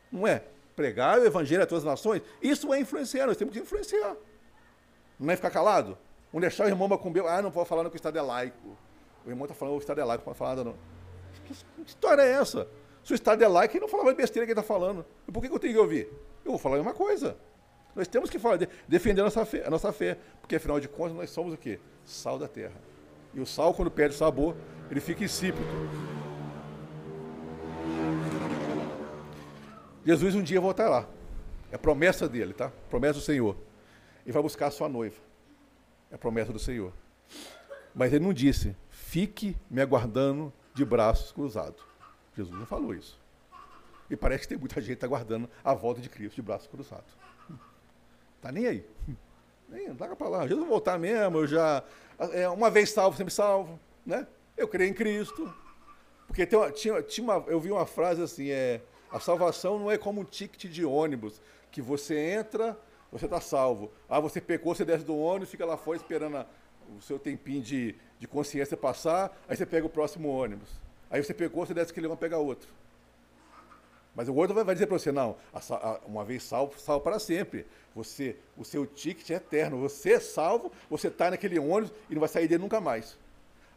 Não 0.09 0.25
é 0.25 0.41
pregar 0.75 1.19
o 1.19 1.25
evangelho 1.25 1.61
a 1.61 1.65
todas 1.65 1.83
as 1.83 1.89
nações? 1.89 2.21
Isso 2.41 2.73
é 2.73 2.79
influenciar, 2.79 3.27
nós 3.27 3.35
temos 3.35 3.53
que 3.53 3.59
influenciar. 3.59 4.15
Não 5.19 5.31
é 5.31 5.35
ficar 5.35 5.51
calado? 5.51 5.97
Não 6.31 6.39
deixar 6.39 6.65
o 6.65 6.69
irmão 6.69 6.87
macumbeiro, 6.87 7.27
ah, 7.27 7.41
não 7.41 7.51
pode 7.51 7.67
falar 7.67 7.83
no 7.83 7.89
que 7.89 7.95
o 7.95 7.97
Estado 7.97 8.17
é 8.17 8.21
laico. 8.21 8.77
O 9.25 9.29
irmão 9.29 9.45
está 9.45 9.55
falando 9.55 9.73
que 9.73 9.79
o 9.79 9.83
Estado 9.83 9.99
é 9.99 10.05
laico, 10.05 10.21
não 10.21 10.25
pode 10.25 10.37
falar 10.37 10.55
nada 10.55 10.63
não. 10.63 10.75
Que, 11.45 11.53
história 11.85 12.21
é 12.21 12.31
essa? 12.31 12.67
Se 13.03 13.13
o 13.13 13.15
Estado 13.15 13.43
é 13.43 13.47
laico, 13.47 13.75
ele 13.75 13.81
não 13.81 13.87
falava 13.87 14.13
besteira 14.13 14.45
que 14.45 14.51
ele 14.51 14.59
está 14.59 14.73
falando. 14.73 15.05
E 15.27 15.31
por 15.31 15.41
que, 15.41 15.47
que 15.47 15.55
eu 15.55 15.59
tenho 15.59 15.73
que 15.73 15.79
ouvir? 15.79 16.09
Eu 16.43 16.51
vou 16.51 16.57
falar 16.57 16.75
a 16.75 16.77
mesma 16.79 16.93
coisa. 16.93 17.37
Nós 17.95 18.07
temos 18.07 18.29
que 18.29 18.37
falar, 18.37 18.57
defender 18.87 19.21
a 19.21 19.25
nossa, 19.25 19.45
fé, 19.45 19.63
a 19.65 19.69
nossa 19.69 19.93
fé, 19.93 20.17
porque 20.41 20.55
afinal 20.55 20.79
de 20.79 20.87
contas 20.87 21.15
nós 21.15 21.29
somos 21.29 21.53
o 21.53 21.57
quê? 21.57 21.79
Sal 22.03 22.37
da 22.37 22.47
terra. 22.47 22.75
E 23.33 23.39
o 23.39 23.45
sal, 23.45 23.73
quando 23.73 23.89
perde 23.89 24.15
sabor, 24.15 24.55
ele 24.89 24.99
fica 24.99 25.23
insípido. 25.23 25.65
Jesus 30.05 30.35
um 30.35 30.43
dia 30.43 30.59
voltar 30.59 30.89
lá. 30.89 31.07
É 31.71 31.77
promessa 31.77 32.27
dele, 32.27 32.53
tá? 32.53 32.71
Promessa 32.89 33.15
do 33.15 33.21
Senhor. 33.21 33.55
Ele 34.25 34.33
vai 34.33 34.41
buscar 34.41 34.67
a 34.67 34.71
sua 34.71 34.89
noiva. 34.89 35.17
É 36.11 36.17
promessa 36.17 36.53
do 36.53 36.59
Senhor. 36.59 36.93
Mas 37.93 38.13
ele 38.13 38.23
não 38.23 38.33
disse, 38.33 38.75
fique 38.89 39.55
me 39.69 39.81
aguardando 39.81 40.51
de 40.75 40.85
braços 40.85 41.31
cruzados. 41.31 41.81
Jesus 42.35 42.55
não 42.55 42.65
falou 42.65 42.93
isso. 42.93 43.17
E 44.09 44.15
parece 44.15 44.43
que 44.43 44.49
tem 44.49 44.57
muita 44.57 44.79
gente 44.81 45.03
aguardando 45.03 45.49
a 45.63 45.73
volta 45.73 45.99
de 46.01 46.09
Cristo 46.09 46.35
de 46.35 46.41
braços 46.43 46.67
cruzados. 46.67 47.17
Tá 48.41 48.51
nem 48.51 48.67
aí. 48.67 48.85
Nem, 49.67 49.87
larga 49.97 50.15
para 50.15 50.27
lá. 50.27 50.47
Jesus 50.47 50.67
voltar 50.67 50.99
mesmo, 50.99 51.39
eu 51.39 51.47
já 51.47 51.83
é, 52.33 52.47
uma 52.47 52.69
vez 52.69 52.91
salvo, 52.91 53.17
sempre 53.17 53.33
salvo, 53.33 53.79
né? 54.05 54.27
Eu 54.55 54.67
creio 54.67 54.91
em 54.91 54.93
Cristo. 54.93 55.51
Porque 56.27 56.45
tem 56.45 56.59
uma, 56.59 56.71
tinha, 56.71 57.01
tinha 57.01 57.23
uma, 57.23 57.43
eu 57.47 57.59
vi 57.59 57.71
uma 57.71 57.85
frase 57.85 58.21
assim, 58.21 58.49
é, 58.49 58.81
a 59.11 59.19
salvação 59.19 59.79
não 59.79 59.89
é 59.89 59.97
como 59.97 60.21
um 60.21 60.25
ticket 60.25 60.69
de 60.69 60.85
ônibus, 60.85 61.41
que 61.71 61.81
você 61.81 62.17
entra, 62.17 62.77
você 63.11 63.25
está 63.25 63.39
salvo. 63.39 63.91
Ah, 64.09 64.19
você 64.19 64.41
pecou, 64.41 64.75
você 64.75 64.85
desce 64.85 65.05
do 65.05 65.17
ônibus, 65.17 65.49
fica 65.49 65.65
lá 65.65 65.77
fora 65.77 65.97
esperando 65.97 66.37
a, 66.37 66.45
o 66.95 67.01
seu 67.01 67.17
tempinho 67.17 67.61
de, 67.61 67.95
de 68.19 68.27
consciência 68.27 68.77
passar, 68.77 69.35
aí 69.47 69.55
você 69.55 69.65
pega 69.65 69.85
o 69.85 69.89
próximo 69.89 70.29
ônibus. 70.29 70.69
Aí 71.09 71.23
você 71.23 71.33
pecou, 71.33 71.65
você 71.65 71.73
desce 71.73 71.91
aquele 71.91 72.07
ônibus, 72.07 72.21
pega 72.21 72.37
outro. 72.37 72.67
Mas 74.15 74.29
o 74.29 74.33
outro 74.33 74.55
vai 74.55 74.73
dizer 74.73 74.87
para 74.87 74.97
você, 74.97 75.11
não, 75.11 75.35
uma 76.05 76.23
vez 76.23 76.43
salvo, 76.43 76.79
salvo 76.79 77.03
para 77.03 77.19
sempre. 77.19 77.65
Você, 77.93 78.37
o 78.57 78.63
seu 78.63 78.85
ticket 78.85 79.29
é 79.29 79.33
eterno. 79.35 79.79
Você 79.81 80.13
é 80.13 80.19
salvo, 80.19 80.71
você 80.89 81.09
está 81.09 81.29
naquele 81.29 81.59
ônibus 81.59 81.91
e 82.09 82.13
não 82.13 82.21
vai 82.21 82.29
sair 82.29 82.47
dele 82.47 82.63
nunca 82.63 82.79
mais. 82.79 83.17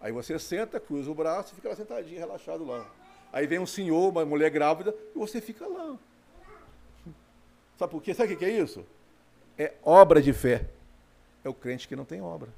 Aí 0.01 0.13
você 0.13 0.39
senta, 0.39 0.79
cruza 0.79 1.11
o 1.11 1.15
braço 1.15 1.53
e 1.53 1.57
fica 1.57 1.69
lá 1.69 1.75
sentadinho, 1.75 2.21
relaxado 2.21 2.65
lá. 2.65 2.87
Aí 3.33 3.47
vem 3.49 3.59
um 3.59 3.67
senhor, 3.67 4.11
uma 4.11 4.25
mulher 4.25 4.51
grávida, 4.51 4.95
e 5.15 5.19
você 5.19 5.41
fica 5.41 5.67
lá. 5.67 5.97
Sabe 7.77 7.91
por 7.91 8.03
quê? 8.03 8.15
Sabe 8.15 8.33
o 8.33 8.37
que 8.37 8.45
é 8.45 8.51
isso? 8.51 8.87
É 9.59 9.75
obra 9.83 10.23
de 10.23 10.33
fé. 10.33 10.67
É 11.45 11.49
o 11.49 11.55
crente 11.55 11.89
que 11.89 11.97
não 11.97 12.05
tem 12.05 12.21
obra. 12.21 12.49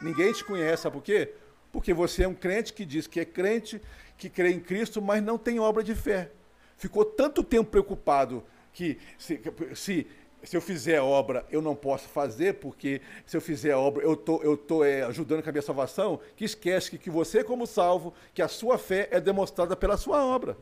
Ninguém 0.00 0.32
te 0.32 0.44
conhece, 0.44 0.82
sabe 0.82 0.94
por 0.94 1.02
quê? 1.02 1.32
Porque 1.72 1.92
você 1.92 2.24
é 2.24 2.28
um 2.28 2.34
crente 2.34 2.72
que 2.72 2.84
diz 2.84 3.06
que 3.06 3.20
é 3.20 3.24
crente, 3.24 3.80
que 4.16 4.28
crê 4.28 4.50
em 4.50 4.60
Cristo, 4.60 5.02
mas 5.02 5.22
não 5.22 5.36
tem 5.36 5.60
obra 5.60 5.82
de 5.82 5.94
fé. 5.94 6.30
Ficou 6.76 7.04
tanto 7.04 7.42
tempo 7.42 7.70
preocupado 7.70 8.44
que 8.72 8.98
se, 9.18 9.40
se, 9.74 10.06
se 10.42 10.56
eu 10.56 10.60
fizer 10.60 11.00
obra 11.00 11.44
eu 11.50 11.60
não 11.60 11.74
posso 11.74 12.08
fazer, 12.08 12.54
porque 12.54 13.00
se 13.26 13.36
eu 13.36 13.40
fizer 13.40 13.74
obra 13.74 14.04
eu 14.04 14.16
tô, 14.16 14.36
estou 14.36 14.56
tô, 14.56 14.84
é, 14.84 15.02
ajudando 15.02 15.42
com 15.42 15.48
a 15.48 15.52
minha 15.52 15.62
salvação, 15.62 16.20
que 16.36 16.44
esquece 16.44 16.90
que, 16.90 16.98
que 16.98 17.10
você, 17.10 17.42
como 17.42 17.66
salvo, 17.66 18.14
que 18.32 18.40
a 18.40 18.48
sua 18.48 18.78
fé 18.78 19.08
é 19.10 19.20
demonstrada 19.20 19.76
pela 19.76 19.96
sua 19.96 20.24
obra. 20.24 20.56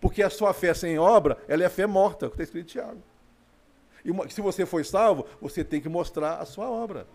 Porque 0.00 0.22
a 0.22 0.30
sua 0.30 0.52
fé 0.52 0.72
sem 0.74 0.98
obra, 0.98 1.38
ela 1.48 1.64
é 1.64 1.68
fé 1.68 1.86
morta, 1.86 2.28
que 2.28 2.34
está 2.34 2.44
escrito 2.44 2.64
em 2.64 2.68
Tiago. 2.68 3.02
E 4.04 4.32
se 4.32 4.40
você 4.40 4.64
foi 4.64 4.84
salvo, 4.84 5.26
você 5.40 5.64
tem 5.64 5.80
que 5.80 5.88
mostrar 5.88 6.34
a 6.34 6.44
sua 6.44 6.70
obra. 6.70 7.06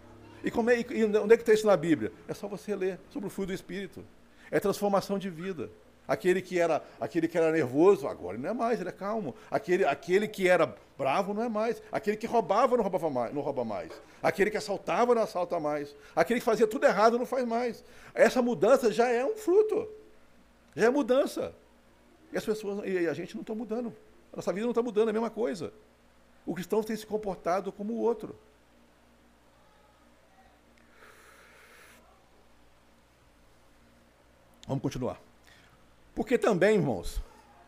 E, 0.44 0.52
como 0.52 0.70
é, 0.70 0.80
e 0.80 1.06
onde 1.06 1.34
é 1.34 1.38
que 1.38 1.44
está 1.44 1.54
isso 1.54 1.66
na 1.66 1.78
Bíblia? 1.78 2.12
É 2.28 2.34
só 2.34 2.48
você 2.48 2.76
ler 2.76 3.00
sobre 3.10 3.28
o 3.28 3.30
fruto 3.30 3.48
do 3.48 3.54
Espírito. 3.54 4.04
É 4.52 4.60
transformação 4.60 5.18
de 5.18 5.30
vida. 5.30 5.70
Aquele 6.06 6.42
que 6.42 6.60
era, 6.60 6.84
aquele 7.00 7.30
que 7.30 7.38
era 7.38 7.50
nervoso, 7.50 8.08
agora 8.08 8.38
não 8.38 8.50
é 8.50 8.54
mais, 8.54 8.80
ele 8.80 8.90
é 8.90 8.92
calmo. 8.92 9.34
Aquele, 9.50 9.86
aquele 9.86 10.28
que 10.28 10.50
era 10.50 10.76
bravo 10.98 11.34
não 11.34 11.44
é 11.44 11.50
mais. 11.50 11.82
Aquele 11.92 12.18
que 12.18 12.28
roubava 12.28 12.76
não, 12.76 12.84
roubava 12.84 13.10
mais, 13.10 13.34
não 13.34 13.42
rouba 13.42 13.64
mais. 13.64 13.90
Aquele 14.22 14.52
que 14.52 14.58
assaltava 14.58 15.16
não 15.16 15.22
assalta 15.22 15.60
mais. 15.62 15.96
Aquele 16.14 16.42
que 16.42 16.46
fazia 16.46 16.68
tudo 16.68 16.86
errado 16.86 17.18
não 17.18 17.26
faz 17.26 17.48
mais. 17.48 17.84
Essa 18.14 18.42
mudança 18.42 18.92
já 18.92 19.08
é 19.08 19.24
um 19.24 19.38
fruto. 19.38 19.88
Já 20.76 20.88
é 20.88 20.90
mudança. 20.90 21.56
E 22.34 22.38
as 22.38 22.44
pessoas, 22.44 22.86
e 22.86 23.08
a 23.08 23.14
gente 23.14 23.34
não 23.36 23.42
está 23.42 23.56
mudando. 23.56 23.96
A 24.34 24.38
nossa 24.38 24.52
vida 24.52 24.66
não 24.66 24.72
está 24.72 24.82
mudando, 24.82 25.08
é 25.08 25.12
a 25.12 25.14
mesma 25.14 25.30
coisa. 25.30 25.72
O 26.46 26.54
cristão 26.54 26.84
tem 26.84 26.96
se 26.98 27.06
comportado 27.06 27.72
como 27.72 27.94
o 27.94 28.00
outro. 28.00 28.36
Vamos 34.68 34.82
continuar. 34.82 35.20
Porque 36.16 36.38
também, 36.38 36.76
irmãos, 36.76 37.22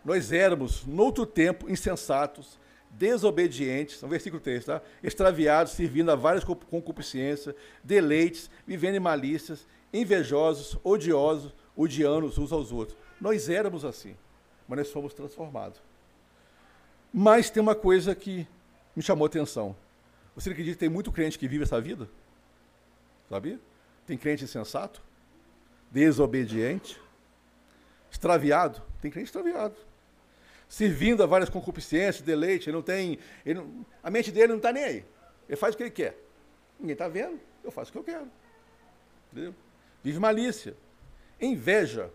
nós 0.04 0.32
éramos, 0.32 0.86
noutro 0.86 1.26
tempo, 1.26 1.70
insensatos, 1.70 2.60
desobedientes, 2.92 4.02
no 4.02 4.08
versículo 4.08 4.42
3, 4.42 4.66
tá? 4.66 4.82
Extraviados, 5.04 5.74
servindo 5.74 6.12
a 6.12 6.16
várias 6.16 6.44
concupiscências, 6.44 7.56
deleites, 7.84 8.50
vivendo 8.66 8.96
em 8.96 9.00
malícias, 9.00 9.68
invejosos, 9.92 10.78
odiosos, 10.84 11.54
odiando 11.76 12.28
uns 12.28 12.52
aos 12.52 12.72
outros. 12.72 12.98
Nós 13.20 13.50
éramos 13.50 13.84
assim, 13.84 14.16
mas 14.68 14.80
nós 14.80 14.92
fomos 14.92 15.14
transformados. 15.14 15.82
Mas 17.14 17.50
tem 17.50 17.62
uma 17.62 17.76
coisa 17.76 18.14
que 18.14 18.48
me 18.96 19.02
chamou 19.02 19.26
a 19.26 19.28
atenção. 19.28 19.76
Você 20.36 20.50
acredita 20.50 20.76
que 20.76 20.80
tem 20.80 20.90
muito 20.90 21.12
crente 21.12 21.40
que 21.40 21.48
vive 21.48 21.64
essa 21.64 21.80
vida? 21.80 22.10
Sabia? 23.30 23.60
Tem 24.06 24.18
crente 24.18 24.44
insensato, 24.44 25.02
desobediente, 25.96 27.02
extraviado. 28.12 28.82
Tem 29.02 29.10
crente 29.10 29.28
extraviado. 29.28 29.76
Servindo 30.68 31.24
a 31.24 31.26
várias 31.26 31.50
concupiscências, 31.50 32.22
deleite, 32.22 32.68
ele 32.68 32.76
não 32.76 32.84
tem. 32.84 33.18
Ele 33.46 33.60
não, 33.60 33.86
a 34.04 34.12
mente 34.12 34.30
dele 34.30 34.48
não 34.48 34.58
está 34.58 34.74
nem 34.74 34.84
aí. 34.84 35.06
Ele 35.48 35.56
faz 35.56 35.74
o 35.74 35.78
que 35.78 35.84
ele 35.84 35.92
quer. 35.92 36.18
Ninguém 36.78 36.94
está 36.94 37.08
vendo, 37.08 37.40
eu 37.64 37.72
faço 37.72 37.92
o 37.92 37.94
que 37.94 38.00
eu 38.00 38.04
quero. 38.04 38.28
Entendeu? 39.32 39.56
Vive 40.04 40.20
malícia. 40.20 40.76
Inveja. 41.40 42.12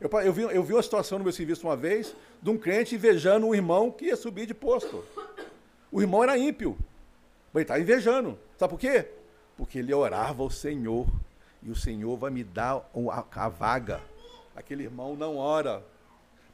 Eu, 0.00 0.08
eu, 0.20 0.32
vi, 0.32 0.42
eu 0.42 0.62
vi 0.62 0.72
uma 0.72 0.82
situação 0.82 1.18
no 1.18 1.24
meu 1.24 1.32
serviço 1.32 1.66
uma 1.66 1.76
vez 1.76 2.16
de 2.40 2.48
um 2.48 2.56
crente 2.56 2.94
invejando 2.94 3.46
um 3.46 3.54
irmão 3.54 3.90
que 3.90 4.06
ia 4.06 4.16
subir 4.16 4.46
de 4.46 4.54
posto. 4.54 5.04
O 5.92 6.00
irmão 6.00 6.22
era 6.22 6.38
ímpio. 6.38 6.74
Mas 7.52 7.60
ele 7.60 7.64
estava 7.64 7.80
invejando. 7.80 8.38
Sabe 8.56 8.70
por 8.70 8.80
quê? 8.80 9.06
Porque 9.58 9.78
ele 9.80 9.92
orava 9.92 10.42
ao 10.42 10.48
Senhor. 10.48 11.06
E 11.64 11.70
o 11.70 11.74
Senhor 11.74 12.16
vai 12.16 12.30
me 12.30 12.44
dar 12.44 12.88
a, 13.32 13.48
vaga. 13.48 14.00
Aquele 14.54 14.84
irmão 14.84 15.16
não 15.16 15.38
ora. 15.38 15.82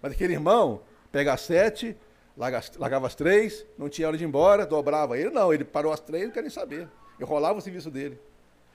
Mas 0.00 0.12
aquele 0.12 0.32
irmão 0.32 0.80
pega 1.11 1.32
as 1.32 1.40
sete, 1.40 1.96
largava 2.36 3.08
as 3.08 3.14
três, 3.14 3.66
não 3.76 3.88
tinha 3.88 4.06
hora 4.06 4.16
de 4.16 4.24
ir 4.24 4.26
embora, 4.28 4.64
dobrava. 4.64 5.18
Ele 5.18 5.30
não, 5.30 5.52
ele 5.52 5.64
parou 5.64 5.92
as 5.92 6.00
três, 6.00 6.24
não 6.24 6.30
quer 6.30 6.42
nem 6.42 6.50
saber. 6.50 6.88
Eu 7.18 7.26
rolava 7.26 7.58
o 7.58 7.61
serviço 7.61 7.90
dele. 7.90 8.18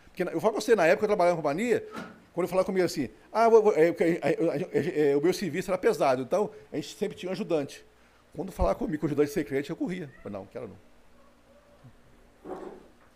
Porque 0.07 0.23
eu 0.23 0.41
falo 0.41 0.53
com 0.53 0.61
você, 0.61 0.75
na 0.75 0.86
época 0.86 1.05
eu 1.05 1.09
trabalhava 1.09 1.33
em 1.33 1.41
companhia, 1.41 1.88
quando 2.33 2.49
falava 2.49 2.65
comigo 2.65 2.86
assim, 2.86 3.09
ah, 3.31 3.47
é, 3.75 3.95
é, 4.73 5.11
é, 5.11 5.17
o 5.17 5.21
meu 5.21 5.33
serviço 5.33 5.71
era 5.71 5.77
pesado, 5.77 6.21
então 6.21 6.51
a 6.71 6.75
gente 6.75 6.95
sempre 6.95 7.17
tinha 7.17 7.29
um 7.29 7.33
ajudante. 7.33 7.86
Quando 8.36 8.51
falava 8.51 8.75
comigo 8.75 8.99
com 8.99 9.05
o 9.05 9.07
ajudante 9.07 9.31
secreto, 9.31 9.69
eu 9.69 9.75
corria. 9.75 10.11
Eu 10.13 10.21
falei, 10.21 10.38
não, 10.38 10.45
quero 10.45 10.67
não. 10.67 12.55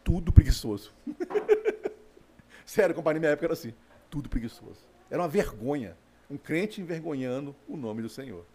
Tudo 0.05 0.31
preguiçoso. 0.31 0.93
Sério, 2.69 2.93
companhia, 2.93 3.19
minha 3.19 3.31
época 3.31 3.47
era 3.47 3.53
assim. 3.53 3.73
Tudo 4.11 4.29
preguiçoso. 4.29 4.79
Era 5.09 5.23
uma 5.23 5.27
vergonha. 5.27 5.97
Um 6.29 6.37
crente 6.37 6.79
envergonhando 6.79 7.55
o 7.67 7.75
nome 7.75 8.03
do 8.03 8.09
Senhor. 8.09 8.45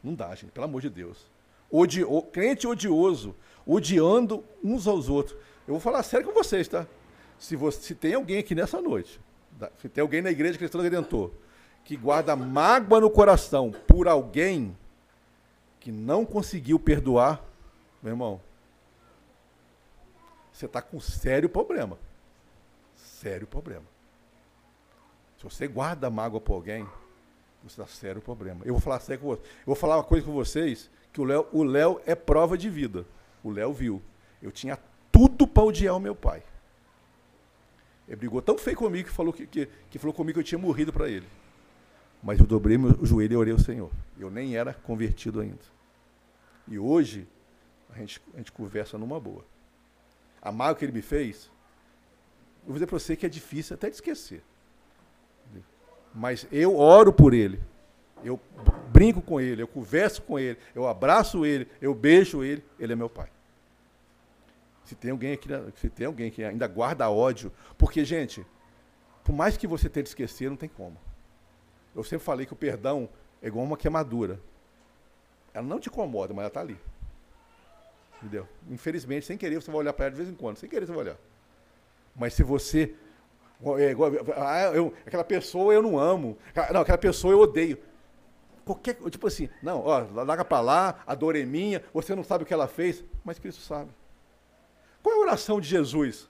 Não 0.00 0.14
dá, 0.14 0.32
gente, 0.36 0.52
pelo 0.52 0.64
amor 0.64 0.80
de 0.80 0.88
Deus. 0.88 1.28
Odi 1.68 2.04
crente 2.30 2.64
odioso, 2.64 3.34
odiando 3.66 4.44
uns 4.62 4.86
aos 4.86 5.08
outros. 5.08 5.36
Eu 5.66 5.74
vou 5.74 5.80
falar 5.80 6.04
sério 6.04 6.24
com 6.24 6.32
vocês, 6.32 6.68
tá? 6.68 6.86
Se, 7.40 7.56
você, 7.56 7.80
se 7.80 7.92
tem 7.92 8.14
alguém 8.14 8.38
aqui 8.38 8.54
nessa 8.54 8.80
noite, 8.80 9.20
se 9.80 9.88
tem 9.88 10.02
alguém 10.02 10.22
na 10.22 10.30
igreja 10.30 10.56
cristã 10.56 10.78
do 10.78 10.84
Redentor, 10.84 11.32
que 11.84 11.96
guarda 11.96 12.36
mágoa 12.36 13.00
no 13.00 13.10
coração 13.10 13.72
por 13.88 14.06
alguém 14.06 14.78
que 15.80 15.90
não 15.90 16.24
conseguiu 16.24 16.78
perdoar, 16.78 17.44
meu 18.00 18.12
irmão, 18.12 18.40
você 20.52 20.66
está 20.66 20.80
com 20.80 21.00
sério 21.00 21.48
problema. 21.48 21.98
Sério 23.24 23.46
problema. 23.46 23.86
Se 25.38 25.44
você 25.44 25.66
guarda 25.66 26.10
mágoa 26.10 26.42
por 26.42 26.52
alguém, 26.56 26.86
você 27.62 27.80
está 27.80 27.86
sério 27.86 28.20
problema. 28.20 28.60
Eu 28.66 28.74
vou 28.74 28.82
falar 28.82 29.00
sério 29.00 29.22
com 29.22 29.28
você. 29.28 29.40
Eu 29.40 29.64
vou 29.64 29.74
falar 29.74 29.96
uma 29.96 30.04
coisa 30.04 30.26
com 30.26 30.32
vocês, 30.34 30.90
que 31.10 31.22
o 31.22 31.24
Léo, 31.24 31.46
o 31.50 31.62
Léo 31.62 32.02
é 32.04 32.14
prova 32.14 32.58
de 32.58 32.68
vida. 32.68 33.06
O 33.42 33.50
Léo 33.50 33.72
viu. 33.72 34.02
Eu 34.42 34.52
tinha 34.52 34.78
tudo 35.10 35.46
para 35.46 35.62
odiar 35.62 35.96
o 35.96 36.00
meu 36.00 36.14
pai. 36.14 36.42
Ele 38.06 38.16
brigou 38.16 38.42
tão 38.42 38.58
feio 38.58 38.76
comigo 38.76 39.08
que 39.08 39.14
falou, 39.14 39.32
que, 39.32 39.46
que, 39.46 39.70
que 39.88 39.98
falou 39.98 40.12
comigo 40.12 40.34
que 40.34 40.40
eu 40.40 40.44
tinha 40.44 40.58
morrido 40.58 40.92
para 40.92 41.08
ele. 41.08 41.26
Mas 42.22 42.38
eu 42.38 42.44
dobrei 42.44 42.76
meu 42.76 43.06
joelho 43.06 43.32
e 43.32 43.36
orei 43.38 43.52
ao 43.54 43.58
Senhor. 43.58 43.90
Eu 44.18 44.30
nem 44.30 44.54
era 44.54 44.74
convertido 44.74 45.40
ainda. 45.40 45.64
E 46.68 46.78
hoje, 46.78 47.26
a 47.88 47.98
gente, 47.98 48.20
a 48.34 48.36
gente 48.36 48.52
conversa 48.52 48.98
numa 48.98 49.18
boa. 49.18 49.46
A 50.42 50.52
mágoa 50.52 50.74
que 50.74 50.84
ele 50.84 50.92
me 50.92 51.00
fez, 51.00 51.50
eu 52.64 52.68
vou 52.68 52.74
dizer 52.74 52.86
para 52.86 52.98
você 52.98 53.14
que 53.14 53.26
é 53.26 53.28
difícil 53.28 53.74
até 53.74 53.88
de 53.88 53.96
esquecer. 53.96 54.42
Mas 56.14 56.46
eu 56.50 56.76
oro 56.76 57.12
por 57.12 57.34
ele. 57.34 57.60
Eu 58.24 58.40
brinco 58.90 59.20
com 59.20 59.38
ele, 59.38 59.62
eu 59.62 59.68
converso 59.68 60.22
com 60.22 60.38
ele, 60.38 60.58
eu 60.74 60.88
abraço 60.88 61.44
ele, 61.44 61.68
eu 61.80 61.94
beijo 61.94 62.42
ele, 62.42 62.64
ele 62.78 62.94
é 62.94 62.96
meu 62.96 63.10
pai. 63.10 63.28
Se 64.84 64.94
tem 64.94 65.10
alguém 65.10 65.34
aqui, 65.34 65.48
se 65.76 65.90
tem 65.90 66.06
alguém 66.06 66.30
que 66.30 66.42
ainda 66.42 66.66
guarda 66.66 67.10
ódio, 67.10 67.52
porque 67.76 68.02
gente, 68.02 68.46
por 69.22 69.34
mais 69.34 69.56
que 69.58 69.66
você 69.66 69.90
tente 69.90 70.08
esquecer, 70.08 70.48
não 70.48 70.56
tem 70.56 70.68
como. 70.68 70.96
Eu 71.94 72.02
sempre 72.02 72.24
falei 72.24 72.46
que 72.46 72.52
o 72.52 72.56
perdão 72.56 73.08
é 73.42 73.48
igual 73.48 73.64
uma 73.64 73.76
queimadura. 73.76 74.40
Ela 75.52 75.66
não 75.66 75.78
te 75.78 75.88
incomoda, 75.88 76.32
mas 76.32 76.42
ela 76.42 76.48
está 76.48 76.60
ali. 76.60 76.78
Entendeu? 78.22 78.48
Infelizmente, 78.70 79.26
sem 79.26 79.36
querer, 79.36 79.60
você 79.60 79.70
vai 79.70 79.80
olhar 79.80 79.92
para 79.92 80.06
ela 80.06 80.12
de 80.12 80.16
vez 80.16 80.28
em 80.28 80.34
quando. 80.34 80.56
Sem 80.56 80.68
querer, 80.68 80.86
você 80.86 80.92
vai 80.92 81.02
olhar. 81.02 81.18
Mas 82.16 82.34
se 82.34 82.42
você 82.42 82.94
é, 83.78 83.94
ah, 84.36 84.72
eu, 84.74 84.92
aquela 85.06 85.24
pessoa 85.24 85.72
eu 85.72 85.82
não 85.82 85.98
amo. 85.98 86.36
Ah, 86.54 86.72
não, 86.72 86.80
aquela 86.82 86.98
pessoa 86.98 87.32
eu 87.32 87.40
odeio. 87.40 87.78
Qualquer, 88.64 88.94
tipo 89.10 89.26
assim, 89.26 89.48
não, 89.62 89.80
ó, 89.80 90.06
larga 90.22 90.44
para 90.44 90.60
lá, 90.60 91.02
a 91.06 91.14
dor 91.14 91.36
é 91.36 91.44
minha, 91.44 91.82
você 91.92 92.14
não 92.14 92.24
sabe 92.24 92.44
o 92.44 92.46
que 92.46 92.54
ela 92.54 92.66
fez, 92.66 93.04
mas 93.22 93.38
Cristo 93.38 93.60
sabe. 93.60 93.90
Qual 95.02 95.14
é 95.14 95.18
a 95.18 95.20
oração 95.20 95.60
de 95.60 95.68
Jesus? 95.68 96.28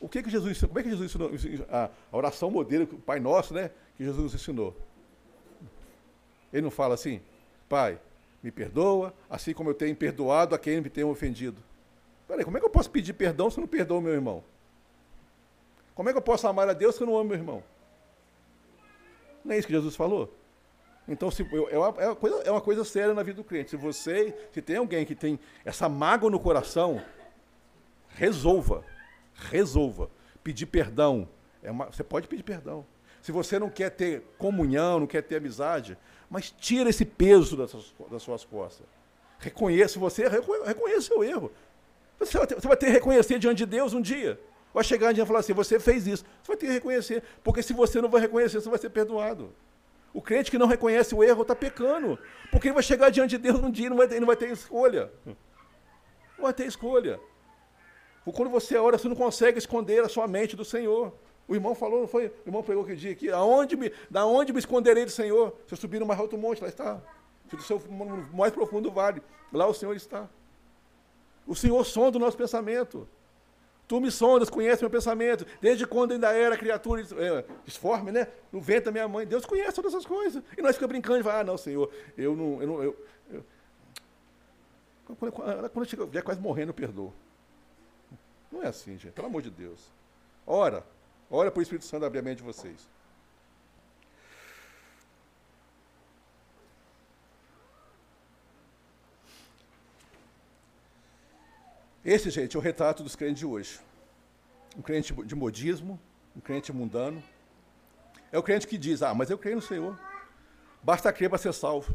O 0.00 0.08
que 0.08 0.22
que 0.22 0.30
Jesus? 0.30 0.60
Como 0.60 0.78
é 0.78 0.82
que 0.82 0.90
Jesus 0.90 1.14
ensinou? 1.14 1.30
A, 1.70 1.88
a 2.12 2.16
oração 2.16 2.50
modelo, 2.50 2.84
o 2.84 2.98
Pai 2.98 3.20
Nosso, 3.20 3.54
né? 3.54 3.70
Que 3.96 4.04
Jesus 4.04 4.34
ensinou. 4.34 4.76
Ele 6.52 6.62
não 6.62 6.70
fala 6.70 6.94
assim, 6.94 7.20
Pai, 7.68 7.98
me 8.42 8.50
perdoa, 8.50 9.14
assim 9.30 9.54
como 9.54 9.70
eu 9.70 9.74
tenho 9.74 9.94
perdoado 9.96 10.54
a 10.54 10.58
quem 10.58 10.80
me 10.80 10.90
tem 10.90 11.04
ofendido. 11.04 11.56
Peraí, 12.26 12.44
como 12.44 12.56
é 12.56 12.60
que 12.60 12.66
eu 12.66 12.70
posso 12.70 12.90
pedir 12.90 13.12
perdão 13.12 13.50
se 13.50 13.58
eu 13.58 13.62
não 13.62 13.68
perdoo 13.68 14.00
meu 14.00 14.12
irmão? 14.12 14.42
Como 15.94 16.08
é 16.08 16.12
que 16.12 16.18
eu 16.18 16.22
posso 16.22 16.46
amar 16.48 16.68
a 16.68 16.72
Deus 16.72 16.94
se 16.94 17.02
eu 17.02 17.06
não 17.06 17.16
amo 17.16 17.30
meu 17.30 17.38
irmão? 17.38 17.62
Não 19.44 19.54
é 19.54 19.58
isso 19.58 19.66
que 19.66 19.72
Jesus 19.72 19.94
falou? 19.94 20.32
Então, 21.06 21.30
se, 21.30 21.42
é, 21.70 21.78
uma, 21.78 21.94
é, 21.98 22.06
uma 22.06 22.16
coisa, 22.16 22.36
é 22.44 22.50
uma 22.50 22.60
coisa 22.60 22.84
séria 22.84 23.12
na 23.12 23.22
vida 23.22 23.36
do 23.36 23.44
crente. 23.44 23.70
Se 23.70 23.76
você, 23.76 24.34
se 24.52 24.62
tem 24.62 24.76
alguém 24.76 25.04
que 25.04 25.14
tem 25.14 25.38
essa 25.64 25.88
mágoa 25.88 26.30
no 26.30 26.40
coração, 26.40 27.02
resolva. 28.08 28.82
Resolva. 29.34 30.10
Pedir 30.42 30.66
perdão. 30.66 31.28
É 31.62 31.70
uma, 31.70 31.86
você 31.86 32.02
pode 32.02 32.26
pedir 32.26 32.42
perdão. 32.42 32.86
Se 33.20 33.30
você 33.32 33.58
não 33.58 33.68
quer 33.68 33.90
ter 33.90 34.22
comunhão, 34.38 35.00
não 35.00 35.06
quer 35.06 35.22
ter 35.22 35.36
amizade, 35.36 35.96
mas 36.28 36.50
tira 36.50 36.90
esse 36.90 37.04
peso 37.04 37.56
das 37.56 37.70
suas, 37.70 37.94
das 38.10 38.22
suas 38.22 38.44
costas. 38.44 38.86
Reconheça, 39.38 39.98
você 39.98 40.26
reconheça 40.28 41.14
o 41.14 41.22
erro. 41.22 41.52
Você 42.18 42.38
vai, 42.38 42.46
ter, 42.46 42.54
você 42.54 42.68
vai 42.68 42.76
ter 42.76 42.86
que 42.86 42.92
reconhecer 42.92 43.38
diante 43.38 43.58
de 43.58 43.66
Deus 43.66 43.92
um 43.92 44.00
dia. 44.00 44.40
Vai 44.72 44.82
chegar 44.82 45.10
um 45.10 45.12
dia 45.12 45.22
e 45.22 45.26
falar 45.26 45.40
assim, 45.40 45.52
você 45.52 45.78
fez 45.78 46.06
isso. 46.06 46.24
Você 46.42 46.48
vai 46.48 46.56
ter 46.56 46.66
que 46.66 46.72
reconhecer. 46.72 47.22
Porque 47.42 47.62
se 47.62 47.72
você 47.72 48.00
não 48.00 48.08
vai 48.08 48.20
reconhecer, 48.20 48.60
você 48.60 48.68
vai 48.68 48.78
ser 48.78 48.90
perdoado. 48.90 49.52
O 50.12 50.22
crente 50.22 50.50
que 50.50 50.58
não 50.58 50.66
reconhece 50.66 51.14
o 51.14 51.22
erro 51.22 51.42
está 51.42 51.54
pecando. 51.54 52.18
Porque 52.50 52.68
ele 52.68 52.74
vai 52.74 52.82
chegar 52.82 53.10
diante 53.10 53.30
de 53.30 53.38
Deus 53.38 53.58
um 53.58 53.70
dia 53.70 53.86
e 53.86 53.90
não 53.90 53.96
vai 53.96 54.08
ter, 54.08 54.20
não 54.20 54.26
vai 54.26 54.36
ter 54.36 54.50
escolha. 54.50 55.12
Não 55.24 56.42
vai 56.42 56.52
ter 56.52 56.66
escolha. 56.66 57.20
Quando 58.24 58.50
você 58.50 58.76
ora, 58.76 58.96
você 58.96 59.08
não 59.08 59.16
consegue 59.16 59.58
esconder 59.58 60.02
a 60.02 60.08
sua 60.08 60.26
mente 60.26 60.56
do 60.56 60.64
Senhor. 60.64 61.12
O 61.46 61.54
irmão 61.54 61.74
falou, 61.74 62.00
não 62.00 62.08
foi? 62.08 62.28
O 62.44 62.48
irmão 62.48 62.62
pregou 62.62 62.84
aquele 62.84 62.98
dia 62.98 63.12
aqui. 63.12 63.30
Aonde 63.30 63.76
me, 63.76 63.92
da 64.10 64.24
onde 64.24 64.52
me 64.52 64.58
esconderei 64.58 65.04
do 65.04 65.10
Senhor? 65.10 65.54
Se 65.66 65.74
eu 65.74 65.78
subir 65.78 66.00
no 66.00 66.06
mais 66.06 66.18
alto 66.18 66.38
monte, 66.38 66.62
lá 66.62 66.68
está. 66.68 67.02
Se 67.60 67.70
eu 67.70 67.82
no 67.90 68.28
mais 68.34 68.52
profundo 68.52 68.90
vale, 68.90 69.20
lá 69.52 69.66
o 69.66 69.74
Senhor 69.74 69.94
está. 69.94 70.28
O 71.46 71.54
Senhor 71.54 71.84
sonda 71.84 72.16
o 72.16 72.20
nosso 72.20 72.36
pensamento. 72.36 73.08
Tu 73.86 74.00
me 74.00 74.10
sondas, 74.10 74.48
conhece 74.48 74.82
meu 74.82 74.90
pensamento. 74.90 75.46
Desde 75.60 75.86
quando 75.86 76.12
ainda 76.12 76.32
era 76.32 76.56
criatura 76.56 77.02
é, 77.02 77.44
disforme, 77.64 78.10
né? 78.10 78.28
No 78.50 78.60
ventre 78.60 78.86
da 78.86 78.92
minha 78.92 79.06
mãe. 79.06 79.26
Deus 79.26 79.44
conhece 79.44 79.74
todas 79.74 79.92
essas 79.92 80.06
coisas. 80.06 80.42
E 80.56 80.62
nós 80.62 80.74
ficamos 80.74 80.92
brincando 80.92 81.20
e 81.20 81.22
falamos, 81.22 81.42
ah, 81.42 81.44
não, 81.44 81.58
Senhor, 81.58 81.92
eu 82.16 82.34
não. 82.34 82.62
Eu 82.62 82.66
não 82.66 82.82
eu, 82.82 83.06
eu. 83.30 83.44
Quando, 85.04 85.32
quando, 85.32 85.70
quando 85.70 85.76
eu 85.76 85.82
estiver 85.82 86.22
quase 86.22 86.40
morrendo, 86.40 86.70
eu 86.70 86.74
perdoo. 86.74 87.12
Não 88.50 88.62
é 88.62 88.68
assim, 88.68 88.96
gente. 88.96 89.12
Pelo 89.12 89.26
amor 89.26 89.42
de 89.42 89.50
Deus. 89.50 89.92
Ora. 90.46 90.84
Ora 91.30 91.50
para 91.50 91.58
o 91.58 91.62
Espírito 91.62 91.84
Santo 91.84 92.06
abrir 92.06 92.20
a 92.20 92.22
mente 92.22 92.38
de 92.38 92.44
vocês. 92.44 92.88
Esse, 102.04 102.28
gente, 102.28 102.54
é 102.54 102.58
o 102.58 102.62
retrato 102.62 103.02
dos 103.02 103.16
crentes 103.16 103.38
de 103.38 103.46
hoje. 103.46 103.80
Um 104.76 104.82
crente 104.82 105.14
de 105.24 105.34
modismo, 105.34 105.98
um 106.36 106.40
crente 106.40 106.70
mundano. 106.70 107.22
É 108.30 108.38
o 108.38 108.42
crente 108.42 108.66
que 108.66 108.76
diz: 108.76 109.02
Ah, 109.02 109.14
mas 109.14 109.30
eu 109.30 109.38
creio 109.38 109.56
no 109.56 109.62
Senhor. 109.62 109.98
Basta 110.82 111.10
crer 111.12 111.30
para 111.30 111.38
ser 111.38 111.54
salvo. 111.54 111.94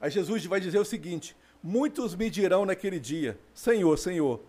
Aí 0.00 0.10
Jesus 0.10 0.46
vai 0.46 0.60
dizer 0.60 0.78
o 0.78 0.84
seguinte: 0.84 1.36
Muitos 1.62 2.14
me 2.14 2.30
dirão 2.30 2.64
naquele 2.64 2.98
dia: 2.98 3.38
Senhor, 3.52 3.98
Senhor, 3.98 4.40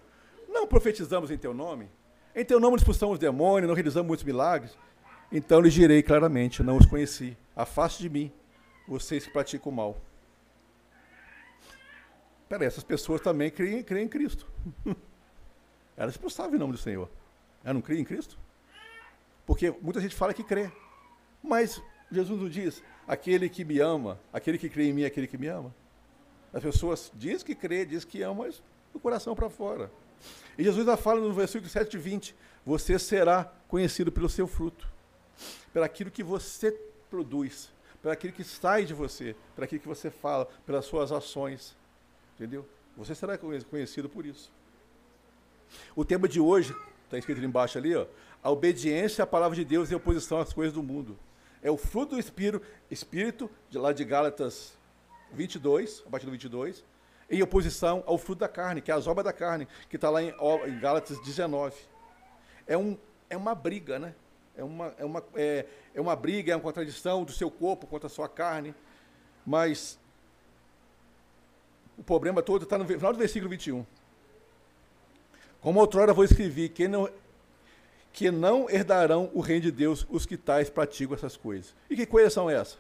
não 0.47 0.66
profetizamos 0.66 1.30
em 1.30 1.38
teu 1.38 1.53
nome? 1.53 1.89
Em 2.34 2.45
teu 2.45 2.59
nome 2.59 2.78
expulsamos 2.78 3.20
demônios, 3.20 3.68
não 3.68 3.76
realizamos 3.76 4.07
muitos 4.07 4.24
milagres? 4.24 4.78
Então 5.30 5.59
lhes 5.59 5.74
direi 5.74 6.01
claramente: 6.01 6.63
Não 6.63 6.78
os 6.78 6.86
conheci. 6.86 7.36
Afaste 7.53 8.01
de 8.03 8.09
mim, 8.09 8.32
vocês 8.88 9.26
que 9.26 9.32
praticam 9.32 9.74
o 9.74 9.76
mal. 9.76 9.97
Peraí, 12.56 12.68
essas 12.68 12.86
pessoas 12.86 13.20
também 13.20 13.51
creem, 13.51 13.84
creem 13.84 14.06
em 14.06 14.08
Cristo. 14.08 14.47
Elas 15.97 16.14
expulsavam 16.14 16.56
em 16.56 16.58
nome 16.58 16.72
do 16.72 16.78
Senhor. 16.78 17.10
Elas 17.62 17.74
não 17.74 17.82
creem 17.82 17.99
em 17.99 18.06
Cristo? 18.06 18.39
Porque 19.45 19.72
muita 19.82 19.99
gente 19.99 20.16
fala 20.16 20.34
que 20.34 20.41
crê. 20.41 20.72
Mas 21.43 21.82
Jesus 22.10 22.39
nos 22.39 22.49
diz: 22.49 22.82
aquele 23.06 23.49
que 23.49 23.66
me 23.66 23.80
ama, 23.80 24.18
aquele 24.32 24.58
que 24.58 24.70
crê 24.70 24.86
em 24.86 24.93
mim, 24.93 25.03
é 25.03 25.08
aquele 25.08 25.28
que 25.28 25.38
me 25.38 25.47
ama. 25.47 25.76
As 26.53 26.64
pessoas 26.64 27.12
dizem 27.14 27.45
que 27.45 27.56
crê, 27.56 27.86
dizem 27.86 28.08
que 28.08 28.22
ama, 28.22 28.45
mas 28.45 28.64
do 28.93 29.01
coração 29.01 29.36
para 29.36 29.49
fora. 29.49 29.91
E 30.58 30.64
Jesus 30.64 30.80
ainda 30.80 30.95
fala 30.95 31.20
no 31.20 31.34
versículo 31.34 31.70
7 31.70 31.93
e 31.93 31.99
20: 31.99 32.34
Você 32.66 32.97
será 32.97 33.51
conhecido 33.68 34.14
pelo 34.14 34.30
seu 34.30 34.47
fruto, 34.47 34.88
pelo 35.74 35.84
aquilo 35.84 36.10
que 36.10 36.24
você 36.24 36.72
produz, 37.10 37.70
pelo 38.01 38.14
aquilo 38.14 38.32
que 38.32 38.45
sai 38.45 38.86
de 38.86 38.93
você, 38.93 39.36
pelo 39.53 39.66
aquilo 39.66 39.82
que 39.82 39.89
você 39.89 40.10
fala, 40.10 40.45
pelas 40.66 40.86
suas 40.86 41.12
ações. 41.12 41.76
Entendeu? 42.36 42.67
Você 42.97 43.15
será 43.15 43.38
conhecido 43.38 44.09
por 44.09 44.25
isso. 44.25 44.51
O 45.95 46.05
tema 46.05 46.27
de 46.27 46.39
hoje, 46.39 46.75
está 47.05 47.17
escrito 47.17 47.38
ali 47.38 47.47
embaixo 47.47 47.77
ali, 47.77 47.95
ó, 47.95 48.05
a 48.43 48.51
obediência 48.51 49.23
à 49.23 49.27
palavra 49.27 49.55
de 49.55 49.65
Deus 49.65 49.91
em 49.91 49.95
oposição 49.95 50.39
às 50.39 50.53
coisas 50.53 50.73
do 50.73 50.83
mundo. 50.83 51.17
É 51.61 51.71
o 51.71 51.77
fruto 51.77 52.15
do 52.15 52.19
Espírito, 52.19 52.65
espírito 52.91 53.49
de 53.69 53.77
lá 53.77 53.91
de 53.91 54.03
Gálatas 54.05 54.77
22, 55.33 56.03
a 56.05 56.09
partir 56.09 56.25
do 56.25 56.31
22, 56.31 56.83
em 57.29 57.41
oposição 57.41 58.03
ao 58.05 58.17
fruto 58.17 58.41
da 58.41 58.47
carne, 58.47 58.81
que 58.81 58.91
é 58.91 58.93
as 58.93 59.07
obras 59.07 59.25
da 59.25 59.33
carne, 59.33 59.67
que 59.89 59.95
está 59.95 60.09
lá 60.09 60.21
em, 60.21 60.29
em, 60.67 60.79
Gálatas 60.79 61.19
19. 61.21 61.75
É, 62.67 62.77
um, 62.77 62.97
é 63.29 63.36
uma 63.36 63.55
briga, 63.55 63.97
né? 63.97 64.13
É 64.55 64.63
uma, 64.63 64.93
é, 64.97 65.03
uma, 65.03 65.23
é, 65.33 65.65
é 65.93 65.99
uma 65.99 66.15
briga, 66.15 66.53
é 66.53 66.55
uma 66.55 66.61
contradição 66.61 67.23
do 67.23 67.31
seu 67.31 67.49
corpo 67.49 67.88
contra 67.88 68.07
a 68.07 68.09
sua 68.09 68.29
carne, 68.29 68.73
mas 69.45 69.99
o 71.97 72.03
problema 72.03 72.41
todo 72.41 72.63
está 72.63 72.77
no 72.77 72.85
final 72.85 73.13
do 73.13 73.19
versículo 73.19 73.49
21. 73.49 73.85
Como 75.61 75.79
outrora 75.79 76.13
vou 76.13 76.23
escrever, 76.23 76.69
que 76.69 76.87
não, 76.87 77.09
que 78.13 78.29
não 78.29 78.69
herdarão 78.69 79.29
o 79.33 79.41
reino 79.41 79.63
de 79.63 79.71
Deus 79.71 80.05
os 80.09 80.25
que 80.25 80.37
tais 80.37 80.69
praticam 80.69 81.15
essas 81.15 81.35
coisas. 81.35 81.75
E 81.89 81.95
que 81.95 82.05
coisas 82.05 82.33
são 82.33 82.49
essas? 82.49 82.77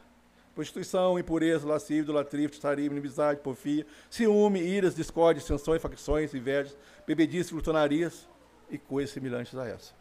Prostituição, 0.53 1.19
impureza, 1.19 1.67
lascívia, 1.67 2.03
idolatria, 2.03 2.47
titaria, 2.47 2.85
inimizade, 2.85 3.41
porfia, 3.41 3.85
ciúme, 4.09 4.61
iras, 4.61 4.95
discórdia, 4.95 5.41
dissensões, 5.41 5.81
facções, 5.81 6.33
invejas, 6.33 6.77
bebedices, 7.05 7.51
glutonarias 7.51 8.29
e 8.69 8.77
coisas 8.77 9.11
semelhantes 9.11 9.53
a 9.57 9.67
essa. 9.67 9.93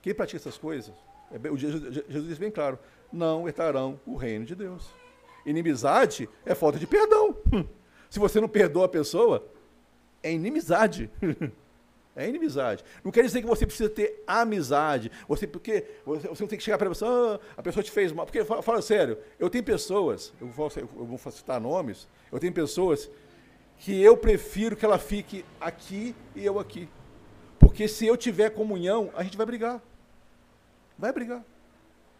Quem 0.00 0.14
pratica 0.14 0.36
essas 0.36 0.58
coisas, 0.58 0.94
é 1.32 1.56
Jesus, 1.56 1.94
Jesus 2.06 2.28
diz 2.28 2.38
bem 2.38 2.50
claro, 2.50 2.78
não 3.12 3.48
herdarão 3.48 3.98
o 4.06 4.14
reino 4.14 4.44
de 4.44 4.54
Deus. 4.54 4.90
Inimizade 5.44 6.28
é 6.44 6.54
falta 6.54 6.78
de 6.78 6.86
perdão. 6.86 7.34
Se 8.12 8.18
você 8.18 8.42
não 8.42 8.46
perdoa 8.46 8.84
a 8.84 8.88
pessoa, 8.90 9.42
é 10.22 10.30
inimizade. 10.30 11.10
É 12.14 12.28
inimizade. 12.28 12.84
Não 13.02 13.10
quer 13.10 13.22
dizer 13.22 13.40
que 13.40 13.46
você 13.46 13.64
precisa 13.64 13.88
ter 13.88 14.22
amizade. 14.26 15.10
Você, 15.26 15.46
porque 15.46 15.86
você, 16.04 16.28
você 16.28 16.42
não 16.42 16.46
tem 16.46 16.58
que 16.58 16.62
chegar 16.62 16.76
para 16.76 16.88
a 16.88 16.90
pessoa, 16.90 17.40
ah, 17.42 17.54
a 17.56 17.62
pessoa 17.62 17.82
te 17.82 17.90
fez 17.90 18.12
mal. 18.12 18.26
Porque, 18.26 18.44
fala, 18.44 18.60
fala, 18.60 18.82
sério, 18.82 19.16
eu 19.40 19.48
tenho 19.48 19.64
pessoas, 19.64 20.30
eu 20.38 20.46
vou, 20.48 20.70
eu 20.76 21.06
vou 21.06 21.18
citar 21.32 21.58
nomes, 21.58 22.06
eu 22.30 22.38
tenho 22.38 22.52
pessoas 22.52 23.10
que 23.78 24.02
eu 24.02 24.14
prefiro 24.14 24.76
que 24.76 24.84
ela 24.84 24.98
fique 24.98 25.42
aqui 25.58 26.14
e 26.36 26.44
eu 26.44 26.58
aqui. 26.58 26.86
Porque 27.58 27.88
se 27.88 28.06
eu 28.06 28.14
tiver 28.14 28.50
comunhão, 28.50 29.10
a 29.14 29.22
gente 29.22 29.38
vai 29.38 29.46
brigar. 29.46 29.80
Vai 30.98 31.14
brigar. 31.14 31.42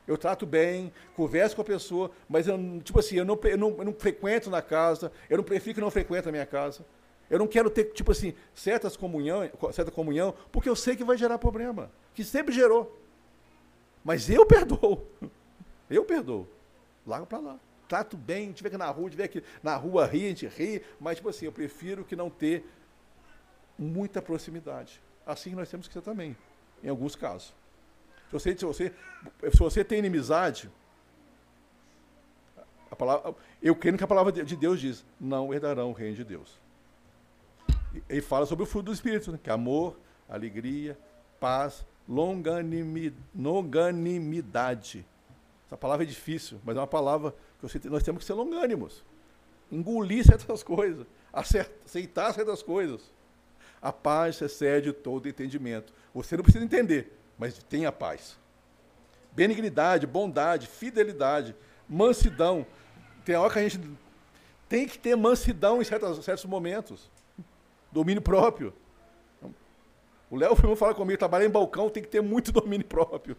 Eu 0.06 0.18
trato 0.18 0.44
bem, 0.44 0.92
converso 1.14 1.54
com 1.54 1.62
a 1.62 1.64
pessoa, 1.64 2.10
mas 2.28 2.48
eu, 2.48 2.58
tipo 2.82 2.98
assim, 2.98 3.16
eu 3.16 3.24
não, 3.24 3.38
eu 3.44 3.58
não, 3.58 3.68
eu 3.78 3.84
não 3.84 3.94
frequento 3.94 4.50
na 4.50 4.60
casa, 4.60 5.12
eu 5.30 5.36
não 5.36 5.44
prefiro 5.44 5.76
que 5.76 5.80
não 5.80 5.90
frequente 5.90 6.28
a 6.28 6.32
minha 6.32 6.46
casa. 6.46 6.84
Eu 7.30 7.38
não 7.38 7.46
quero 7.46 7.70
ter, 7.70 7.84
tipo 7.92 8.12
assim, 8.12 8.34
certas 8.54 8.96
comunhão, 8.96 9.48
certa 9.72 9.90
comunhão, 9.90 10.34
porque 10.50 10.68
eu 10.68 10.76
sei 10.76 10.96
que 10.96 11.04
vai 11.04 11.16
gerar 11.16 11.38
problema, 11.38 11.90
que 12.14 12.24
sempre 12.24 12.52
gerou. 12.52 13.00
Mas 14.04 14.28
eu 14.28 14.44
perdoo. 14.44 15.06
Eu 15.90 16.06
perdoo. 16.06 16.48
Largo 17.06 17.26
para 17.26 17.38
lá. 17.38 17.60
Trato 17.86 18.16
bem, 18.16 18.50
tiver 18.52 18.68
aqui 18.68 18.78
na 18.78 18.88
rua, 18.88 19.10
tiver 19.10 19.24
aqui 19.24 19.44
na 19.62 19.76
rua 19.76 20.06
ri, 20.06 20.24
a 20.24 20.28
gente 20.28 20.46
ri, 20.46 20.82
mas 20.98 21.16
tipo 21.16 21.28
assim, 21.28 21.44
eu 21.44 21.52
prefiro 21.52 22.02
que 22.02 22.16
não 22.16 22.30
ter 22.30 22.64
muita 23.78 24.22
proximidade. 24.22 25.02
Assim 25.26 25.54
nós 25.54 25.68
temos 25.68 25.86
que 25.86 25.92
ser 25.92 26.00
também, 26.00 26.34
em 26.82 26.88
alguns 26.88 27.14
casos. 27.14 27.54
Se 28.32 28.32
você, 28.32 28.56
se 28.56 28.64
você, 28.64 28.90
se 29.50 29.58
você 29.58 29.84
tem 29.84 29.98
inimizade, 29.98 30.70
a 32.90 32.96
palavra, 32.96 33.34
eu 33.60 33.76
creio 33.76 33.98
que 33.98 34.04
a 34.04 34.06
palavra 34.06 34.32
de 34.32 34.56
Deus 34.56 34.80
diz: 34.80 35.04
não 35.20 35.52
herdarão 35.52 35.90
o 35.90 35.92
reino 35.92 36.16
de 36.16 36.24
Deus. 36.24 36.58
Ele 38.08 38.22
fala 38.22 38.46
sobre 38.46 38.62
o 38.62 38.66
fruto 38.66 38.86
do 38.86 38.92
Espírito, 38.92 39.32
né? 39.32 39.38
que 39.42 39.50
é 39.50 39.52
amor, 39.52 39.98
alegria, 40.26 40.98
paz, 41.38 41.84
longanimidade. 42.08 45.04
Essa 45.66 45.76
palavra 45.76 46.04
é 46.04 46.08
difícil, 46.08 46.58
mas 46.64 46.74
é 46.74 46.80
uma 46.80 46.86
palavra 46.86 47.34
que 47.60 47.66
nós 47.90 48.02
temos 48.02 48.20
que 48.20 48.24
ser 48.24 48.32
longânimos. 48.32 49.04
Engolir 49.70 50.24
certas 50.24 50.62
coisas, 50.62 51.06
aceitar 51.30 52.32
certas 52.32 52.62
coisas. 52.62 53.12
A 53.80 53.92
paz 53.92 54.40
excede 54.40 54.90
todo 54.90 55.28
entendimento. 55.28 55.92
Você 56.14 56.34
não 56.34 56.42
precisa 56.42 56.64
entender, 56.64 57.12
mas 57.42 57.58
tenha 57.64 57.90
paz. 57.90 58.38
Benignidade, 59.32 60.06
bondade, 60.06 60.68
fidelidade, 60.68 61.56
mansidão. 61.88 62.64
Tem 63.24 63.34
hora 63.34 63.52
que 63.52 63.58
a 63.58 63.68
gente 63.68 63.80
tem 64.68 64.86
que 64.86 64.96
ter 64.96 65.16
mansidão 65.16 65.82
em 65.82 65.84
certos, 65.84 66.24
certos 66.24 66.44
momentos. 66.44 67.10
Domínio 67.90 68.22
próprio. 68.22 68.72
O 70.30 70.36
Léo 70.36 70.54
foi 70.54 70.76
falar 70.76 70.94
comigo, 70.94 71.18
trabalhar 71.18 71.44
em 71.44 71.50
balcão 71.50 71.90
tem 71.90 72.00
que 72.00 72.08
ter 72.08 72.22
muito 72.22 72.52
domínio 72.54 72.86
próprio. 72.86 73.36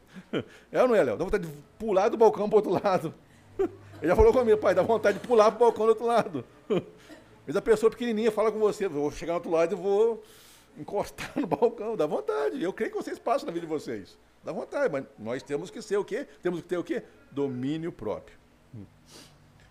É 0.69 0.81
ou 0.81 0.89
não 0.89 0.95
é, 0.95 1.01
Léo? 1.01 1.15
Dá 1.15 1.23
vontade 1.23 1.47
de 1.47 1.53
pular 1.79 2.09
do 2.09 2.17
balcão 2.17 2.49
para 2.49 2.57
outro 2.57 2.71
lado. 2.73 3.13
Ele 3.57 4.07
já 4.09 4.17
falou 4.17 4.33
comigo, 4.33 4.57
pai, 4.57 4.75
dá 4.75 4.81
vontade 4.81 5.17
de 5.17 5.25
pular 5.25 5.49
para 5.49 5.55
o 5.55 5.59
balcão 5.59 5.85
do 5.85 5.89
outro 5.89 6.05
lado. 6.05 6.43
Mas 7.47 7.55
a 7.55 7.61
pessoa 7.61 7.89
pequenininha 7.89 8.33
fala 8.33 8.51
com 8.51 8.59
você, 8.59 8.85
vou 8.85 9.09
chegar 9.11 9.31
do 9.31 9.35
outro 9.35 9.51
lado 9.51 9.73
e 9.73 9.77
vou 9.77 10.21
encostar 10.77 11.31
no 11.35 11.47
balcão, 11.47 11.95
dá 11.95 12.05
vontade. 12.05 12.61
Eu 12.61 12.73
creio 12.73 12.91
que 12.91 12.97
vocês 12.97 13.19
passam 13.19 13.45
na 13.45 13.51
vida 13.51 13.65
de 13.65 13.71
vocês. 13.71 14.17
Dá 14.43 14.51
vontade, 14.51 14.91
mas 14.91 15.05
nós 15.17 15.41
temos 15.41 15.69
que 15.69 15.81
ser 15.81 15.97
o 15.97 16.03
quê? 16.03 16.27
Temos 16.41 16.61
que 16.61 16.67
ter 16.67 16.77
o 16.77 16.83
quê? 16.83 17.03
Domínio 17.31 17.91
próprio. 17.91 18.37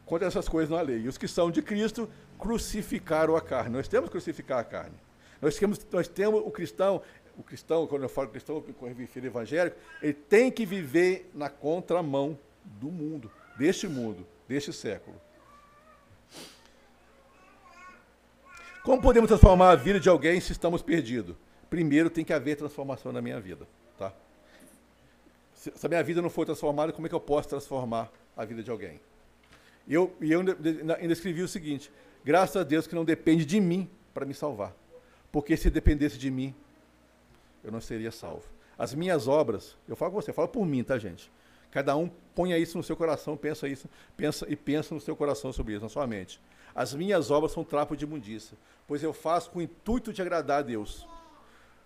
contra 0.07 0.29
essas 0.29 0.49
coisas 0.49 0.71
na 0.71 0.81
lei. 0.81 1.01
E 1.01 1.09
os 1.09 1.17
que 1.17 1.29
são 1.29 1.51
de 1.51 1.63
Cristo 1.63 2.09
crucificaram 2.39 3.37
a 3.37 3.41
carne. 3.41 3.71
Nós 3.71 3.89
temos 3.89 4.09
que 4.09 4.13
crucificar 4.13 4.59
a 4.59 4.65
carne. 4.65 4.95
Nós 5.41 5.57
temos, 5.57 5.87
nós 5.91 6.09
temos 6.09 6.43
o 6.45 6.51
cristão, 6.51 7.03
o 7.37 7.43
cristão, 7.43 7.87
quando 7.87 8.03
eu 8.03 8.09
falo 8.09 8.29
cristão, 8.29 8.57
eu 8.57 8.89
me 8.89 8.95
refiro 8.95 9.27
evangélico, 9.27 9.77
ele 10.01 10.13
tem 10.13 10.51
que 10.51 10.67
viver 10.67 11.31
na 11.35 11.49
contramão 11.49 12.39
do 12.65 12.91
mundo, 12.91 13.31
deste 13.57 13.89
mundo, 13.89 14.27
deste 14.47 14.73
século. 14.73 15.17
Como 18.83 19.01
podemos 19.01 19.29
transformar 19.29 19.71
a 19.71 19.77
vida 19.77 20.01
de 20.01 20.09
alguém 20.09 20.41
se 20.41 20.53
estamos 20.53 20.83
perdidos? 20.83 21.37
Primeiro 21.71 22.11
tem 22.11 22.25
que 22.25 22.33
haver 22.33 22.57
transformação 22.57 23.13
na 23.13 23.23
minha 23.23 23.41
vida, 23.41 23.67
tá? 23.97 24.13
Se, 25.55 25.73
se 25.75 25.87
a 25.87 25.89
minha 25.89 26.03
vida 26.03 26.21
não 26.21 26.29
for 26.29 26.45
transformada, 26.45 26.93
como 26.93 27.07
é 27.07 27.09
que 27.09 27.15
eu 27.15 27.21
posso 27.21 27.49
transformar 27.49 28.11
a 28.37 28.45
vida 28.45 28.63
de 28.63 28.71
alguém? 28.71 29.01
E 29.87 29.95
eu, 29.95 30.13
eu 30.21 30.41
ainda 30.99 31.13
escrevi 31.13 31.43
o 31.43 31.49
seguinte: 31.49 31.91
graças 32.25 32.57
a 32.57 32.65
Deus 32.65 32.87
que 32.87 32.95
não 32.95 33.05
depende 33.05 33.45
de 33.45 33.61
mim 33.61 33.89
para 34.13 34.27
me 34.27 34.35
salvar. 34.35 34.75
Porque 35.31 35.57
se 35.57 35.71
dependesse 35.71 36.19
de 36.19 36.31
mim, 36.31 36.55
eu 37.65 37.71
não 37.71 37.81
seria 37.81 38.11
salvo. 38.11 38.45
As 38.77 38.93
minhas 38.93 39.29
obras, 39.29 39.77
eu 39.89 39.95
falo 39.95 40.13
com 40.13 40.21
você, 40.21 40.33
falo 40.33 40.49
por 40.49 40.67
mim, 40.67 40.83
tá, 40.83 40.99
gente? 40.99 41.31
Cada 41.71 41.97
um 41.97 42.11
ponha 42.35 42.59
isso 42.59 42.77
no 42.77 42.85
seu 42.85 42.97
coração, 42.97 43.37
pensa 43.37 43.67
isso, 43.67 43.89
pensa 44.17 44.45
e 44.49 44.57
pensa 44.57 44.95
no 44.95 45.01
seu 45.01 45.17
coração 45.17 45.53
sobre 45.53 45.73
isso, 45.75 45.83
na 45.83 45.89
sua 45.89 46.07
mente. 46.07 46.41
As 46.75 46.95
minhas 46.95 47.31
obras 47.31 47.53
são 47.53 47.65
trapo 47.65 47.97
de 47.97 48.05
imundícia, 48.05 48.57
pois 48.87 49.03
eu 49.03 49.13
faço 49.13 49.51
com 49.51 49.59
o 49.59 49.63
intuito 49.63 50.13
de 50.13 50.23
agradar 50.23 50.61
a 50.61 50.63
Deus, 50.63 51.07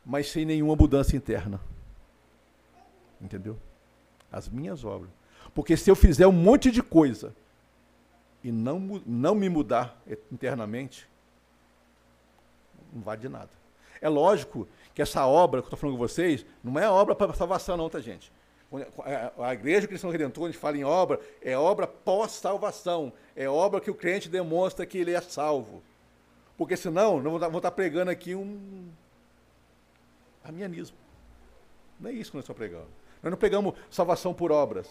mas 0.05 0.31
sem 0.31 0.45
nenhuma 0.45 0.77
mudança 0.77 1.17
interna. 1.17 1.61
Entendeu? 3.21 3.59
As 4.31 4.49
minhas 4.49 4.85
obras. 4.85 5.11
Porque 5.55 5.77
se 5.77 5.91
eu 5.91 5.97
fizer 5.97 6.27
um 6.27 6.33
monte 6.33 6.71
de 6.71 6.83
coisa 6.83 7.35
e 8.45 8.53
não, 8.53 9.03
não 9.07 9.35
me 9.35 9.49
mudar 9.49 10.01
internamente, 10.31 11.09
não 12.93 13.03
vale 13.03 13.21
de 13.23 13.29
nada. 13.29 13.51
É 14.01 14.09
lógico 14.09 14.69
que 14.95 15.03
essa 15.03 15.27
obra 15.27 15.61
que 15.61 15.65
eu 15.65 15.69
estou 15.69 15.79
falando 15.79 15.97
com 15.97 16.07
vocês 16.07 16.45
não 16.63 16.79
é 16.79 16.89
obra 16.89 17.15
para 17.15 17.33
salvação, 17.33 17.77
não, 17.77 17.89
tá, 17.89 18.01
gente? 18.01 18.31
A 19.39 19.55
Igreja 19.55 19.87
Cristã 19.87 20.11
Redentor, 20.11 20.45
a 20.45 20.47
gente 20.49 20.59
fala 20.59 20.77
em 20.77 20.85
obra, 20.85 21.21
é 21.41 21.57
obra 21.57 21.87
pós-salvação. 21.87 23.13
É 23.35 23.49
obra 23.49 23.81
que 23.81 23.91
o 23.91 23.95
crente 23.95 24.29
demonstra 24.29 24.85
que 24.85 24.99
ele 24.99 25.13
é 25.13 25.21
salvo. 25.21 25.83
Porque 26.57 26.77
senão, 26.77 27.21
não 27.23 27.39
vou 27.39 27.59
estar 27.59 27.71
pregando 27.71 28.11
aqui 28.11 28.35
um 28.35 28.89
amianismo. 30.45 30.97
Não 32.01 32.11
é 32.11 32.13
isso 32.13 32.31
que 32.31 32.37
nós 32.37 32.45
estamos 32.45 32.59
pregando. 32.59 32.89
Nós 33.23 33.31
não 33.31 33.39
pregamos 33.39 33.75
salvação 33.91 34.35
por 34.35 34.51
obras. 34.51 34.89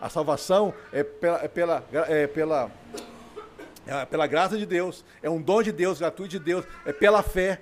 A 0.00 0.08
salvação 0.08 0.74
é 0.92 1.02
pela, 1.02 1.44
é 1.44 1.48
pela, 1.48 1.84
é 1.92 2.26
pela, 2.26 2.70
é 3.86 4.04
pela 4.06 4.26
graça 4.26 4.56
de 4.56 4.66
Deus. 4.66 5.04
É 5.22 5.30
um 5.30 5.40
dom 5.40 5.62
de 5.62 5.72
Deus, 5.72 5.98
gratuito 5.98 6.30
de 6.30 6.38
Deus. 6.38 6.64
É 6.84 6.92
pela 6.92 7.22
fé 7.22 7.60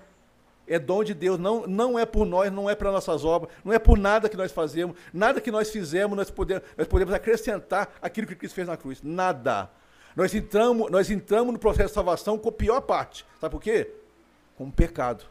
é 0.66 0.78
dom 0.78 1.04
de 1.04 1.14
Deus, 1.14 1.38
não, 1.38 1.66
não 1.66 1.98
é 1.98 2.04
por 2.04 2.26
nós, 2.26 2.52
não 2.52 2.68
é 2.68 2.74
para 2.74 2.90
nossas 2.90 3.24
obras, 3.24 3.52
não 3.64 3.72
é 3.72 3.78
por 3.78 3.98
nada 3.98 4.28
que 4.28 4.36
nós 4.36 4.52
fazemos, 4.52 4.96
nada 5.12 5.40
que 5.40 5.50
nós 5.50 5.70
fizemos, 5.70 6.16
nós 6.16 6.30
podemos, 6.30 6.62
nós 6.76 6.86
podemos 6.86 7.14
acrescentar 7.14 7.94
aquilo 8.02 8.26
que 8.26 8.34
Cristo 8.34 8.54
fez 8.54 8.66
na 8.66 8.76
cruz. 8.76 9.02
Nada. 9.02 9.70
Nós 10.14 10.34
entramos, 10.34 10.90
nós 10.90 11.10
entramos 11.10 11.52
no 11.52 11.58
processo 11.58 11.88
de 11.88 11.94
salvação 11.94 12.38
com 12.38 12.48
a 12.48 12.52
pior 12.52 12.80
parte. 12.80 13.24
Sabe 13.40 13.52
por 13.52 13.62
quê? 13.62 13.90
Com 14.56 14.64
o 14.64 14.72
pecado. 14.72 15.24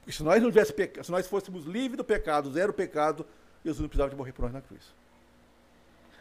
Porque 0.00 0.12
se 0.12 0.22
nós 0.22 0.42
não 0.42 0.50
pecado, 0.50 1.04
se 1.04 1.10
nós 1.10 1.26
fôssemos 1.26 1.64
livres 1.64 1.96
do 1.96 2.04
pecado, 2.04 2.50
zero 2.50 2.72
pecado, 2.72 3.24
Jesus 3.64 3.80
não 3.80 3.88
precisava 3.88 4.10
de 4.10 4.16
morrer 4.16 4.32
por 4.32 4.42
nós 4.42 4.52
na 4.52 4.60
cruz. 4.60 4.82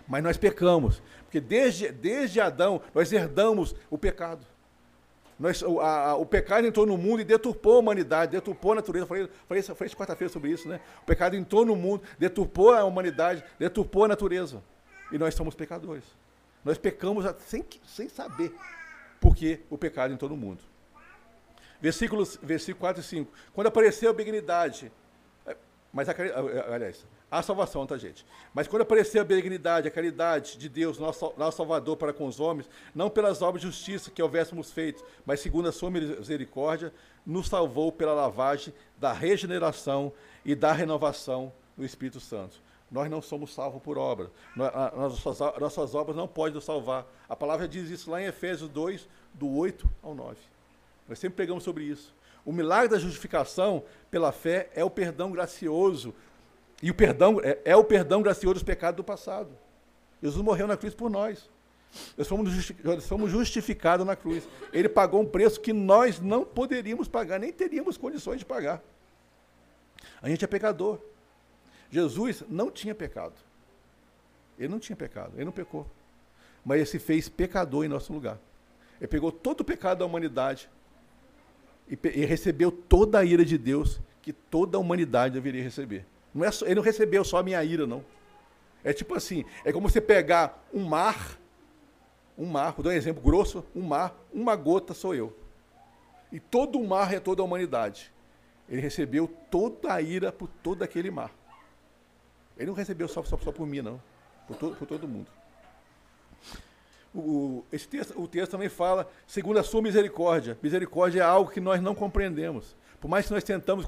Mas 0.07 0.23
nós 0.23 0.37
pecamos, 0.37 1.01
porque 1.23 1.41
desde, 1.41 1.91
desde 1.91 2.39
Adão 2.39 2.81
nós 2.93 3.11
herdamos 3.11 3.75
o 3.89 3.97
pecado. 3.97 4.45
Nós, 5.39 5.61
o, 5.61 5.79
a, 5.79 6.15
o, 6.15 6.25
pecado 6.25 6.65
entrou 6.65 6.85
no 6.85 6.97
mundo 6.97 7.21
e 7.21 7.23
deturpou 7.23 7.75
a 7.75 7.79
humanidade, 7.79 8.31
deturpou 8.31 8.71
a 8.71 8.75
natureza. 8.75 9.05
Falei, 9.05 9.29
falei, 9.47 9.63
falei 9.63 9.93
quarta-feira 9.93 10.33
sobre 10.33 10.49
isso, 10.49 10.67
né? 10.67 10.79
O 11.03 11.05
pecado 11.05 11.35
entrou 11.35 11.63
no 11.63 11.75
mundo, 11.75 12.01
deturpou 12.17 12.73
a 12.73 12.83
humanidade, 12.83 13.43
deturpou 13.59 14.05
a 14.05 14.07
natureza. 14.07 14.63
E 15.11 15.17
nós 15.17 15.35
somos 15.35 15.53
pecadores. 15.53 16.03
Nós 16.65 16.77
pecamos 16.77 17.23
sem, 17.39 17.63
sem 17.85 18.09
saber 18.09 18.51
porque 19.19 19.61
o 19.69 19.77
pecado 19.77 20.13
entrou 20.13 20.29
no 20.29 20.37
mundo. 20.37 20.59
Versículos, 21.79 22.39
versículo 22.41 22.79
4 22.79 23.01
e 23.01 23.05
5. 23.05 23.31
Quando 23.53 23.67
apareceu 23.67 24.09
a 24.09 24.13
benignidade, 24.13 24.91
mas 25.91 26.09
a, 26.09 26.13
aliás, 26.73 27.05
a 27.29 27.41
salvação, 27.41 27.85
tá, 27.85 27.97
gente? 27.97 28.25
Mas 28.53 28.67
quando 28.67 28.83
apareceu 28.83 29.21
a 29.21 29.25
benignidade, 29.25 29.87
a 29.87 29.91
caridade 29.91 30.57
de 30.57 30.69
Deus, 30.69 30.97
nosso, 30.97 31.33
nosso 31.37 31.57
Salvador 31.57 31.97
para 31.97 32.13
com 32.13 32.25
os 32.25 32.39
homens, 32.39 32.69
não 32.93 33.09
pelas 33.09 33.41
obras 33.41 33.61
de 33.61 33.67
justiça 33.67 34.11
que 34.11 34.21
houvéssemos 34.21 34.71
feito, 34.71 35.03
mas 35.25 35.39
segundo 35.39 35.67
a 35.67 35.71
sua 35.71 35.89
misericórdia, 35.89 36.93
nos 37.25 37.47
salvou 37.47 37.91
pela 37.91 38.13
lavagem 38.13 38.73
da 38.97 39.11
regeneração 39.11 40.13
e 40.45 40.55
da 40.55 40.71
renovação 40.71 41.51
do 41.75 41.83
Espírito 41.83 42.19
Santo. 42.19 42.61
Nós 42.89 43.09
não 43.09 43.21
somos 43.21 43.53
salvos 43.53 43.81
por 43.81 43.97
obra. 43.97 44.31
Nossas, 44.55 45.39
nossas 45.59 45.93
obras 45.93 46.15
não 46.15 46.27
podem 46.27 46.53
nos 46.53 46.63
salvar. 46.63 47.05
A 47.27 47.35
palavra 47.35 47.67
diz 47.67 47.89
isso 47.89 48.09
lá 48.09 48.21
em 48.21 48.25
Efésios 48.25 48.69
2, 48.69 49.09
do 49.33 49.49
8 49.49 49.89
ao 50.01 50.15
9. 50.15 50.37
Nós 51.07 51.19
sempre 51.19 51.35
pregamos 51.35 51.63
sobre 51.63 51.83
isso. 51.83 52.15
O 52.47 52.53
milagre 52.53 52.87
da 52.87 52.97
justificação 52.97 53.83
pela 54.09 54.31
fé 54.31 54.69
é 54.73 54.81
o 54.81 54.89
perdão 54.89 55.33
gracioso 55.33 56.15
e 56.81 56.89
o 56.89 56.93
perdão 56.93 57.41
é, 57.43 57.59
é 57.65 57.75
o 57.75 57.83
perdão 57.83 58.21
gracioso 58.21 58.53
dos 58.53 58.63
pecados 58.63 58.95
do 58.95 59.03
passado. 59.03 59.49
Jesus 60.23 60.41
morreu 60.41 60.65
na 60.65 60.77
cruz 60.77 60.95
por 60.95 61.09
nós. 61.09 61.49
Nós 62.15 62.25
fomos, 62.25 62.71
nós 62.85 63.05
fomos 63.05 63.31
justificados 63.31 64.07
na 64.07 64.15
cruz. 64.15 64.47
Ele 64.71 64.87
pagou 64.87 65.19
um 65.19 65.25
preço 65.25 65.59
que 65.59 65.73
nós 65.73 66.21
não 66.21 66.45
poderíamos 66.45 67.09
pagar, 67.09 67.37
nem 67.37 67.51
teríamos 67.51 67.97
condições 67.97 68.39
de 68.39 68.45
pagar. 68.45 68.81
A 70.21 70.29
gente 70.29 70.45
é 70.45 70.47
pecador. 70.47 71.01
Jesus 71.91 72.45
não 72.47 72.71
tinha 72.71 72.95
pecado. 72.95 73.35
Ele 74.57 74.69
não 74.69 74.79
tinha 74.79 74.95
pecado, 74.95 75.33
ele 75.35 75.43
não 75.43 75.51
pecou. 75.51 75.85
Mas 76.63 76.77
ele 76.77 76.85
se 76.85 76.97
fez 76.97 77.27
pecador 77.27 77.83
em 77.83 77.89
nosso 77.89 78.13
lugar. 78.13 78.39
Ele 79.01 79.07
pegou 79.09 79.33
todo 79.33 79.59
o 79.59 79.65
pecado 79.65 79.97
da 79.97 80.05
humanidade 80.05 80.69
e, 81.89 81.97
e 82.09 82.25
recebeu 82.25 82.71
toda 82.71 83.19
a 83.19 83.25
ira 83.25 83.45
de 83.45 83.57
Deus 83.57 83.99
que 84.21 84.33
toda 84.33 84.77
a 84.77 84.79
humanidade 84.79 85.33
deveria 85.33 85.63
receber. 85.63 86.05
Não 86.33 86.43
é 86.43 86.51
só, 86.51 86.65
ele 86.65 86.75
não 86.75 86.83
recebeu 86.83 87.23
só 87.23 87.37
a 87.37 87.43
minha 87.43 87.63
ira, 87.63 87.87
não. 87.87 88.03
É 88.83 88.93
tipo 88.93 89.15
assim, 89.15 89.45
é 89.65 89.71
como 89.71 89.89
você 89.89 89.99
pegar 89.99 90.65
um 90.73 90.83
mar, 90.83 91.39
um 92.37 92.45
mar, 92.45 92.73
vou 92.73 92.83
dar 92.83 92.91
um 92.91 92.93
exemplo 92.93 93.21
grosso, 93.21 93.65
um 93.75 93.81
mar, 93.81 94.15
uma 94.33 94.55
gota 94.55 94.93
sou 94.93 95.15
eu. 95.15 95.35
E 96.31 96.39
todo 96.39 96.77
o 96.77 96.87
mar 96.87 97.13
é 97.13 97.19
toda 97.19 97.41
a 97.41 97.45
humanidade. 97.45 98.11
Ele 98.69 98.81
recebeu 98.81 99.27
toda 99.49 99.93
a 99.93 100.01
ira 100.01 100.31
por 100.31 100.49
todo 100.61 100.83
aquele 100.83 101.09
mar. 101.09 101.31
Ele 102.57 102.67
não 102.67 102.73
recebeu 102.73 103.07
só, 103.07 103.23
só, 103.23 103.37
só 103.37 103.51
por 103.51 103.65
mim, 103.65 103.81
não. 103.81 104.01
Por, 104.47 104.57
to, 104.57 104.75
por 104.77 104.87
todo 104.87 105.07
mundo. 105.07 105.27
O, 107.19 107.65
esse 107.71 107.87
texto, 107.87 108.13
o 108.21 108.27
texto 108.27 108.51
também 108.51 108.69
fala, 108.69 109.09
segundo 109.25 109.57
a 109.57 109.63
sua 109.63 109.81
misericórdia. 109.81 110.55
Misericórdia 110.61 111.21
é 111.21 111.23
algo 111.23 111.49
que 111.49 111.59
nós 111.59 111.81
não 111.81 111.95
compreendemos. 111.95 112.75
Por 113.01 113.07
mais 113.07 113.25
que 113.25 113.33
nós 113.33 113.43
tentamos 113.43 113.87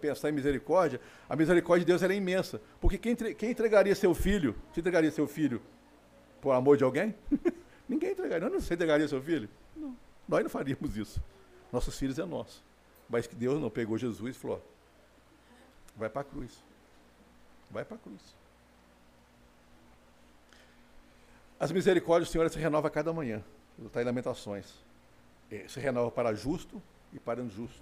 pensar 0.00 0.30
em 0.30 0.32
misericórdia, 0.32 0.98
a 1.28 1.36
misericórdia 1.36 1.84
de 1.84 1.92
Deus 1.92 2.02
é 2.02 2.14
imensa. 2.14 2.62
Porque 2.80 2.96
quem, 2.96 3.14
quem 3.14 3.50
entregaria 3.50 3.94
seu 3.94 4.14
filho? 4.14 4.54
Você 4.72 4.80
entregaria 4.80 5.10
seu 5.10 5.26
filho 5.26 5.60
por 6.40 6.52
amor 6.52 6.78
de 6.78 6.84
alguém? 6.84 7.14
Ninguém 7.86 8.12
entregaria. 8.12 8.48
Não, 8.48 8.58
você 8.58 8.72
entregaria 8.72 9.06
seu 9.06 9.20
filho? 9.20 9.50
Não. 9.76 9.94
Nós 10.26 10.42
não 10.42 10.50
faríamos 10.50 10.96
isso. 10.96 11.22
Nossos 11.70 11.98
filhos 11.98 12.18
é 12.18 12.24
nosso. 12.24 12.64
Mas 13.06 13.26
que 13.26 13.34
Deus 13.34 13.60
não 13.60 13.68
pegou 13.68 13.98
Jesus 13.98 14.34
e 14.34 14.38
falou: 14.38 14.66
vai 15.94 16.08
para 16.08 16.22
a 16.22 16.24
cruz. 16.24 16.62
Vai 17.70 17.84
para 17.84 17.96
a 17.96 18.00
cruz. 18.00 18.41
As 21.62 21.70
misericórdias 21.70 22.28
do 22.28 22.32
Senhor 22.32 22.50
se 22.50 22.58
renovam 22.58 22.88
a 22.88 22.90
cada 22.90 23.12
manhã. 23.12 23.40
Está 23.86 24.02
em 24.02 24.04
Lamentações. 24.04 24.66
É, 25.48 25.68
se 25.68 25.78
renova 25.78 26.10
para 26.10 26.34
justo 26.34 26.82
e 27.12 27.20
para 27.20 27.40
injusto. 27.40 27.80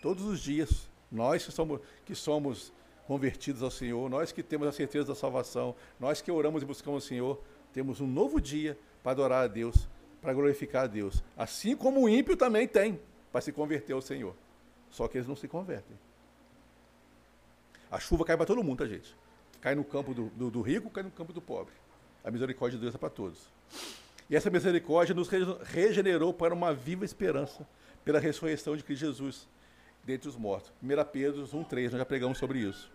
Todos 0.00 0.24
os 0.24 0.38
dias, 0.38 0.88
nós 1.10 1.44
que 1.44 1.50
somos, 1.50 1.80
que 2.04 2.14
somos 2.14 2.72
convertidos 3.04 3.64
ao 3.64 3.70
Senhor, 3.72 4.08
nós 4.08 4.30
que 4.30 4.44
temos 4.44 4.68
a 4.68 4.70
certeza 4.70 5.06
da 5.06 5.14
salvação, 5.16 5.74
nós 5.98 6.22
que 6.22 6.30
oramos 6.30 6.62
e 6.62 6.64
buscamos 6.64 7.04
o 7.04 7.08
Senhor, 7.08 7.42
temos 7.72 8.00
um 8.00 8.06
novo 8.06 8.40
dia 8.40 8.78
para 9.02 9.10
adorar 9.10 9.42
a 9.42 9.48
Deus, 9.48 9.88
para 10.22 10.32
glorificar 10.32 10.84
a 10.84 10.86
Deus. 10.86 11.20
Assim 11.36 11.76
como 11.76 12.00
o 12.00 12.08
ímpio 12.08 12.36
também 12.36 12.68
tem 12.68 13.00
para 13.32 13.40
se 13.40 13.50
converter 13.50 13.92
ao 13.92 14.02
Senhor. 14.02 14.36
Só 14.92 15.08
que 15.08 15.18
eles 15.18 15.26
não 15.26 15.34
se 15.34 15.48
convertem. 15.48 15.98
A 17.90 17.98
chuva 17.98 18.24
cai 18.24 18.36
para 18.36 18.46
todo 18.46 18.62
mundo, 18.62 18.78
tá, 18.78 18.86
gente? 18.86 19.16
Cai 19.60 19.74
no 19.74 19.82
campo 19.82 20.14
do, 20.14 20.26
do, 20.26 20.48
do 20.48 20.62
rico, 20.62 20.88
cai 20.90 21.02
no 21.02 21.10
campo 21.10 21.32
do 21.32 21.42
pobre. 21.42 21.74
A 22.24 22.30
misericórdia 22.30 22.78
de 22.78 22.82
Deus 22.82 22.94
é 22.94 22.98
para 22.98 23.10
todos. 23.10 23.38
E 24.30 24.34
essa 24.34 24.50
misericórdia 24.50 25.14
nos 25.14 25.28
regenerou 25.62 26.32
para 26.32 26.54
uma 26.54 26.72
viva 26.72 27.04
esperança 27.04 27.66
pela 28.04 28.18
ressurreição 28.18 28.76
de 28.76 28.82
Cristo 28.82 29.02
Jesus 29.02 29.46
dentre 30.02 30.28
os 30.28 30.36
mortos. 30.36 30.72
1 30.82 30.88
Pedro 31.12 31.42
1,3, 31.46 31.90
nós 31.90 31.98
já 31.98 32.04
pregamos 32.04 32.38
sobre 32.38 32.60
isso. 32.60 32.90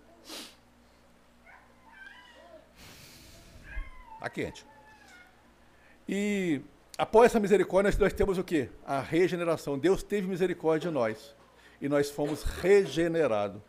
Está 4.16 4.30
quente. 4.30 4.66
E 6.08 6.62
após 6.98 7.28
essa 7.28 7.40
misericórdia, 7.40 7.96
nós 8.00 8.14
temos 8.14 8.38
o 8.38 8.44
quê? 8.44 8.70
A 8.86 9.00
regeneração. 9.00 9.78
Deus 9.78 10.04
teve 10.04 10.28
misericórdia 10.28 10.90
de 10.90 10.94
nós. 10.94 11.36
E 11.80 11.88
nós 11.88 12.10
fomos 12.10 12.44
regenerados. 12.44 13.62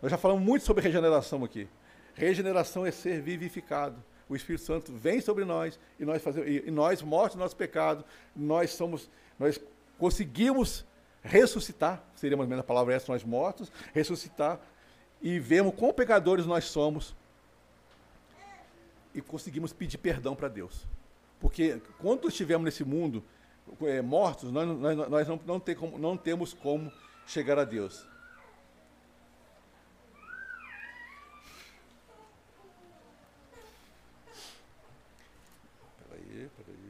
Nós 0.00 0.10
já 0.10 0.18
falamos 0.18 0.44
muito 0.44 0.64
sobre 0.64 0.84
regeneração 0.84 1.42
aqui. 1.44 1.66
Regeneração 2.14 2.86
é 2.86 2.90
ser 2.90 3.20
vivificado. 3.20 3.96
O 4.30 4.36
Espírito 4.36 4.64
Santo 4.64 4.92
vem 4.92 5.20
sobre 5.20 5.44
nós 5.44 5.78
e 5.98 6.04
nós 6.06 6.22
fazemos, 6.22 6.48
e 6.48 6.70
nós 6.70 7.02
mortos 7.02 7.36
no 7.36 7.42
nosso 7.42 7.56
pecado, 7.56 8.04
nós 8.34 8.70
somos, 8.70 9.10
nós 9.38 9.60
conseguimos 9.98 10.86
ressuscitar, 11.22 12.02
seria 12.14 12.36
mais 12.36 12.46
ou 12.46 12.50
menos 12.50 12.64
a 12.64 12.66
palavra 12.66 12.94
essa, 12.94 13.12
nós 13.12 13.22
mortos, 13.24 13.70
ressuscitar 13.92 14.58
e 15.20 15.38
vemos 15.38 15.74
quão 15.74 15.92
pecadores 15.92 16.46
nós 16.46 16.64
somos 16.64 17.14
e 19.14 19.20
conseguimos 19.20 19.72
pedir 19.72 19.98
perdão 19.98 20.34
para 20.34 20.48
Deus. 20.48 20.86
Porque 21.40 21.80
quando 21.98 22.28
estivermos 22.28 22.64
nesse 22.64 22.84
mundo 22.84 23.24
é, 23.82 24.00
mortos, 24.00 24.50
nós, 24.50 24.66
nós, 24.78 24.96
nós 25.08 25.28
não, 25.28 25.40
não, 25.44 25.60
tem 25.60 25.74
como, 25.74 25.98
não 25.98 26.16
temos 26.16 26.52
como 26.52 26.92
chegar 27.26 27.58
a 27.58 27.64
Deus. 27.64 28.06
Peraí, 36.08 36.48
peraí. 36.56 36.80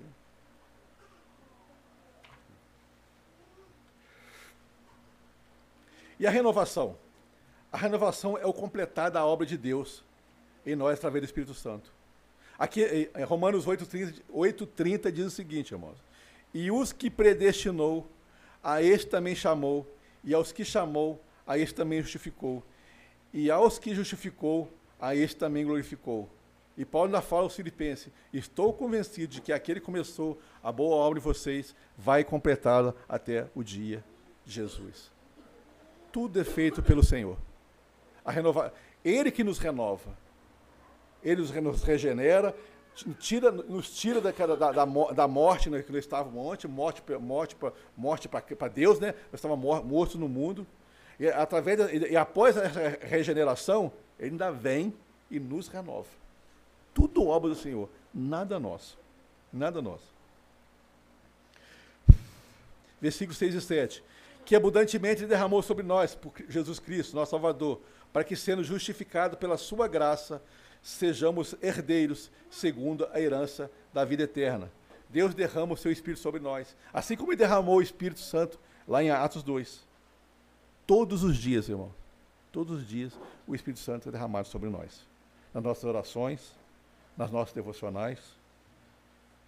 E 6.20 6.26
a 6.26 6.30
renovação? 6.30 6.98
A 7.72 7.78
renovação 7.78 8.36
é 8.36 8.44
o 8.44 8.52
completar 8.52 9.10
da 9.10 9.24
obra 9.24 9.46
de 9.46 9.56
Deus 9.56 10.04
em 10.66 10.76
nós 10.76 10.98
através 10.98 11.22
do 11.22 11.24
Espírito 11.24 11.54
Santo. 11.54 11.90
Aqui, 12.58 13.10
em 13.16 13.24
Romanos 13.24 13.64
8,30 13.66 14.20
8, 14.28 15.12
diz 15.12 15.24
o 15.24 15.30
seguinte, 15.30 15.72
irmãos. 15.72 15.96
E 16.52 16.70
os 16.70 16.92
que 16.92 17.08
predestinou, 17.08 18.06
a 18.62 18.82
este 18.82 19.08
também 19.08 19.34
chamou, 19.34 19.86
e 20.22 20.34
aos 20.34 20.52
que 20.52 20.62
chamou, 20.62 21.18
a 21.46 21.56
este 21.56 21.74
também 21.74 22.02
justificou. 22.02 22.62
E 23.32 23.50
aos 23.50 23.78
que 23.78 23.94
justificou, 23.94 24.70
a 25.00 25.16
este 25.16 25.38
também 25.38 25.64
glorificou. 25.64 26.28
E 26.76 26.84
Paulo 26.84 27.06
ainda 27.06 27.22
fala 27.22 27.44
aos 27.44 27.56
filipenses, 27.56 28.12
estou 28.30 28.74
convencido 28.74 29.32
de 29.32 29.40
que 29.40 29.54
aquele 29.54 29.80
que 29.80 29.86
começou 29.86 30.38
a 30.62 30.70
boa 30.70 30.96
obra 30.96 31.18
em 31.18 31.22
vocês 31.22 31.74
vai 31.96 32.24
completá-la 32.24 32.94
até 33.08 33.46
o 33.54 33.62
dia 33.62 34.04
de 34.44 34.52
Jesus. 34.52 35.10
Tudo 36.12 36.40
é 36.40 36.44
feito 36.44 36.82
pelo 36.82 37.02
Senhor. 37.02 37.36
A 38.24 38.30
renova... 38.30 38.72
Ele 39.04 39.30
que 39.30 39.42
nos 39.42 39.58
renova. 39.58 40.10
Ele 41.22 41.42
nos 41.60 41.82
regenera, 41.82 42.54
tira, 43.18 43.50
nos 43.50 43.90
tira 43.90 44.20
daquela, 44.20 44.56
da, 44.56 44.72
da, 44.72 44.84
da 44.84 45.28
morte 45.28 45.70
né, 45.70 45.82
que 45.82 45.92
nós 45.92 46.04
estávamos 46.04 46.44
ontem, 46.44 46.68
morte, 46.68 47.02
morte, 47.20 47.56
morte 47.96 48.28
para 48.28 48.68
Deus, 48.68 48.98
né? 48.98 49.14
Nós 49.30 49.34
estávamos 49.34 49.84
mortos 49.84 50.16
no 50.16 50.28
mundo. 50.28 50.66
E, 51.18 51.28
através 51.28 51.78
e, 51.92 52.16
após 52.16 52.56
a 52.56 52.62
regeneração, 53.02 53.92
ele 54.18 54.30
ainda 54.30 54.50
vem 54.50 54.94
e 55.30 55.38
nos 55.38 55.68
renova. 55.68 56.08
Tudo 56.94 57.26
obra 57.26 57.50
do 57.50 57.56
Senhor, 57.56 57.88
nada 58.12 58.58
nosso. 58.58 58.98
Nada 59.52 59.82
nosso. 59.82 60.04
Versículos 63.00 63.38
6 63.38 63.54
e 63.54 63.60
7. 63.60 64.04
Que 64.50 64.56
abundantemente 64.56 65.26
derramou 65.26 65.62
sobre 65.62 65.84
nós, 65.84 66.16
por 66.16 66.32
Jesus 66.48 66.80
Cristo, 66.80 67.14
nosso 67.14 67.30
Salvador, 67.30 67.80
para 68.12 68.24
que, 68.24 68.34
sendo 68.34 68.64
justificado 68.64 69.36
pela 69.36 69.56
sua 69.56 69.86
graça, 69.86 70.42
sejamos 70.82 71.54
herdeiros 71.62 72.32
segundo 72.50 73.08
a 73.12 73.20
herança 73.20 73.70
da 73.94 74.04
vida 74.04 74.24
eterna. 74.24 74.68
Deus 75.08 75.36
derrama 75.36 75.74
o 75.74 75.76
seu 75.76 75.92
Espírito 75.92 76.18
sobre 76.18 76.40
nós, 76.40 76.76
assim 76.92 77.16
como 77.16 77.36
derramou 77.36 77.76
o 77.76 77.80
Espírito 77.80 78.18
Santo 78.18 78.58
lá 78.88 79.00
em 79.00 79.08
Atos 79.08 79.44
2. 79.44 79.86
Todos 80.84 81.22
os 81.22 81.36
dias, 81.36 81.68
irmão, 81.68 81.94
todos 82.50 82.80
os 82.80 82.88
dias 82.88 83.12
o 83.46 83.54
Espírito 83.54 83.78
Santo 83.78 84.08
é 84.08 84.10
derramado 84.10 84.48
sobre 84.48 84.68
nós. 84.68 85.06
Nas 85.54 85.62
nossas 85.62 85.84
orações, 85.84 86.58
nas 87.16 87.30
nossas 87.30 87.54
devocionais. 87.54 88.18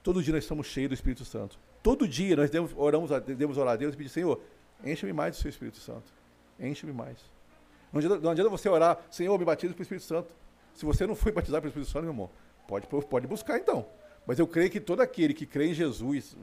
Todo 0.01 0.23
dia 0.23 0.35
nós 0.35 0.45
estamos 0.45 0.69
cheios 0.69 0.91
do 0.91 0.95
Espírito 0.95 1.25
Santo. 1.25 1.59
Todo 1.83 2.07
dia 2.07 2.37
nós 2.37 2.51
devemos, 2.51 2.73
oramos 2.77 3.11
a, 3.11 3.19
devemos 3.19 3.59
orar 3.59 3.73
a 3.73 3.77
Deus 3.77 3.95
e 3.95 3.97
pedir, 3.97 4.09
Senhor, 4.09 4.41
enche-me 4.85 5.13
mais 5.13 5.37
do 5.37 5.41
seu 5.41 5.49
Espírito 5.49 5.79
Santo. 5.79 6.13
Enche-me 6.59 6.93
mais. 6.93 7.19
Não 7.93 7.99
adianta, 7.99 8.19
não 8.21 8.31
adianta 8.31 8.51
você 8.51 8.69
orar, 8.69 8.99
Senhor, 9.11 9.39
me 9.39 9.45
batiza 9.45 9.75
com 9.75 9.81
o 9.81 9.83
Espírito 9.83 10.07
Santo. 10.07 10.35
Se 10.75 10.85
você 10.85 11.07
não 11.07 11.15
foi 11.15 11.33
batizado 11.33 11.61
pelo 11.61 11.71
Espírito 11.71 11.91
Santo, 11.91 12.05
meu 12.05 12.13
irmão, 12.13 12.31
pode, 12.67 12.87
pode 12.87 13.27
buscar 13.27 13.59
então. 13.59 13.87
Mas 14.27 14.39
eu 14.39 14.47
creio 14.47 14.71
que 14.71 14.81
todo 14.81 15.01
aquele 15.01 15.35
que 15.35 15.45
crê 15.45 15.67
em 15.67 15.75
Jesus, 15.75 16.37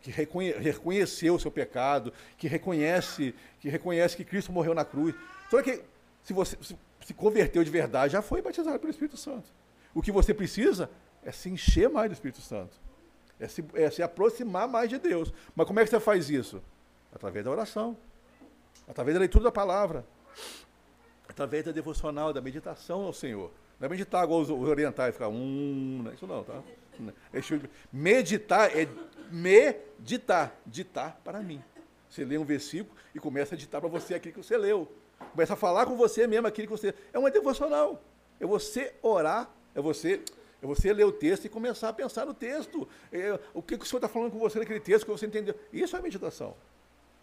que 0.00 0.10
reconhe, 0.10 0.52
reconheceu 0.52 1.34
o 1.34 1.40
seu 1.40 1.50
pecado, 1.50 2.12
que 2.36 2.48
reconhece, 2.48 3.34
que 3.60 3.68
reconhece 3.68 4.16
que 4.16 4.24
Cristo 4.24 4.52
morreu 4.52 4.74
na 4.74 4.84
cruz, 4.84 5.14
todo 5.50 5.60
aquele, 5.60 5.82
se 6.22 6.32
você 6.32 6.56
se, 6.62 6.76
se 7.04 7.14
converteu 7.14 7.62
de 7.62 7.70
verdade, 7.70 8.12
já 8.12 8.22
foi 8.22 8.40
batizado 8.40 8.78
pelo 8.78 8.90
Espírito 8.90 9.16
Santo. 9.16 9.50
O 9.94 10.00
que 10.00 10.12
você 10.12 10.32
precisa 10.32 10.90
é 11.24 11.32
se 11.32 11.50
encher 11.50 11.88
mais 11.88 12.08
do 12.08 12.14
Espírito 12.14 12.40
Santo. 12.40 12.76
É 13.40 13.46
se, 13.48 13.64
é 13.74 13.90
se 13.90 14.02
aproximar 14.02 14.68
mais 14.68 14.88
de 14.88 14.98
Deus. 14.98 15.32
Mas 15.54 15.66
como 15.66 15.80
é 15.80 15.84
que 15.84 15.90
você 15.90 16.00
faz 16.00 16.30
isso? 16.30 16.62
Através 17.12 17.44
da 17.44 17.50
oração. 17.50 17.96
Através 18.86 19.14
da 19.14 19.20
leitura 19.20 19.44
da 19.44 19.52
palavra 19.52 20.04
através 21.38 21.64
da 21.64 21.70
devocional, 21.70 22.32
da 22.32 22.40
meditação 22.40 23.02
ao 23.02 23.12
Senhor. 23.12 23.52
Não 23.78 23.86
é 23.86 23.88
meditar 23.88 24.24
igual 24.24 24.40
os 24.40 24.50
orientais, 24.50 25.14
ficar 25.14 25.28
um, 25.28 26.00
não 26.02 26.10
é 26.10 26.14
isso 26.14 26.26
não, 26.26 26.42
tá? 26.42 26.60
É 27.32 27.40
meditar 27.92 28.76
é 28.76 28.88
meditar, 29.30 30.58
ditar 30.66 31.20
para 31.22 31.40
mim. 31.40 31.62
Você 32.10 32.24
lê 32.24 32.36
um 32.38 32.44
versículo 32.44 32.96
e 33.14 33.20
começa 33.20 33.54
a 33.54 33.58
ditar 33.58 33.80
para 33.80 33.88
você 33.88 34.14
aquilo 34.14 34.34
que 34.34 34.42
você 34.42 34.56
leu. 34.56 34.90
Começa 35.32 35.52
a 35.52 35.56
falar 35.56 35.86
com 35.86 35.96
você 35.96 36.26
mesmo 36.26 36.48
aquilo 36.48 36.66
que 36.66 36.72
você. 36.72 36.92
É 37.12 37.18
uma 37.18 37.30
devocional. 37.30 38.02
É 38.40 38.46
você 38.46 38.94
orar, 39.00 39.48
é 39.74 39.80
você, 39.80 40.22
é 40.60 40.66
você 40.66 40.92
ler 40.92 41.04
o 41.04 41.12
texto 41.12 41.44
e 41.44 41.48
começar 41.48 41.90
a 41.90 41.92
pensar 41.92 42.26
no 42.26 42.34
texto. 42.34 42.88
É, 43.12 43.38
o 43.54 43.62
que, 43.62 43.76
que 43.76 43.84
o 43.84 43.86
Senhor 43.86 43.98
está 43.98 44.08
falando 44.08 44.32
com 44.32 44.38
você 44.38 44.58
naquele 44.58 44.80
texto 44.80 45.04
que 45.04 45.10
você 45.12 45.26
entendeu. 45.26 45.54
Isso 45.72 45.96
é 45.96 46.00
meditação. 46.00 46.56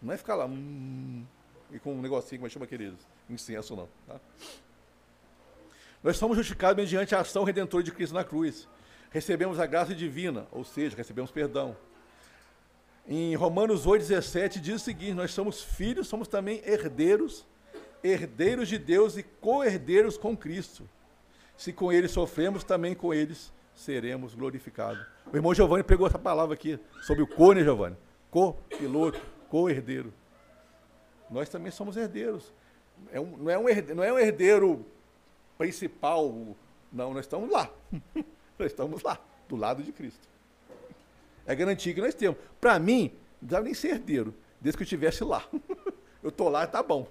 Não 0.00 0.12
é 0.12 0.16
ficar 0.16 0.34
lá. 0.34 0.46
Hum, 0.46 1.24
e 1.70 1.78
com 1.78 1.94
um 1.94 2.00
negocinho, 2.00 2.40
como 2.40 2.50
chama, 2.50 2.66
queridos? 2.66 3.00
Incenso 3.28 3.74
não. 3.74 3.88
Tá? 4.06 4.20
Nós 6.02 6.16
somos 6.16 6.36
justificados 6.36 6.76
mediante 6.76 7.14
a 7.14 7.20
ação 7.20 7.44
redentora 7.44 7.82
de 7.82 7.90
Cristo 7.90 8.14
na 8.14 8.24
cruz. 8.24 8.68
Recebemos 9.10 9.58
a 9.58 9.66
graça 9.66 9.94
divina, 9.94 10.46
ou 10.52 10.64
seja, 10.64 10.96
recebemos 10.96 11.30
perdão. 11.30 11.76
Em 13.08 13.34
Romanos 13.34 13.86
8,17 13.86 14.60
diz 14.60 14.76
o 14.76 14.84
seguinte: 14.84 15.14
Nós 15.14 15.32
somos 15.32 15.62
filhos, 15.62 16.08
somos 16.08 16.28
também 16.28 16.60
herdeiros, 16.64 17.46
herdeiros 18.02 18.68
de 18.68 18.78
Deus 18.78 19.16
e 19.16 19.22
co-herdeiros 19.22 20.18
com 20.18 20.36
Cristo. 20.36 20.88
Se 21.56 21.72
com 21.72 21.92
eles 21.92 22.10
sofremos, 22.10 22.62
também 22.62 22.94
com 22.94 23.14
eles 23.14 23.52
seremos 23.74 24.34
glorificados. 24.34 25.04
O 25.32 25.36
irmão 25.36 25.54
Giovanni 25.54 25.82
pegou 25.82 26.06
essa 26.06 26.18
palavra 26.18 26.54
aqui, 26.54 26.78
sobre 27.02 27.22
o 27.22 27.26
co, 27.26 27.52
né, 27.52 27.62
Giovanni? 27.62 27.96
Co-piloto, 28.30 29.20
co-herdeiro 29.48 30.12
nós 31.30 31.48
também 31.48 31.70
somos 31.70 31.96
herdeiros. 31.96 32.52
É 33.12 33.20
um, 33.20 33.36
não, 33.36 33.50
é 33.50 33.58
um 33.58 33.68
herdeiro, 33.68 33.94
não 33.96 34.04
é 34.04 34.12
um 34.12 34.18
herdeiro 34.18 34.84
principal, 35.58 36.32
não, 36.92 37.12
nós 37.12 37.24
estamos 37.24 37.50
lá. 37.50 37.70
nós 38.58 38.70
estamos 38.70 39.02
lá, 39.02 39.20
do 39.48 39.56
lado 39.56 39.82
de 39.82 39.92
Cristo. 39.92 40.28
É 41.46 41.52
a 41.52 41.54
garantia 41.54 41.92
que 41.92 42.00
nós 42.00 42.14
temos. 42.14 42.38
Para 42.60 42.78
mim, 42.78 43.12
não 43.40 43.48
precisava 43.48 43.64
nem 43.64 43.74
ser 43.74 43.88
herdeiro, 43.88 44.34
desde 44.60 44.76
que 44.76 44.82
eu 44.82 44.86
estivesse 44.86 45.24
lá. 45.24 45.46
eu 46.22 46.30
estou 46.30 46.48
lá, 46.48 46.64
está 46.64 46.82
bom. 46.82 47.06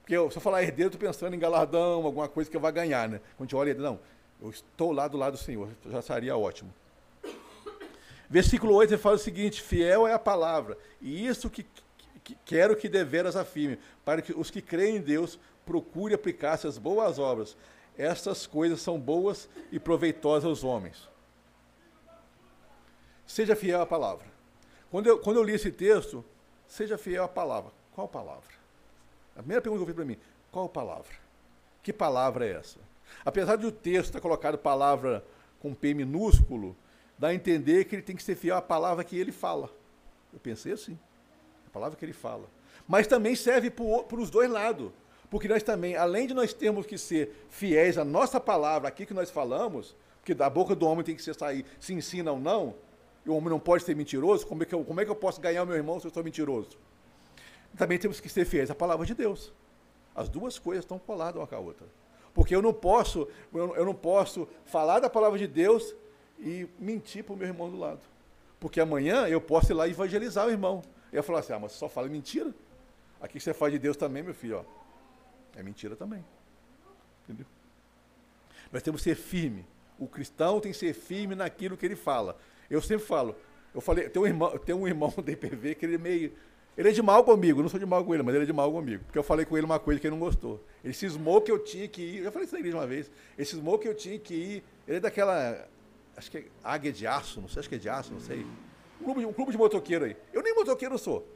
Porque 0.00 0.16
eu, 0.16 0.30
se 0.30 0.38
eu 0.38 0.42
falar 0.42 0.62
herdeiro, 0.62 0.92
estou 0.92 1.06
pensando 1.06 1.34
em 1.34 1.38
galardão, 1.38 2.04
alguma 2.04 2.28
coisa 2.28 2.50
que 2.50 2.56
eu 2.56 2.60
vou 2.60 2.72
ganhar, 2.72 3.08
né? 3.08 3.20
Quando 3.36 3.40
a 3.40 3.44
gente 3.44 3.56
olha, 3.56 3.74
não, 3.74 4.00
eu 4.40 4.50
estou 4.50 4.92
lá 4.92 5.06
do 5.06 5.16
lado 5.16 5.34
do 5.34 5.38
Senhor, 5.38 5.68
já 5.86 6.02
seria 6.02 6.36
ótimo. 6.36 6.72
Versículo 8.30 8.74
8 8.74 8.94
ele 8.94 9.02
fala 9.02 9.16
o 9.16 9.18
seguinte: 9.18 9.60
fiel 9.60 10.06
é 10.06 10.12
a 10.12 10.18
palavra, 10.18 10.78
e 11.00 11.26
isso 11.26 11.50
que 11.50 11.66
quero 12.44 12.76
que 12.76 12.88
deveras 12.88 13.34
afirme, 13.34 13.76
para 14.04 14.22
que 14.22 14.32
os 14.32 14.52
que 14.52 14.62
creem 14.62 14.96
em 14.96 15.00
Deus 15.00 15.36
procurem 15.66 16.14
aplicar 16.14 16.54
essas 16.54 16.78
boas 16.78 17.18
obras. 17.18 17.56
Estas 17.98 18.46
coisas 18.46 18.80
são 18.80 18.98
boas 18.98 19.48
e 19.72 19.80
proveitosas 19.80 20.44
aos 20.44 20.62
homens. 20.62 21.08
Seja 23.26 23.56
fiel 23.56 23.82
à 23.82 23.86
palavra. 23.86 24.26
Quando 24.90 25.08
eu, 25.08 25.18
quando 25.18 25.36
eu 25.36 25.42
li 25.42 25.54
esse 25.54 25.70
texto, 25.70 26.24
seja 26.68 26.96
fiel 26.96 27.24
à 27.24 27.28
palavra. 27.28 27.72
Qual 27.92 28.08
palavra? 28.08 28.54
A 29.34 29.40
primeira 29.40 29.60
pergunta 29.60 29.80
que 29.80 29.90
eu 29.90 29.94
fiz 29.94 29.96
para 29.96 30.04
mim, 30.04 30.18
qual 30.52 30.68
palavra? 30.68 31.12
Que 31.82 31.92
palavra 31.92 32.46
é 32.46 32.52
essa? 32.52 32.78
Apesar 33.24 33.56
de 33.56 33.66
o 33.66 33.72
texto 33.72 34.06
estar 34.06 34.20
colocado 34.20 34.56
palavra 34.56 35.24
com 35.58 35.74
P 35.74 35.94
minúsculo, 35.94 36.76
dá 37.20 37.28
a 37.28 37.34
entender 37.34 37.84
que 37.84 37.94
ele 37.94 38.02
tem 38.02 38.16
que 38.16 38.22
ser 38.22 38.34
fiel 38.34 38.56
à 38.56 38.62
palavra 38.62 39.04
que 39.04 39.16
ele 39.16 39.30
fala. 39.30 39.68
Eu 40.32 40.40
pensei 40.40 40.72
assim. 40.72 40.98
A 41.66 41.70
palavra 41.70 41.96
que 41.96 42.02
ele 42.02 42.14
fala. 42.14 42.48
Mas 42.88 43.06
também 43.06 43.36
serve 43.36 43.70
para 43.70 44.16
os 44.16 44.30
dois 44.30 44.50
lados. 44.50 44.90
Porque 45.28 45.46
nós 45.46 45.62
também, 45.62 45.94
além 45.96 46.26
de 46.26 46.32
nós 46.32 46.54
termos 46.54 46.86
que 46.86 46.96
ser 46.96 47.46
fiéis 47.50 47.98
à 47.98 48.04
nossa 48.06 48.40
palavra, 48.40 48.88
aqui 48.88 49.04
que 49.04 49.12
nós 49.12 49.30
falamos, 49.30 49.94
porque 50.18 50.32
da 50.32 50.48
boca 50.48 50.74
do 50.74 50.86
homem 50.86 51.04
tem 51.04 51.14
que 51.14 51.22
ser 51.22 51.34
sair 51.34 51.66
se 51.78 51.92
ensina 51.92 52.32
ou 52.32 52.40
não, 52.40 52.74
o 53.26 53.34
homem 53.34 53.50
não 53.50 53.60
pode 53.60 53.84
ser 53.84 53.94
mentiroso, 53.94 54.46
como 54.46 54.62
é 54.62 54.66
que 54.66 54.74
eu, 54.74 54.82
como 54.82 54.98
é 54.98 55.04
que 55.04 55.10
eu 55.10 55.14
posso 55.14 55.42
ganhar 55.42 55.62
o 55.62 55.66
meu 55.66 55.76
irmão 55.76 56.00
se 56.00 56.06
eu 56.06 56.10
sou 56.10 56.24
mentiroso? 56.24 56.78
Também 57.76 57.98
temos 57.98 58.18
que 58.18 58.30
ser 58.30 58.46
fiéis 58.46 58.70
à 58.70 58.74
palavra 58.74 59.04
de 59.04 59.14
Deus. 59.14 59.52
As 60.14 60.28
duas 60.28 60.58
coisas 60.58 60.84
estão 60.84 60.98
coladas 60.98 61.36
uma 61.36 61.46
com 61.46 61.54
a 61.54 61.58
outra. 61.58 61.86
Porque 62.32 62.56
eu 62.56 62.62
não 62.62 62.72
posso, 62.72 63.28
eu 63.52 63.84
não 63.84 63.94
posso 63.94 64.48
falar 64.64 65.00
da 65.00 65.10
palavra 65.10 65.38
de 65.38 65.46
Deus 65.46 65.94
e 66.40 66.68
mentir 66.78 67.24
para 67.24 67.34
o 67.34 67.36
meu 67.36 67.46
irmão 67.46 67.70
do 67.70 67.78
lado. 67.78 68.00
Porque 68.58 68.80
amanhã 68.80 69.26
eu 69.26 69.40
posso 69.40 69.72
ir 69.72 69.74
lá 69.74 69.88
evangelizar 69.88 70.46
o 70.46 70.50
irmão. 70.50 70.82
E 71.12 71.16
eu 71.16 71.22
falar 71.22 71.40
assim, 71.40 71.52
ah, 71.52 71.58
mas 71.58 71.72
você 71.72 71.78
só 71.78 71.88
fala 71.88 72.08
mentira? 72.08 72.54
Aqui 73.20 73.38
você 73.40 73.52
fala 73.52 73.70
de 73.70 73.78
Deus 73.78 73.96
também, 73.96 74.22
meu 74.22 74.34
filho, 74.34 74.58
ó. 74.58 74.64
É 75.58 75.62
mentira 75.62 75.96
também. 75.96 76.24
Entendeu? 77.24 77.46
Nós 78.72 78.82
temos 78.82 79.02
que 79.02 79.10
ser 79.10 79.16
firme. 79.16 79.66
O 79.98 80.06
cristão 80.06 80.60
tem 80.60 80.72
que 80.72 80.78
ser 80.78 80.94
firme 80.94 81.34
naquilo 81.34 81.76
que 81.76 81.84
ele 81.84 81.96
fala. 81.96 82.38
Eu 82.70 82.80
sempre 82.80 83.04
falo, 83.04 83.36
eu 83.74 83.80
falei, 83.80 84.08
tem 84.08 84.22
um 84.22 84.26
irmão, 84.26 84.58
tem 84.58 84.74
um 84.74 84.86
irmão 84.86 85.10
do 85.10 85.30
IPV 85.30 85.74
que 85.74 85.84
ele 85.84 85.96
é 85.96 85.98
meio. 85.98 86.32
Ele 86.76 86.88
é 86.88 86.92
de 86.92 87.02
mal 87.02 87.22
comigo, 87.24 87.60
não 87.60 87.68
sou 87.68 87.78
de 87.78 87.84
mal 87.84 88.04
com 88.04 88.14
ele, 88.14 88.22
mas 88.22 88.34
ele 88.34 88.44
é 88.44 88.46
de 88.46 88.52
mal 88.52 88.70
comigo. 88.72 89.04
Porque 89.04 89.18
eu 89.18 89.22
falei 89.22 89.44
com 89.44 89.56
ele 89.56 89.66
uma 89.66 89.78
coisa 89.78 90.00
que 90.00 90.06
ele 90.06 90.14
não 90.14 90.20
gostou. 90.20 90.64
Ele 90.82 90.94
cismou 90.94 91.40
que 91.40 91.50
eu 91.50 91.58
tinha 91.58 91.86
que 91.86 92.00
ir. 92.00 92.24
Eu 92.24 92.32
falei 92.32 92.46
isso 92.46 92.54
na 92.54 92.60
igreja 92.60 92.76
uma 92.78 92.86
vez. 92.86 93.10
Ele 93.36 93.44
cismou 93.44 93.78
que 93.78 93.86
eu 93.86 93.94
tinha 93.94 94.18
que 94.18 94.34
ir. 94.34 94.64
Ele 94.86 94.96
é 94.96 95.00
daquela. 95.00 95.68
Acho 96.16 96.30
que 96.30 96.38
é 96.38 96.44
águia 96.62 96.92
de 96.92 97.06
aço, 97.06 97.40
não 97.40 97.48
sei, 97.48 97.60
acho 97.60 97.68
que 97.68 97.74
é 97.74 97.78
de 97.78 97.88
aço, 97.88 98.12
não 98.12 98.20
sei. 98.20 98.46
Um 99.00 99.04
clube, 99.04 99.26
um 99.26 99.32
clube 99.32 99.52
de 99.52 99.58
motoqueiro 99.58 100.04
aí. 100.04 100.16
Eu 100.32 100.42
nem 100.42 100.54
motoqueiro 100.54 100.98
sou. 100.98 101.26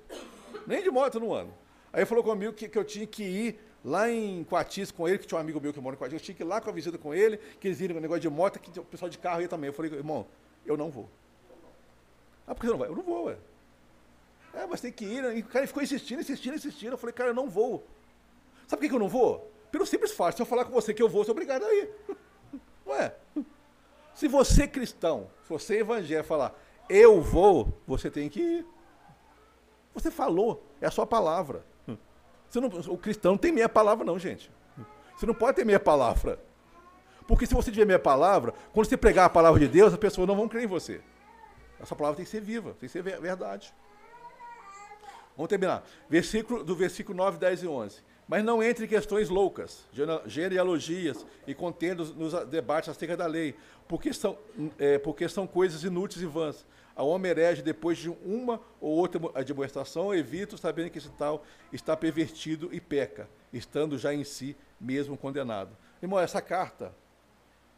Nem 0.67 0.83
de 0.83 0.91
moto 0.91 1.19
no 1.19 1.33
ano. 1.33 1.55
Aí 1.93 2.05
falou 2.05 2.23
comigo 2.23 2.53
que, 2.53 2.69
que 2.69 2.79
eu 2.79 2.85
tinha 2.85 3.07
que 3.07 3.23
ir 3.23 3.61
lá 3.85 4.11
em 4.11 4.45
Coatis 4.45 4.91
com 4.91 5.09
ele, 5.09 5.19
que 5.19 5.27
tinha 5.27 5.39
um 5.39 5.41
amigo 5.41 5.61
meu 5.61 5.73
que 5.73 5.81
mora 5.81 5.95
em 5.95 5.99
Coatis, 5.99 6.15
eu 6.15 6.25
tinha 6.25 6.35
que 6.35 6.43
ir 6.43 6.47
lá 6.47 6.61
com 6.61 6.71
a 6.71 6.73
visita 6.73 6.99
com 6.99 7.15
ele, 7.15 7.39
que 7.61 7.69
eles 7.69 7.79
viram 7.79 7.97
o 7.97 8.01
negócio 8.01 8.21
de 8.21 8.29
moto, 8.29 8.59
que 8.59 8.79
o 8.79 8.85
pessoal 8.85 9.09
de 9.09 9.19
carro 9.19 9.41
ia 9.41 9.49
também. 9.49 9.69
Eu 9.69 9.75
falei, 9.75 9.93
irmão, 9.93 10.27
eu 10.67 10.77
não 10.77 10.91
vou. 10.91 11.09
Ah, 12.47 12.55
por 12.55 12.61
que 12.61 12.67
você 12.67 12.73
não 12.73 12.79
vai? 12.79 12.89
Eu 12.89 12.97
não 12.97 13.03
vou, 13.03 13.27
ué. 13.27 13.37
É, 14.55 14.67
mas 14.67 14.81
tem 14.81 14.93
que 14.93 15.05
ir. 15.05 15.23
Né? 15.23 15.39
E 15.39 15.41
o 15.41 15.47
cara 15.47 15.67
ficou 15.67 15.83
insistindo, 15.83 16.21
insistindo, 16.21 16.55
insistindo. 16.55 16.93
Eu 16.93 16.99
falei, 16.99 17.13
cara, 17.13 17.31
eu 17.31 17.35
não 17.35 17.49
vou. 17.49 17.87
Sabe 18.67 18.81
por 18.81 18.83
que, 18.83 18.89
que 18.89 18.95
eu 18.95 18.99
não 18.99 19.09
vou? 19.09 19.51
Pelo 19.71 19.85
simples 19.85 20.13
fato, 20.13 20.37
se 20.37 20.43
eu 20.43 20.47
falar 20.47 20.65
com 20.65 20.73
você 20.73 20.95
que 20.95 21.03
eu 21.03 21.09
vou, 21.09 21.23
eu 21.23 21.25
sou 21.25 21.33
obrigado 21.33 21.65
a 21.65 21.75
ir. 21.75 21.91
Ué. 22.87 23.15
Se 24.15 24.29
você 24.29 24.67
cristão, 24.69 25.29
se 25.43 25.49
você 25.49 25.81
evangélico 25.81 26.29
falar, 26.29 26.55
eu 26.89 27.21
vou, 27.21 27.81
você 27.87 28.11
tem 28.11 28.29
que 28.29 28.41
ir. 28.41 28.67
Você 29.93 30.11
falou, 30.11 30.65
é 30.81 30.87
a 30.87 30.91
sua 30.91 31.07
palavra. 31.07 31.65
Não, 31.87 32.69
o 32.93 32.97
cristão 32.97 33.33
não 33.33 33.39
tem 33.39 33.51
meia 33.51 33.69
palavra, 33.69 34.05
não, 34.05 34.19
gente. 34.19 34.51
Você 35.17 35.27
não 35.27 35.35
pode 35.35 35.57
ter 35.57 35.65
meia 35.65 35.81
palavra. 35.81 36.39
Porque 37.27 37.47
se 37.47 37.55
você 37.55 37.71
tiver 37.73 37.87
meia 37.87 37.99
palavra, 37.99 38.55
quando 38.73 38.87
você 38.87 38.97
pregar 38.97 39.27
a 39.27 39.31
palavra 39.31 39.59
de 39.59 39.69
Deus, 39.69 39.93
as 39.93 39.99
pessoas 39.99 40.29
não 40.29 40.37
vão 40.37 40.49
crer 40.49 40.65
em 40.65 40.67
você. 40.67 41.01
Essa 41.81 41.97
palavra 41.97 42.17
tem 42.17 42.25
que 42.25 42.31
ser 42.31 42.41
viva, 42.41 42.71
tem 42.79 42.89
que 42.89 42.93
ser 42.93 43.03
verdade. 43.03 43.75
Vamos 45.37 45.49
terminar. 45.49 45.85
Versículo, 46.09 46.63
do 46.63 46.77
versículo 46.77 47.17
9, 47.17 47.39
10 47.39 47.63
e 47.63 47.67
11. 47.67 48.03
Mas 48.27 48.43
não 48.43 48.63
entre 48.63 48.87
em 48.87 48.89
questões 48.89 49.29
loucas, 49.29 49.85
genealogias 50.27 51.27
e 51.47 51.55
contendas 51.55 52.11
nos 52.15 52.33
debates 52.47 52.89
acerca 52.89 53.17
da 53.17 53.27
lei, 53.27 53.55
porque 53.87 54.13
são, 54.13 54.39
é, 54.79 54.99
porque 54.99 55.29
são 55.29 55.47
coisas 55.47 55.85
inúteis 55.85 56.23
e 56.23 56.27
vãs, 56.27 56.65
a 56.97 57.03
homem 57.03 57.31
herege 57.31 57.61
depois 57.61 57.99
de 57.99 58.09
uma 58.09 58.61
ou 58.81 58.93
outra 58.93 59.21
admoestação, 59.35 60.15
evita 60.15 60.57
sabendo 60.57 60.91
que 60.91 60.99
esse 60.99 61.11
tal 61.11 61.45
está 61.73 61.97
pervertido 61.97 62.71
e 62.73 62.81
peca, 62.81 63.29
estando 63.53 63.99
já 63.99 64.15
em 64.15 64.25
si 64.25 64.57
mesmo 64.81 65.17
condenado. 65.17 65.77
Irmão, 66.01 66.21
essa 66.21 66.41
carta 66.41 66.95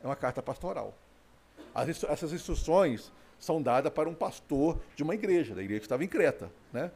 é 0.03 0.07
uma 0.07 0.17
carta 0.17 0.43
pastoral. 0.43 0.95
As, 1.75 2.05
essas 2.05 2.33
instruções 2.33 3.11
são 3.39 3.61
dadas 3.61 3.93
para 3.93 4.09
um 4.09 4.15
pastor 4.15 4.79
de 4.95 5.03
uma 5.03 5.15
igreja, 5.15 5.55
da 5.55 5.63
igreja 5.63 5.81
que 5.81 5.87
estava 5.87 6.05
em 6.05 6.09
Creta. 6.09 6.51
Né? 6.73 6.91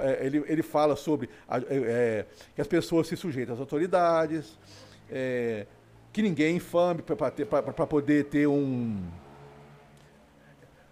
É, 0.00 0.26
ele, 0.26 0.44
ele 0.46 0.62
fala 0.62 0.94
sobre 0.94 1.28
a, 1.48 1.58
é, 1.58 1.64
é, 1.68 2.26
que 2.54 2.60
as 2.60 2.66
pessoas 2.66 3.08
se 3.08 3.16
sujeitam 3.16 3.54
às 3.54 3.60
autoridades, 3.60 4.58
é, 5.10 5.66
que 6.12 6.22
ninguém 6.22 6.46
é 6.46 6.56
infame 6.56 7.02
para 7.02 7.86
poder 7.86 8.26
ter 8.26 8.46
um, 8.46 9.02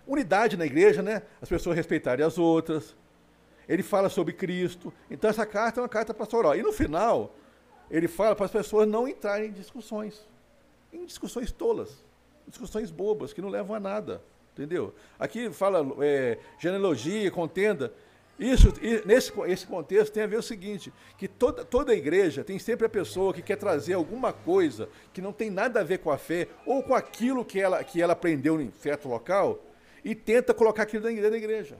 unidade 0.06 0.56
na 0.56 0.66
igreja, 0.66 1.00
né? 1.00 1.22
As 1.40 1.48
pessoas 1.48 1.76
respeitarem 1.76 2.24
as 2.24 2.38
outras. 2.38 2.96
Ele 3.68 3.82
fala 3.82 4.08
sobre 4.08 4.32
Cristo. 4.32 4.92
Então 5.10 5.30
essa 5.30 5.46
carta 5.46 5.80
é 5.80 5.82
uma 5.82 5.88
carta 5.88 6.12
pastoral. 6.12 6.56
E 6.56 6.62
no 6.62 6.72
final, 6.72 7.34
ele 7.90 8.08
fala 8.08 8.34
para 8.34 8.46
as 8.46 8.50
pessoas 8.50 8.88
não 8.88 9.06
entrarem 9.06 9.50
em 9.50 9.52
discussões. 9.52 10.26
Em 10.92 11.06
discussões 11.06 11.52
tolas. 11.52 12.02
Discussões 12.46 12.90
bobas, 12.90 13.32
que 13.32 13.40
não 13.40 13.48
levam 13.48 13.76
a 13.76 13.80
nada. 13.80 14.20
Entendeu? 14.52 14.94
Aqui 15.18 15.50
fala 15.50 15.86
é, 16.00 16.38
genealogia, 16.58 17.30
contenda. 17.30 17.92
Isso, 18.42 18.74
nesse 19.06 19.32
esse 19.46 19.64
contexto 19.64 20.12
tem 20.12 20.24
a 20.24 20.26
ver 20.26 20.36
o 20.36 20.42
seguinte, 20.42 20.92
que 21.16 21.28
toda, 21.28 21.64
toda 21.64 21.94
igreja 21.94 22.42
tem 22.42 22.58
sempre 22.58 22.84
a 22.84 22.88
pessoa 22.88 23.32
que 23.32 23.40
quer 23.40 23.54
trazer 23.54 23.92
alguma 23.92 24.32
coisa 24.32 24.88
que 25.12 25.22
não 25.22 25.32
tem 25.32 25.48
nada 25.48 25.78
a 25.78 25.84
ver 25.84 25.98
com 25.98 26.10
a 26.10 26.18
fé, 26.18 26.48
ou 26.66 26.82
com 26.82 26.92
aquilo 26.92 27.44
que 27.44 27.60
ela, 27.60 27.84
que 27.84 28.02
ela 28.02 28.14
aprendeu 28.14 28.60
em 28.60 28.72
certo 28.72 29.08
local, 29.08 29.64
e 30.04 30.12
tenta 30.12 30.52
colocar 30.52 30.82
aquilo 30.82 31.04
dentro 31.04 31.30
da 31.30 31.36
igreja. 31.36 31.78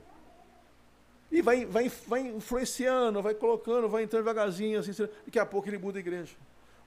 E 1.33 1.43
vai, 1.43 1.67
vai, 1.67 1.91
vai 2.07 2.21
influenciando, 2.21 3.21
vai 3.21 3.35
colocando, 3.35 3.89
vai 3.89 4.05
entrando 4.05 4.23
devagarzinho, 4.23 4.79
assim, 4.79 4.93
daqui 5.25 5.41
a 5.41 5.47
pouco 5.47 5.69
ele 5.69 5.79
muda 5.79 5.99
a 5.99 6.01
igreja. 6.01 6.37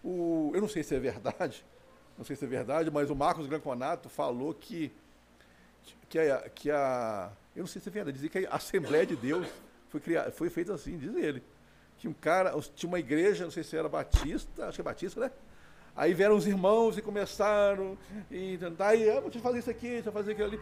O, 0.01 0.51
eu 0.55 0.61
não 0.61 0.69
sei 0.69 0.83
se 0.83 0.95
é 0.95 0.99
verdade, 0.99 1.65
não 2.17 2.23
sei 2.23 2.37
se 2.37 2.45
é 2.45 2.47
verdade, 2.47 2.89
mas 2.89 3.09
o 3.09 3.15
Marcos 3.15 3.45
Granconato 3.45 4.07
falou 4.07 4.53
que, 4.53 4.89
que, 6.07 6.17
a, 6.17 6.49
que 6.49 6.71
a. 6.71 7.29
Eu 7.53 7.61
não 7.61 7.67
sei 7.67 7.81
se 7.81 7.89
é 7.89 7.91
verdade, 7.91 8.15
dizia 8.15 8.29
que 8.29 8.47
a 8.47 8.55
Assembleia 8.55 9.05
de 9.05 9.17
Deus 9.17 9.45
foi, 9.95 10.01
criada, 10.01 10.31
foi 10.31 10.49
feita 10.49 10.73
assim, 10.73 10.97
diz 10.97 11.15
ele. 11.15 11.41
Que 11.97 12.07
um 12.07 12.13
cara, 12.13 12.53
tinha 12.75 12.89
uma 12.89 12.99
igreja, 12.99 13.45
não 13.45 13.51
sei 13.51 13.63
se 13.63 13.77
era 13.77 13.87
batista, 13.87 14.67
acho 14.67 14.75
que 14.75 14.81
é 14.81 14.83
batista, 14.83 15.19
né? 15.21 15.31
Aí 15.95 16.13
vieram 16.13 16.35
os 16.35 16.45
irmãos 16.45 16.97
e 16.97 17.01
começaram, 17.01 17.97
e 18.29 18.57
daí, 18.77 19.09
ah, 19.09 19.21
deixa 19.21 19.37
eu 19.37 19.41
fazer 19.41 19.59
isso 19.59 19.69
aqui, 19.69 19.87
deixa 19.87 20.09
eu 20.09 20.13
fazer 20.13 20.33
aquilo 20.33 20.47
ali. 20.47 20.59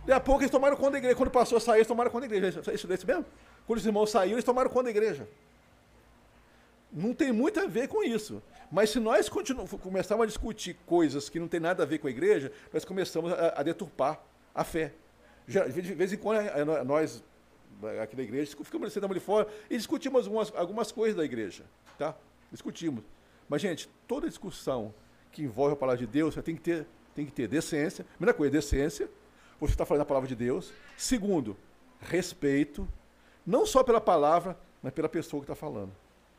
Daqui 0.00 0.12
a 0.12 0.20
pouco 0.20 0.42
eles 0.42 0.50
tomaram 0.50 0.76
conta 0.76 0.92
da 0.92 0.98
igreja. 0.98 1.14
Quando 1.14 1.30
passou 1.30 1.58
a 1.58 1.60
sair, 1.60 1.78
eles 1.78 1.86
tomaram 1.86 2.10
conta 2.10 2.26
da 2.26 2.34
igreja. 2.34 2.60
Isso 2.72 2.88
desse 2.88 3.06
mesmo? 3.06 3.24
Quando 3.64 3.78
os 3.78 3.86
irmãos 3.86 4.10
saíram, 4.10 4.34
eles 4.34 4.44
tomaram 4.44 4.68
conta 4.68 4.84
da 4.84 4.90
igreja. 4.90 5.28
Não 6.92 7.14
tem 7.14 7.30
muito 7.30 7.60
a 7.60 7.66
ver 7.66 7.86
com 7.86 8.02
isso. 8.02 8.42
Mas 8.72 8.90
se 8.90 8.98
nós 8.98 9.28
começarmos 9.28 10.24
a 10.24 10.26
discutir 10.26 10.76
coisas 10.84 11.28
que 11.28 11.38
não 11.38 11.46
tem 11.46 11.60
nada 11.60 11.84
a 11.84 11.86
ver 11.86 11.98
com 11.98 12.08
a 12.08 12.10
igreja, 12.10 12.50
nós 12.72 12.84
começamos 12.84 13.32
a, 13.32 13.60
a 13.60 13.62
deturpar 13.62 14.20
a 14.52 14.64
fé. 14.64 14.92
De 15.46 15.94
vez 15.94 16.12
em 16.12 16.16
quando, 16.16 16.40
nós, 16.84 17.22
aqui 18.02 18.16
da 18.16 18.22
igreja, 18.22 18.56
ficamos 18.62 18.92
sentamos 18.92 19.14
ali 19.14 19.24
fora 19.24 19.48
e 19.68 19.76
discutimos 19.76 20.26
algumas, 20.26 20.52
algumas 20.54 20.92
coisas 20.92 21.16
da 21.16 21.24
igreja. 21.24 21.64
Tá? 21.98 22.14
Discutimos. 22.50 23.04
Mas, 23.48 23.60
gente, 23.62 23.88
toda 24.06 24.28
discussão 24.28 24.94
que 25.30 25.42
envolve 25.42 25.74
a 25.74 25.76
palavra 25.76 25.98
de 25.98 26.06
Deus, 26.06 26.34
você 26.34 26.42
tem 26.42 26.54
que 26.54 26.62
ter, 26.62 26.86
tem 27.14 27.26
que 27.26 27.32
ter 27.32 27.48
decência. 27.48 28.04
Primeira 28.16 28.34
coisa, 28.34 28.52
decência 28.52 29.08
você 29.60 29.74
está 29.74 29.86
falando 29.86 30.02
a 30.02 30.06
palavra 30.06 30.28
de 30.28 30.34
Deus. 30.34 30.72
Segundo, 30.96 31.56
respeito, 32.00 32.88
não 33.46 33.64
só 33.64 33.84
pela 33.84 34.00
palavra, 34.00 34.58
mas 34.82 34.92
pela 34.92 35.08
pessoa 35.08 35.40
que 35.40 35.44
está 35.44 35.54
falando. 35.54 35.92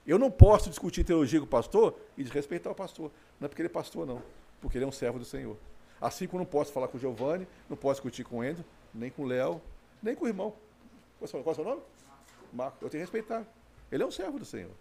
Eu 0.05 0.19
não 0.19 0.29
posso 0.29 0.69
discutir 0.69 1.05
teologia 1.05 1.39
com 1.39 1.45
o 1.45 1.49
pastor 1.49 1.97
e 2.17 2.23
desrespeitar 2.23 2.73
o 2.73 2.75
pastor. 2.75 3.09
Não 3.39 3.45
é 3.45 3.47
porque 3.47 3.61
ele 3.61 3.69
é 3.69 3.71
pastor, 3.71 4.05
não. 4.05 4.21
Porque 4.61 4.77
ele 4.77 4.83
é 4.83 4.87
um 4.87 4.91
servo 4.91 5.17
do 5.19 5.25
Senhor. 5.25 5.55
Assim 6.01 6.27
como 6.27 6.39
não 6.39 6.45
posso 6.45 6.73
falar 6.73 6.89
com 6.89 6.97
o 6.97 6.99
Giovanni, 6.99 7.47
não 7.69 7.77
posso 7.77 8.01
discutir 8.01 8.25
com 8.25 8.39
o 8.39 8.43
Endo, 8.43 8.63
nem 8.93 9.09
com 9.09 9.23
o 9.23 9.25
Léo, 9.25 9.61
nem 10.01 10.13
com 10.13 10.25
o 10.25 10.27
irmão. 10.27 10.53
Qual 11.31 11.43
é 11.45 11.51
o 11.51 11.55
seu 11.55 11.63
nome? 11.63 11.81
Marco. 12.51 12.77
Eu 12.81 12.89
tenho 12.89 13.05
que 13.05 13.11
respeitar. 13.11 13.45
Ele 13.91 14.03
é 14.03 14.05
um 14.05 14.11
servo 14.11 14.37
do 14.37 14.45
Senhor. 14.45 14.71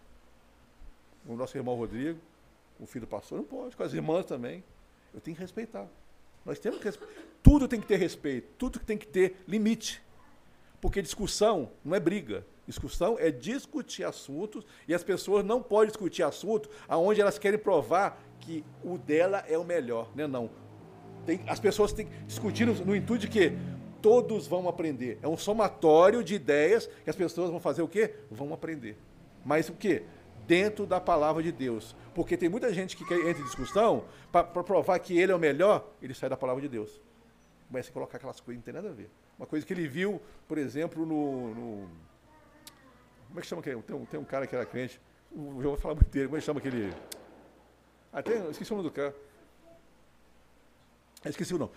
O 1.26 1.36
nosso 1.36 1.56
irmão 1.56 1.74
Rodrigo, 1.76 2.18
o 2.80 2.86
filho 2.86 3.06
do 3.06 3.08
pastor, 3.08 3.38
não 3.38 3.44
pode. 3.44 3.76
Com 3.76 3.82
as 3.82 3.92
irmãs 3.92 4.26
também. 4.26 4.64
Eu 5.14 5.20
tenho 5.20 5.36
que 5.36 5.42
respeitar. 5.42 5.86
Nós 6.44 6.58
temos 6.58 6.80
que 6.80 6.90
tudo 7.42 7.68
tem 7.68 7.80
que 7.80 7.86
ter 7.86 7.96
respeito, 7.96 8.48
tudo 8.58 8.80
tem 8.80 8.98
que 8.98 9.06
ter 9.06 9.36
limite. 9.46 10.02
Porque 10.80 11.00
discussão 11.00 11.70
não 11.84 11.94
é 11.94 12.00
briga. 12.00 12.44
Discussão 12.66 13.16
é 13.18 13.30
discutir 13.30 14.04
assuntos 14.04 14.64
e 14.88 14.94
as 14.94 15.04
pessoas 15.04 15.44
não 15.44 15.62
podem 15.62 15.88
discutir 15.88 16.22
assunto 16.22 16.68
aonde 16.88 17.20
elas 17.20 17.38
querem 17.38 17.58
provar 17.58 18.20
que 18.40 18.64
o 18.82 18.98
dela 18.98 19.44
é 19.48 19.56
o 19.56 19.64
melhor, 19.64 20.10
né? 20.14 20.26
Não. 20.26 20.50
Tem, 21.24 21.40
as 21.46 21.60
pessoas 21.60 21.92
têm 21.92 22.06
que 22.06 22.16
discutir 22.24 22.66
no, 22.66 22.74
no 22.84 22.96
intuito 22.96 23.26
de 23.26 23.28
que 23.28 23.52
todos 24.02 24.46
vão 24.46 24.68
aprender. 24.68 25.18
É 25.22 25.28
um 25.28 25.36
somatório 25.36 26.22
de 26.22 26.34
ideias 26.34 26.86
que 27.04 27.08
as 27.08 27.16
pessoas 27.16 27.50
vão 27.50 27.60
fazer 27.60 27.82
o 27.82 27.88
quê? 27.88 28.14
Vão 28.30 28.52
aprender. 28.52 28.98
Mas 29.44 29.68
o 29.68 29.72
quê? 29.72 30.02
dentro 30.46 30.86
da 30.86 31.00
palavra 31.00 31.42
de 31.42 31.52
Deus. 31.52 31.94
Porque 32.14 32.36
tem 32.36 32.48
muita 32.48 32.72
gente 32.72 32.96
que 32.96 33.02
entra 33.04 33.40
em 33.40 33.44
discussão 33.44 34.04
para 34.30 34.44
provar 34.44 34.98
que 34.98 35.18
ele 35.18 35.32
é 35.32 35.34
o 35.34 35.38
melhor, 35.38 35.88
ele 36.00 36.14
sai 36.14 36.28
da 36.28 36.36
palavra 36.36 36.60
de 36.62 36.68
Deus. 36.68 37.00
Começa 37.68 37.90
a 37.90 37.92
colocar 37.92 38.18
aquelas 38.18 38.40
coisas 38.40 38.62
que 38.62 38.70
não 38.70 38.74
tem 38.74 38.82
nada 38.82 38.92
a 38.92 38.96
ver. 38.96 39.10
Uma 39.38 39.46
coisa 39.46 39.64
que 39.64 39.72
ele 39.72 39.88
viu, 39.88 40.20
por 40.46 40.58
exemplo, 40.58 41.06
no. 41.06 41.54
no 41.54 41.88
como 43.28 43.38
é 43.38 43.40
que 43.40 43.46
chama 43.46 43.60
aquele? 43.60 43.80
Tem 43.82 43.96
um, 43.96 44.04
tem 44.04 44.20
um 44.20 44.24
cara 44.24 44.46
que 44.46 44.54
era 44.54 44.66
crente. 44.66 45.00
Eu 45.34 45.52
vou 45.52 45.76
falar 45.76 45.94
muito 45.94 46.10
dele. 46.10 46.26
Como 46.26 46.36
é 46.36 46.40
que 46.40 46.44
chama 46.44 46.60
aquele. 46.60 46.92
Até 48.12 48.36
ah, 48.36 48.50
esqueci 48.50 48.70
o 48.72 48.76
nome 48.76 48.88
do 48.90 48.92
cara. 48.92 49.14
Esqueci 51.24 51.54
o 51.54 51.58
nome. 51.58 51.72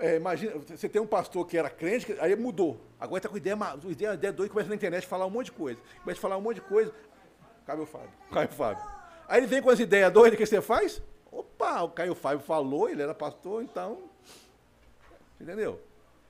É, 0.00 0.16
imagina, 0.16 0.52
você 0.58 0.88
tem 0.88 1.00
um 1.00 1.06
pastor 1.06 1.46
que 1.46 1.56
era 1.56 1.70
crente, 1.70 2.16
aí 2.18 2.34
mudou. 2.34 2.80
Agora 2.98 3.18
está 3.18 3.28
com 3.28 3.36
ideia, 3.36 3.56
ideia, 3.88 4.14
ideia 4.14 4.32
doida, 4.32 4.52
começa 4.52 4.68
na 4.68 4.74
internet 4.74 5.04
a 5.04 5.08
falar 5.08 5.26
um 5.26 5.30
monte 5.30 5.46
de 5.46 5.52
coisa. 5.52 5.80
Começa 6.02 6.18
a 6.18 6.22
falar 6.22 6.36
um 6.36 6.40
monte 6.40 6.56
de 6.56 6.62
coisa. 6.62 6.92
Caio 7.64 7.86
Fábio, 7.86 8.10
Caio 8.32 8.48
Fábio. 8.48 8.84
Aí 9.28 9.38
ele 9.38 9.46
vem 9.46 9.62
com 9.62 9.70
as 9.70 9.78
ideias 9.78 10.12
doidas, 10.12 10.34
o 10.34 10.36
que 10.36 10.46
você 10.46 10.60
faz? 10.60 11.00
Opa, 11.30 11.82
o 11.82 11.90
Caio 11.90 12.16
Fábio 12.16 12.40
falou, 12.40 12.88
ele 12.88 13.00
era 13.00 13.14
pastor, 13.14 13.62
então. 13.62 14.02
Entendeu? 15.40 15.80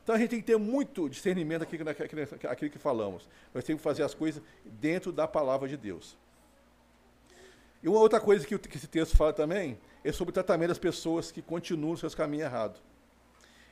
Então 0.03 0.15
a 0.15 0.19
gente 0.19 0.31
tem 0.31 0.41
que 0.41 0.47
ter 0.47 0.59
muito 0.59 1.09
discernimento 1.09 1.63
aqui, 1.63 1.79
aquilo 2.47 2.71
que 2.71 2.79
falamos. 2.79 3.27
Nós 3.55 3.65
temos 3.65 3.81
que 3.81 3.85
fazer 3.85 4.03
as 4.03 4.13
coisas 4.13 4.43
dentro 4.65 5.13
da 5.13 5.27
palavra 5.27 5.67
de 5.67 5.79
Deus. 5.79 6.19
E 7.83 7.89
uma 7.89 7.99
outra 7.99 8.21
coisa 8.21 8.47
que, 8.47 8.55
esse 8.55 8.87
texto 8.87 9.17
fala 9.17 9.33
também 9.33 9.79
é 10.05 10.13
sobre 10.13 10.31
o 10.31 10.35
tratamento 10.35 10.69
das 10.69 10.79
pessoas 10.79 11.33
que 11.33 11.41
continuam 11.41 11.97
seus 11.97 12.15
caminhos 12.15 12.45
errados. 12.45 12.83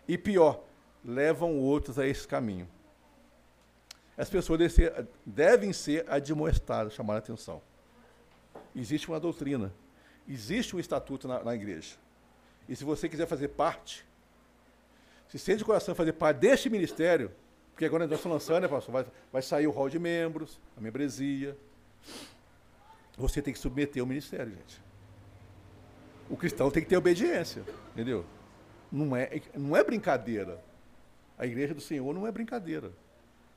E 0.09 0.17
pior, 0.17 0.65
levam 1.05 1.59
outros 1.59 1.99
a 1.99 2.07
esse 2.07 2.27
caminho. 2.27 2.67
As 4.17 4.29
pessoas 4.29 4.59
devem 5.25 5.73
ser 5.73 6.05
admoestadas, 6.09 6.95
chamar 6.95 7.15
a 7.15 7.19
atenção. 7.19 7.63
Existe 8.75 9.09
uma 9.09 9.21
doutrina, 9.21 9.73
existe 10.29 10.75
um 10.75 10.81
estatuto 10.81 11.29
na, 11.29 11.45
na 11.45 11.55
igreja. 11.55 11.95
E 12.69 12.75
se 12.75 12.83
você 12.83 13.09
quiser 13.09 13.27
fazer 13.27 13.49
parte, 13.49 14.05
se 15.29 15.39
sente 15.39 15.59
de 15.59 15.65
coração 15.65 15.95
fazer 15.95 16.15
parte 16.15 16.39
deste 16.39 16.69
ministério, 16.69 17.31
porque 17.73 17.85
agora 17.85 18.07
nós 18.07 18.19
estamos 18.19 18.35
lançando, 18.35 18.63
né, 18.63 18.69
pastor? 18.69 18.93
Vai, 18.93 19.07
vai 19.33 19.43
sair 19.43 19.67
o 19.67 19.71
hall 19.71 19.89
de 19.89 19.99
membros, 19.99 20.61
a 20.77 20.81
membresia. 20.81 21.57
Você 23.17 23.41
tem 23.41 23.53
que 23.53 23.59
submeter 23.59 24.03
o 24.03 24.07
ministério, 24.07 24.53
gente. 24.53 24.83
O 26.29 26.37
cristão 26.37 26.71
tem 26.71 26.83
que 26.83 26.89
ter 26.89 26.97
obediência, 26.97 27.63
entendeu? 27.93 28.25
Não 28.91 29.15
é, 29.17 29.41
não 29.55 29.77
é 29.77 29.85
brincadeira. 29.85 30.61
A 31.37 31.47
igreja 31.47 31.75
do 31.75 31.81
Senhor 31.81 32.13
não 32.15 32.27
é 32.27 32.33
brincadeira. 32.33 32.91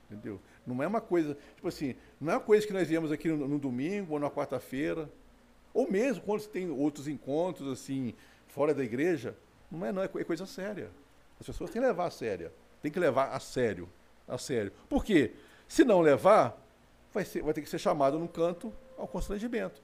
Entendeu? 0.10 0.40
Não 0.68 0.84
é 0.84 0.88
uma 0.88 1.02
coisa, 1.02 1.38
tipo 1.56 1.68
assim, 1.68 1.96
não 2.20 2.34
é 2.34 2.36
uma 2.36 2.42
coisa 2.42 2.68
que 2.68 2.74
nós 2.74 2.88
viemos 2.88 3.12
aqui 3.12 3.30
no, 3.30 3.48
no 3.48 3.58
domingo 3.58 4.14
ou 4.14 4.20
na 4.20 4.30
quarta-feira, 4.30 5.10
ou 5.74 5.90
mesmo 5.90 6.22
quando 6.24 6.46
tem 6.48 6.70
outros 6.70 7.08
encontros 7.08 7.72
assim, 7.72 8.14
fora 8.48 8.74
da 8.74 8.84
igreja, 8.84 9.36
não 9.72 9.86
é 9.86 9.92
não, 9.92 10.02
é, 10.02 10.06
é 10.06 10.24
coisa 10.24 10.46
séria. 10.46 10.92
As 11.40 11.48
pessoas 11.48 11.72
têm 11.72 11.82
que 11.82 11.88
levar 11.88 12.08
a 12.08 12.12
sério. 12.12 12.52
Tem 12.82 12.92
que 12.92 13.00
levar 13.00 13.30
a 13.30 13.40
sério. 13.40 13.90
A 14.28 14.38
sério. 14.38 14.72
Por 14.90 15.04
quê? 15.04 15.32
Se 15.68 15.84
não 15.84 16.02
levar, 16.02 16.62
vai, 17.14 17.24
ser, 17.24 17.42
vai 17.42 17.54
ter 17.54 17.62
que 17.62 17.70
ser 17.70 17.80
chamado 17.80 18.20
num 18.20 18.28
canto 18.28 18.74
ao 18.98 19.08
constrangimento. 19.08 19.82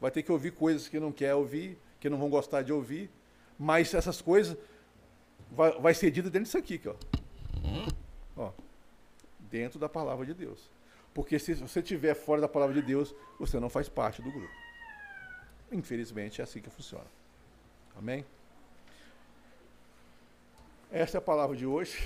Vai 0.00 0.10
ter 0.10 0.22
que 0.22 0.30
ouvir 0.30 0.52
coisas 0.52 0.88
que 0.88 1.00
não 1.00 1.10
quer 1.10 1.34
ouvir, 1.34 1.76
que 1.98 2.08
não 2.08 2.18
vão 2.18 2.30
gostar 2.30 2.62
de 2.62 2.72
ouvir. 2.72 3.10
Mas 3.58 3.92
essas 3.92 4.22
coisas 4.22 4.56
vai, 5.50 5.72
vai 5.80 5.94
ser 5.94 6.10
dito 6.10 6.30
dentro 6.30 6.44
disso 6.44 6.58
aqui, 6.58 6.74
aqui 6.74 6.88
ó. 6.88 6.94
ó. 8.36 8.52
Dentro 9.50 9.78
da 9.78 9.88
palavra 9.88 10.26
de 10.26 10.34
Deus. 10.34 10.70
Porque 11.14 11.38
se 11.38 11.54
você 11.54 11.80
estiver 11.80 12.14
fora 12.14 12.40
da 12.40 12.48
palavra 12.48 12.74
de 12.74 12.82
Deus, 12.82 13.14
você 13.38 13.58
não 13.58 13.70
faz 13.70 13.88
parte 13.88 14.20
do 14.20 14.30
grupo. 14.30 14.52
Infelizmente 15.72 16.40
é 16.40 16.44
assim 16.44 16.60
que 16.60 16.70
funciona. 16.70 17.06
Amém? 17.96 18.24
Essa 20.90 21.16
é 21.16 21.18
a 21.18 21.22
palavra 21.22 21.56
de 21.56 21.66
hoje. 21.66 22.04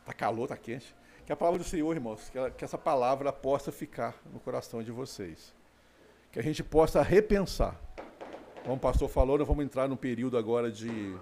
Está 0.00 0.12
calor, 0.14 0.44
está 0.44 0.56
quente. 0.56 0.94
Que 1.26 1.32
a 1.32 1.36
palavra 1.36 1.58
do 1.58 1.64
Senhor, 1.64 1.92
irmãos, 1.92 2.28
que, 2.30 2.38
ela, 2.38 2.50
que 2.50 2.64
essa 2.64 2.78
palavra 2.78 3.32
possa 3.32 3.72
ficar 3.72 4.14
no 4.32 4.38
coração 4.38 4.80
de 4.82 4.92
vocês. 4.92 5.52
Que 6.30 6.38
a 6.38 6.42
gente 6.42 6.62
possa 6.62 7.02
repensar. 7.02 7.78
Como 8.62 8.76
o 8.76 8.80
pastor 8.80 9.08
falou, 9.08 9.36
nós 9.36 9.46
vamos 9.46 9.64
entrar 9.64 9.88
num 9.88 9.96
período 9.96 10.38
agora 10.38 10.70
de 10.70 11.16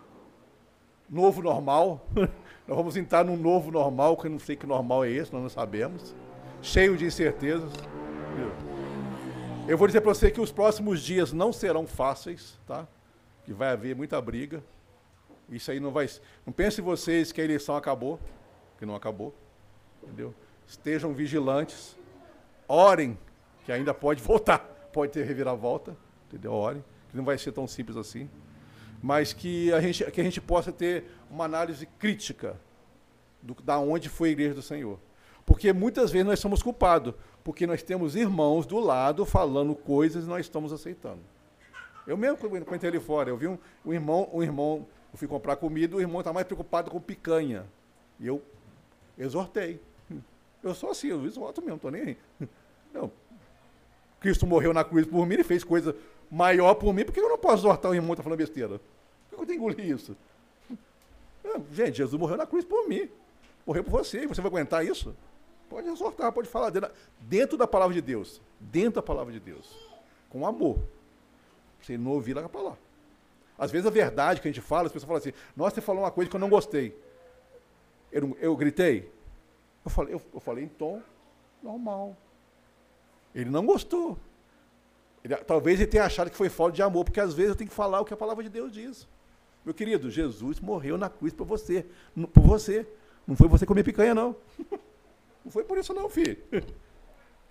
novo 1.09 1.43
normal. 1.43 2.07
nós 2.67 2.77
vamos 2.77 2.97
entrar 2.97 3.25
num 3.25 3.37
novo 3.37 3.71
normal, 3.71 4.17
que 4.17 4.27
eu 4.27 4.31
não 4.31 4.39
sei 4.39 4.57
que 4.57 4.67
normal 4.67 5.05
é 5.05 5.11
esse, 5.11 5.33
nós 5.33 5.43
não 5.43 5.49
sabemos. 5.49 6.15
Cheio 6.63 6.97
de 6.97 7.05
incertezas. 7.05 7.73
Eu 9.67 9.79
vou 9.79 9.87
dizer 9.87 10.03
para 10.03 10.13
você 10.13 10.31
que 10.31 10.41
os 10.41 10.53
próximos 10.53 11.03
dias 11.03 11.33
não 11.33 11.53
serão 11.53 11.87
fáceis, 11.87 12.59
tá? 12.67 12.87
Que 13.45 13.53
vai 13.53 13.69
haver 13.69 13.97
muita 13.97 14.21
briga. 14.21 14.63
Isso 15.49 15.71
aí 15.71 15.81
não 15.81 15.91
vai. 15.91 16.07
Não 16.45 16.53
pense 16.53 16.81
vocês 16.81 17.33
que 17.33 17.41
a 17.41 17.45
eleição 17.45 17.75
acabou, 17.75 18.21
que 18.79 18.85
não 18.85 18.95
acabou. 18.95 19.35
Entendeu? 20.03 20.35
Estejam 20.67 21.13
vigilantes. 21.15 21.97
Orem, 22.69 23.19
que 23.65 23.73
ainda 23.73 23.95
pode 23.95 24.21
voltar, 24.25 24.59
pode 24.93 25.13
ter 25.13 25.25
reviravolta. 25.25 25.97
Entendeu? 26.29 26.53
Orem, 26.53 26.85
que 27.11 27.17
não 27.17 27.25
vai 27.25 27.39
ser 27.39 27.53
tão 27.53 27.67
simples 27.67 27.97
assim. 27.97 28.29
Mas 29.05 29.35
que 29.35 29.71
a 29.71 29.83
gente, 29.83 30.03
que 30.11 30.19
a 30.19 30.25
gente 30.25 30.41
possa 30.41 30.73
ter 30.73 31.05
uma 31.31 31.45
análise 31.45 31.85
crítica 31.99 32.59
do, 33.43 33.53
da 33.63 33.79
onde 33.79 34.09
foi 34.09 34.31
a 34.31 34.33
igreja 34.33 34.55
do 34.55 34.63
Senhor. 34.63 34.99
Porque 35.45 35.75
muitas 35.75 36.11
vezes 36.11 36.27
nós 36.27 36.41
somos 36.41 36.63
culpados, 36.63 37.13
porque 37.45 37.67
nós 37.67 37.83
temos 37.83 38.17
irmãos 38.17 38.65
do 38.65 38.79
lado 38.79 39.27
falando 39.27 39.75
coisas 39.75 40.25
e 40.25 40.27
nós 40.27 40.47
estamos 40.47 40.73
aceitando. 40.73 41.21
Eu 42.07 42.17
mesmo, 42.17 42.39
quando 42.39 42.75
entrei 42.75 42.93
ali 42.93 42.99
fora, 42.99 43.29
eu 43.29 43.37
vi 43.37 43.47
um, 43.47 43.59
um 43.85 43.93
irmão, 43.93 44.27
um 44.33 44.43
irmão 44.43 44.87
eu 45.13 45.19
fui 45.19 45.29
comprar 45.29 45.57
comida, 45.57 45.95
o 45.95 46.01
irmão 46.01 46.23
está 46.23 46.33
mais 46.33 46.47
preocupado 46.47 46.91
com 46.91 46.99
picanha. 46.99 47.67
E 48.19 48.27
eu 48.27 48.41
exortei. 49.19 49.83
Eu 50.63 50.75
sou 50.75 50.91
assim, 50.91 51.09
eu 51.09 51.27
exorto 51.27 51.61
mesmo, 51.61 51.77
estou 51.77 51.91
nem 51.91 52.03
aí. 52.03 52.19
Não. 52.91 53.13
Cristo 54.19 54.47
morreu 54.47 54.73
na 54.73 54.83
cruz 54.83 55.07
por 55.07 55.27
mim, 55.27 55.35
ele 55.35 55.45
fez 55.45 55.63
coisa 55.63 55.95
maior 56.31 56.75
por 56.77 56.95
mim, 56.95 57.05
por 57.05 57.13
que 57.13 57.21
eu 57.21 57.29
não 57.29 57.37
posso 57.37 57.67
exortar 57.67 57.91
o 57.91 57.95
irmão 57.95 58.09
que 58.09 58.15
está 58.15 58.23
falando 58.23 58.39
besteira? 58.39 58.81
Que 59.47 59.55
engolir 59.55 59.87
isso? 59.87 60.17
gente, 61.71 61.97
Jesus 61.97 62.19
morreu 62.21 62.37
na 62.37 62.47
cruz 62.47 62.65
por 62.65 62.89
mim. 62.89 63.09
Morreu 63.67 63.85
por 63.85 63.91
você. 63.91 64.27
Você 64.27 64.41
vai 64.41 64.51
aguentar 64.51 64.85
isso? 64.85 65.15
Pode 65.69 65.89
exortar, 65.89 66.33
pode 66.33 66.49
falar 66.49 66.71
dentro, 66.71 66.91
dentro 67.21 67.57
da 67.57 67.67
palavra 67.67 67.95
de 67.95 68.01
Deus. 68.01 68.41
Dentro 68.61 68.95
da 68.95 69.03
palavra 69.03 69.33
de 69.33 69.41
Deus. 69.41 69.75
Com 70.29 70.47
amor. 70.47 70.79
Você 71.81 71.99
não 71.99 72.13
ouvir, 72.13 72.35
lá 72.35 72.49
para 72.49 72.61
lá. 72.61 72.77
Às 73.59 73.71
vezes 73.71 73.87
a 73.87 73.91
verdade 73.91 74.41
que 74.41 74.49
a 74.49 74.51
gente 74.51 74.61
fala, 74.61 74.87
as 74.87 74.93
pessoas 74.93 75.07
falam 75.07 75.21
assim, 75.21 75.33
nossa, 75.57 75.77
você 75.77 75.81
falou 75.81 76.03
uma 76.03 76.11
coisa 76.11 76.31
que 76.31 76.37
eu 76.37 76.41
não 76.41 76.49
gostei. 76.49 76.97
Eu, 78.11 78.37
eu 78.41 78.57
gritei? 78.57 79.11
Eu 79.85 79.91
falei, 79.91 80.15
eu, 80.15 80.23
eu 80.33 80.41
falei 80.41 80.65
em 80.65 80.69
tom 80.69 81.03
normal. 81.63 82.17
Ele 83.35 83.51
não 83.51 83.65
gostou. 83.65 84.19
Ele, 85.23 85.37
talvez 85.37 85.81
ele 85.81 85.91
tenha 85.91 86.05
achado 86.05 86.31
que 86.31 86.37
foi 86.37 86.49
falta 86.49 86.75
de 86.75 86.83
amor, 86.83 87.05
porque 87.05 87.21
às 87.21 87.35
vezes 87.35 87.51
eu 87.51 87.57
tenho 87.57 87.71
que 87.71 87.77
falar 87.77 88.01
o 88.01 88.05
que 88.05 88.13
a 88.13 88.17
palavra 88.17 88.43
de 88.43 88.51
Deus 88.51 88.73
diz. 88.73 89.07
Meu 89.65 89.73
querido, 89.73 90.11
Jesus 90.11 90.61
morreu 90.61 90.99
na 90.99 91.09
cruz 91.09 91.33
por 91.33 91.47
você. 91.47 91.87
Por 92.33 92.43
você. 92.43 92.87
Não 93.27 93.35
foi 93.35 93.49
você 93.49 93.65
comer 93.65 93.83
picanha, 93.83 94.15
não. 94.15 94.37
Não 95.45 95.53
foi 95.53 95.63
por 95.63 95.77
isso, 95.77 95.93
não, 95.93 96.09
filho. 96.09 96.39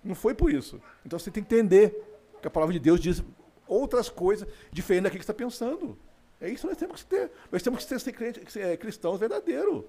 Não 0.02 0.16
foi 0.16 0.34
por 0.34 0.52
isso. 0.52 0.82
Então 1.06 1.16
você 1.16 1.30
tem 1.30 1.44
que 1.44 1.54
entender 1.54 1.94
que 2.42 2.48
a 2.48 2.50
palavra 2.50 2.72
de 2.72 2.80
Deus 2.80 2.98
diz 2.98 3.22
outras 3.68 4.08
coisas 4.08 4.48
diferentes 4.72 5.04
daquilo 5.04 5.20
que 5.20 5.26
você 5.26 5.32
está 5.32 5.44
pensando. 5.44 5.96
É 6.40 6.48
isso 6.48 6.62
que 6.62 6.68
nós 6.68 6.76
temos 6.76 7.02
que 7.02 7.08
ter. 7.08 7.30
Nós 7.50 7.62
temos 7.62 7.84
que 7.84 7.98
ser, 7.98 8.14
ser 8.50 8.60
é, 8.60 8.76
cristãos 8.76 9.18
verdadeiros. 9.18 9.84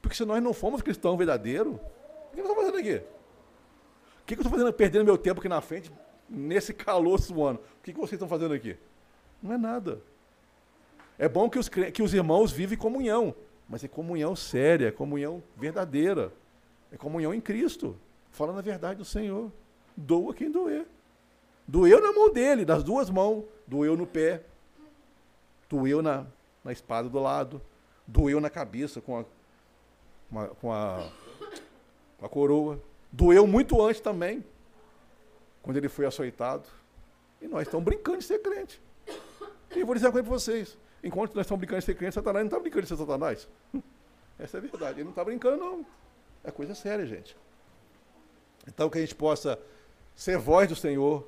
Porque 0.00 0.16
se 0.16 0.24
nós 0.24 0.42
não 0.42 0.54
formos 0.54 0.80
cristãos 0.82 1.18
verdadeiros, 1.18 1.74
o 1.74 2.32
que 2.32 2.40
eu 2.40 2.44
estou 2.44 2.56
fazendo 2.56 2.78
aqui? 2.78 2.96
O 2.96 4.24
que 4.24 4.34
eu 4.34 4.40
estou 4.40 4.50
fazendo 4.52 4.72
perdendo 4.72 5.04
meu 5.04 5.18
tempo 5.18 5.40
aqui 5.40 5.48
na 5.48 5.60
frente, 5.60 5.92
nesse 6.28 6.72
calor 6.72 7.18
suando? 7.18 7.60
O 7.60 7.82
que 7.82 7.92
vocês 7.92 8.12
estão 8.12 8.28
fazendo 8.28 8.54
aqui? 8.54 8.76
Não 9.42 9.52
é 9.52 9.58
nada. 9.58 10.00
É 11.20 11.28
bom 11.28 11.50
que 11.50 11.58
os, 11.58 11.68
que 11.68 12.02
os 12.02 12.14
irmãos 12.14 12.50
vivem 12.50 12.78
comunhão, 12.78 13.34
mas 13.68 13.84
é 13.84 13.88
comunhão 13.88 14.34
séria, 14.34 14.88
é 14.88 14.90
comunhão 14.90 15.42
verdadeira. 15.54 16.32
É 16.90 16.96
comunhão 16.96 17.34
em 17.34 17.42
Cristo, 17.42 17.94
falando 18.30 18.58
a 18.58 18.62
verdade 18.62 18.96
do 18.96 19.04
Senhor. 19.04 19.52
Doa 19.94 20.32
quem 20.32 20.50
doer. 20.50 20.86
Doeu 21.68 22.00
na 22.00 22.10
mão 22.10 22.32
dele, 22.32 22.64
das 22.64 22.82
duas 22.82 23.10
mãos. 23.10 23.44
Doeu 23.66 23.98
no 23.98 24.06
pé. 24.06 24.44
Doeu 25.68 26.00
na, 26.00 26.24
na 26.64 26.72
espada 26.72 27.06
do 27.06 27.20
lado. 27.20 27.60
Doeu 28.06 28.40
na 28.40 28.48
cabeça 28.48 29.02
com 29.02 29.18
a, 29.18 29.24
uma, 30.30 30.48
com 30.48 30.72
a, 30.72 31.06
com 32.16 32.24
a 32.24 32.28
coroa. 32.30 32.80
Doeu 33.12 33.46
muito 33.46 33.78
antes 33.82 34.00
também, 34.00 34.42
quando 35.60 35.76
ele 35.76 35.90
foi 35.90 36.06
açoitado. 36.06 36.66
E 37.42 37.46
nós 37.46 37.64
estamos 37.64 37.84
brincando 37.84 38.18
de 38.20 38.24
ser 38.24 38.38
crente. 38.38 38.80
E 39.76 39.80
eu 39.80 39.84
vou 39.84 39.94
dizer 39.94 40.06
uma 40.06 40.12
coisa 40.12 40.26
para 40.26 40.38
vocês. 40.38 40.78
Enquanto 41.02 41.34
nós 41.34 41.46
estamos 41.46 41.60
brincando 41.60 41.80
de 41.80 41.86
ser 41.86 41.94
crente, 41.94 42.14
Satanás 42.14 42.44
não 42.44 42.48
está 42.48 42.58
brincando 42.58 42.82
de 42.82 42.88
ser 42.88 42.96
Satanás. 42.96 43.48
Essa 44.38 44.56
é 44.56 44.58
a 44.58 44.60
verdade. 44.60 44.98
Ele 44.98 45.04
não 45.04 45.10
está 45.10 45.24
brincando, 45.24 45.56
não. 45.56 45.86
É 46.42 46.50
coisa 46.50 46.74
séria, 46.74 47.06
gente. 47.06 47.36
Então 48.66 48.88
que 48.88 48.98
a 48.98 49.00
gente 49.00 49.14
possa 49.14 49.58
ser 50.14 50.38
voz 50.38 50.68
do 50.68 50.76
Senhor, 50.76 51.26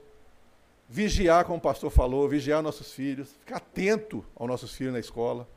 vigiar, 0.88 1.44
como 1.44 1.58
o 1.58 1.60
pastor 1.60 1.90
falou, 1.90 2.28
vigiar 2.28 2.62
nossos 2.62 2.92
filhos, 2.92 3.32
ficar 3.32 3.56
atento 3.56 4.24
aos 4.36 4.48
nossos 4.48 4.74
filhos 4.74 4.92
na 4.92 5.00
escola. 5.00 5.48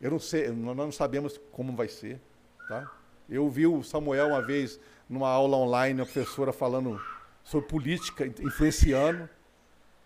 Eu 0.00 0.10
não 0.10 0.18
sei, 0.18 0.48
nós 0.50 0.76
não 0.76 0.90
sabemos 0.90 1.40
como 1.52 1.74
vai 1.76 1.88
ser, 1.88 2.20
tá? 2.68 2.90
Eu 3.28 3.48
vi 3.48 3.66
o 3.66 3.82
Samuel 3.84 4.28
uma 4.28 4.42
vez 4.42 4.80
numa 5.08 5.28
aula 5.28 5.56
online, 5.56 6.00
uma 6.00 6.06
professora 6.06 6.52
falando 6.52 7.00
sobre 7.44 7.68
política, 7.68 8.26
influenciando. 8.26 9.28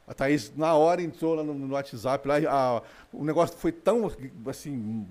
A 0.07 0.15
Thaís, 0.15 0.55
na 0.57 0.75
hora, 0.75 1.03
entrou 1.03 1.35
lá 1.35 1.43
no, 1.43 1.53
no 1.53 1.75
WhatsApp, 1.75 2.29
lá, 2.29 2.37
a, 2.49 2.83
o 3.13 3.25
negócio 3.25 3.57
foi 3.57 3.73
tão, 3.73 4.11
assim, 4.47 5.07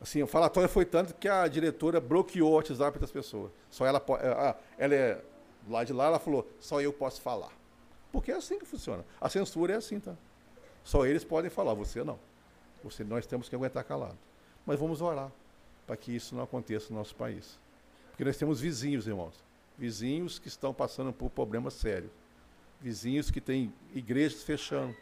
assim, 0.00 0.22
o 0.22 0.26
falatório 0.26 0.68
foi 0.68 0.84
tanto 0.84 1.14
que 1.14 1.28
a 1.28 1.46
diretora 1.46 2.00
bloqueou 2.00 2.52
o 2.52 2.54
WhatsApp 2.56 2.98
das 2.98 3.12
pessoas. 3.12 3.52
Só 3.70 3.86
ela 3.86 4.00
pode, 4.00 4.24
ela 4.24 4.94
é 4.94 5.22
lá 5.68 5.84
de 5.84 5.92
lá, 5.92 6.06
ela 6.06 6.18
falou, 6.18 6.48
só 6.58 6.80
eu 6.80 6.92
posso 6.92 7.20
falar. 7.20 7.52
Porque 8.10 8.32
é 8.32 8.36
assim 8.36 8.58
que 8.58 8.64
funciona. 8.64 9.04
A 9.20 9.28
censura 9.28 9.74
é 9.74 9.76
assim, 9.76 10.00
tá? 10.00 10.14
Só 10.82 11.06
eles 11.06 11.24
podem 11.24 11.50
falar, 11.50 11.74
você 11.74 12.02
não. 12.02 12.18
Você, 12.82 13.04
nós 13.04 13.26
temos 13.26 13.48
que 13.48 13.54
aguentar 13.54 13.84
calado. 13.84 14.16
Mas 14.64 14.78
vamos 14.78 15.00
orar 15.00 15.30
para 15.86 15.96
que 15.96 16.14
isso 16.14 16.34
não 16.34 16.42
aconteça 16.42 16.86
no 16.90 16.98
nosso 16.98 17.14
país. 17.14 17.58
Porque 18.10 18.24
nós 18.24 18.36
temos 18.36 18.60
vizinhos, 18.60 19.06
irmãos. 19.06 19.44
Vizinhos 19.76 20.38
que 20.38 20.48
estão 20.48 20.72
passando 20.72 21.12
por 21.12 21.30
problemas 21.30 21.74
sérios. 21.74 22.10
Vizinhos 22.80 23.30
que 23.30 23.40
têm 23.40 23.72
igrejas 23.94 24.42
fechando. 24.42 24.94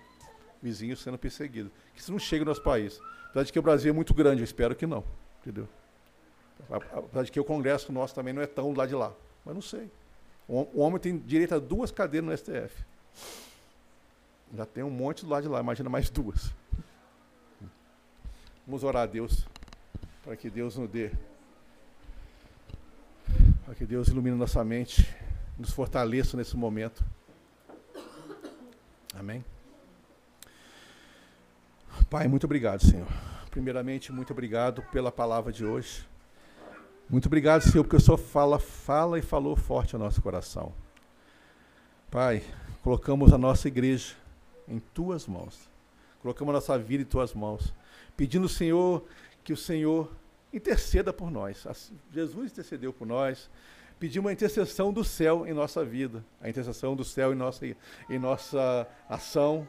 Vizinhos 0.63 1.03
sendo 1.03 1.19
perseguidos. 1.19 1.71
Que 1.95 2.01
isso 2.01 2.11
não 2.11 2.19
chega 2.19 2.45
no 2.45 2.51
nosso 2.51 2.63
país. 2.63 3.01
Apesar 3.31 3.45
de 3.45 3.53
que 3.53 3.59
o 3.59 3.63
Brasil 3.63 3.91
é 3.91 3.93
muito 3.95 4.15
grande, 4.15 4.41
eu 4.41 4.45
espero 4.45 4.75
que 4.75 4.87
não. 4.87 5.05
Entendeu? 5.41 5.69
Apesar 6.71 7.23
de 7.25 7.31
que 7.31 7.39
o 7.39 7.45
Congresso 7.45 7.93
nosso 7.93 8.15
também 8.15 8.33
não 8.33 8.43
é 8.43 8.47
tão 8.47 8.73
lá 8.73 8.87
de 8.87 8.95
lá. 8.95 9.13
Mas 9.45 9.55
não 9.55 9.63
sei. 9.63 9.91
O 10.49 10.81
homem 10.81 10.99
tem 10.99 11.19
direito 11.19 11.55
a 11.55 11.59
duas 11.59 11.91
cadeiras 11.91 12.29
no 12.29 12.37
STF. 12.37 12.85
Já 14.55 14.65
tem 14.65 14.85
um 14.85 14.91
monte 14.91 15.25
do 15.25 15.31
lado 15.31 15.43
de 15.43 15.49
lá, 15.49 15.61
imagina 15.61 15.91
mais 15.91 16.09
duas. 16.09 16.53
Vamos 18.65 18.85
orar 18.85 19.03
a 19.03 19.07
Deus, 19.07 19.47
para 20.25 20.37
que 20.37 20.49
Deus 20.49 20.77
nos 20.77 20.89
dê, 20.89 21.11
para 23.65 23.75
que 23.75 23.85
Deus 23.85 24.09
ilumine 24.09 24.37
nossa 24.37 24.65
mente, 24.65 25.09
nos 25.59 25.71
fortaleça 25.71 26.37
nesse 26.37 26.57
momento. 26.57 27.05
Amém? 29.19 29.43
Pai, 32.11 32.29
muito 32.29 32.45
obrigado, 32.45 32.85
Senhor. 32.85 33.09
Primeiramente, 33.51 34.13
muito 34.13 34.31
obrigado 34.33 34.83
pela 34.93 35.11
palavra 35.11 35.51
de 35.51 35.65
hoje. 35.65 36.07
Muito 37.09 37.27
obrigado, 37.27 37.63
Senhor, 37.63 37.83
porque 37.83 37.97
o 37.97 38.01
Senhor 38.01 38.19
fala, 38.19 38.59
fala 38.59 39.19
e 39.19 39.23
falou 39.23 39.57
forte 39.57 39.95
ao 39.95 40.01
nosso 40.01 40.21
coração. 40.21 40.73
Pai, 42.11 42.43
colocamos 42.83 43.33
a 43.33 43.39
nossa 43.39 43.69
igreja 43.69 44.15
em 44.69 44.79
tuas 44.79 45.27
mãos. 45.27 45.69
Colocamos 46.21 46.51
a 46.51 46.55
nossa 46.55 46.79
vida 46.79 47.03
em 47.03 47.07
tuas 47.07 47.33
mãos. 47.33 47.73
Pedindo, 48.17 48.49
Senhor, 48.49 49.05
que 49.43 49.53
o 49.53 49.57
Senhor 49.57 50.13
interceda 50.53 51.13
por 51.13 51.31
nós. 51.31 51.67
Jesus 52.13 52.53
intercedeu 52.53 52.93
por 52.93 53.07
nós. 53.07 53.49
Pedimos 53.99 54.29
a 54.29 54.33
intercessão 54.33 54.93
do 54.93 55.03
céu 55.03 55.47
em 55.47 55.55
nossa 55.55 55.85
vida, 55.85 56.25
a 56.41 56.49
intercessão 56.49 56.95
do 56.95 57.03
céu 57.03 57.33
em 57.33 57.37
nossa, 57.37 57.67
em 58.11 58.19
nossa 58.19 58.87
ação. 59.09 59.67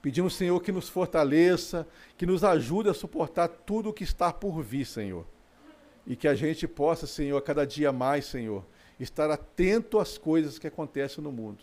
Pedimos, 0.00 0.34
Senhor, 0.34 0.58
que 0.60 0.72
nos 0.72 0.88
fortaleça, 0.88 1.86
que 2.16 2.24
nos 2.24 2.42
ajude 2.42 2.88
a 2.88 2.94
suportar 2.94 3.48
tudo 3.48 3.90
o 3.90 3.92
que 3.92 4.04
está 4.04 4.32
por 4.32 4.62
vir, 4.62 4.86
Senhor. 4.86 5.26
E 6.06 6.16
que 6.16 6.26
a 6.26 6.34
gente 6.34 6.66
possa, 6.66 7.06
Senhor, 7.06 7.40
cada 7.42 7.66
dia 7.66 7.92
mais, 7.92 8.24
Senhor, 8.24 8.64
estar 8.98 9.30
atento 9.30 9.98
às 9.98 10.16
coisas 10.16 10.58
que 10.58 10.66
acontecem 10.66 11.22
no 11.22 11.30
mundo. 11.30 11.62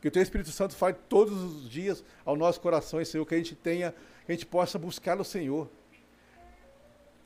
Que 0.00 0.08
o 0.08 0.10
Teu 0.10 0.22
Espírito 0.22 0.50
Santo 0.50 0.74
fale 0.74 0.96
todos 1.08 1.40
os 1.40 1.70
dias 1.70 2.04
ao 2.24 2.36
nosso 2.36 2.60
coração, 2.60 3.02
Senhor, 3.04 3.24
que 3.24 3.34
a 3.36 3.38
gente 3.38 3.54
tenha, 3.54 3.92
que 4.26 4.32
a 4.32 4.34
gente 4.34 4.46
possa 4.46 4.76
buscar 4.76 5.20
o 5.20 5.24
Senhor. 5.24 5.70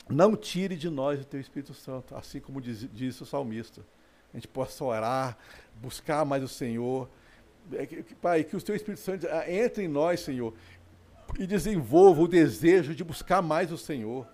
Não 0.09 0.37
tire 0.37 0.77
de 0.77 0.89
nós 0.89 1.21
o 1.21 1.25
Teu 1.25 1.41
Espírito 1.41 1.75
Santo, 1.75 2.15
assim 2.15 2.41
como 2.41 2.61
diz, 2.61 2.89
diz 2.93 3.21
o 3.21 3.27
salmista. 3.27 3.83
A 4.33 4.37
gente 4.37 4.49
possa 4.49 4.85
orar, 4.85 5.39
buscar 5.81 6.25
mais 6.25 6.43
o 6.43 6.49
Senhor. 6.49 7.09
É 7.73 7.87
pai, 8.21 8.45
que 8.45 8.57
o 8.57 8.63
Teu 8.63 8.77
Espírito 8.77 9.01
Santo 9.01 9.27
ah, 9.29 9.51
entre 9.51 9.85
em 9.85 9.89
nós, 9.89 10.21
Senhor, 10.21 10.55
e 11.39 11.47
desenvolva 11.47 12.23
o 12.23 12.29
desejo 12.29 12.95
de 12.95 13.03
buscar 13.03 13.43
mais 13.43 13.73
o 13.73 13.79
Senhor 13.79 14.27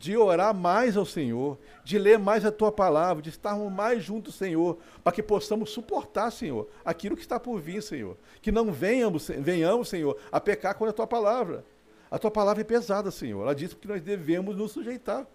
de 0.00 0.16
orar 0.16 0.54
mais 0.54 0.96
ao 0.96 1.04
Senhor, 1.04 1.58
de 1.84 1.98
ler 1.98 2.18
mais 2.18 2.42
a 2.46 2.50
tua 2.50 2.72
palavra, 2.72 3.22
de 3.22 3.28
estarmos 3.28 3.70
mais 3.70 4.02
juntos, 4.02 4.34
Senhor, 4.34 4.78
para 5.04 5.12
que 5.12 5.22
possamos 5.22 5.68
suportar, 5.68 6.30
Senhor, 6.30 6.66
aquilo 6.82 7.14
que 7.14 7.20
está 7.20 7.38
por 7.38 7.60
vir, 7.60 7.82
Senhor. 7.82 8.16
Que 8.40 8.50
não 8.50 8.72
venhamos, 8.72 9.28
venhamos, 9.28 9.90
Senhor, 9.90 10.16
a 10.32 10.40
pecar 10.40 10.74
contra 10.74 10.88
a 10.88 10.94
tua 10.94 11.06
palavra. 11.06 11.66
A 12.10 12.18
tua 12.18 12.30
palavra 12.30 12.62
é 12.62 12.64
pesada, 12.64 13.10
Senhor. 13.10 13.42
Ela 13.42 13.54
diz 13.54 13.72
que 13.72 13.86
nós 13.86 14.02
devemos 14.02 14.56
nos 14.56 14.72
sujeitar. 14.72 15.26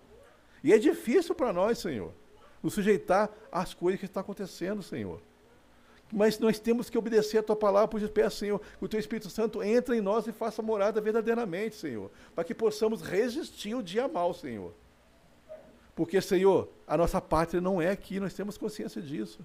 E 0.64 0.74
é 0.74 0.78
difícil 0.78 1.34
para 1.34 1.54
nós, 1.54 1.78
Senhor, 1.78 2.12
nos 2.62 2.74
sujeitar 2.74 3.30
às 3.52 3.74
coisas 3.74 4.00
que 4.00 4.06
estão 4.06 4.22
acontecendo, 4.22 4.84
Senhor. 4.84 5.22
Mas 6.12 6.38
nós 6.38 6.60
temos 6.60 6.90
que 6.90 6.98
obedecer 6.98 7.40
a 7.40 7.44
tua 7.44 7.56
palavra, 7.56 7.88
por 7.88 8.02
isso 8.02 8.12
peço, 8.12 8.38
Senhor, 8.38 8.60
que 8.60 8.86
o 8.86 8.88
teu 8.88 9.00
Espírito 9.00 9.30
Santo 9.30 9.64
entre 9.64 9.98
em 9.98 10.02
nós 10.02 10.28
e 10.28 10.32
faça 10.32 10.62
morada 10.62 11.00
verdadeiramente, 11.02 11.76
Senhor, 11.76 12.12
para 12.34 12.44
que 12.44 12.54
possamos 12.54 13.02
resistir 13.02 13.76
o 13.76 13.82
dia 13.82 14.08
mal, 14.08 14.34
Senhor. 14.34 14.74
Porque, 15.96 16.20
Senhor, 16.20 16.70
a 16.86 16.98
nossa 16.98 17.22
pátria 17.22 17.62
não 17.62 17.82
é 17.82 17.90
aqui, 17.90 18.20
nós 18.20 18.34
temos 18.34 18.58
consciência 18.58 19.02
disso. 19.02 19.40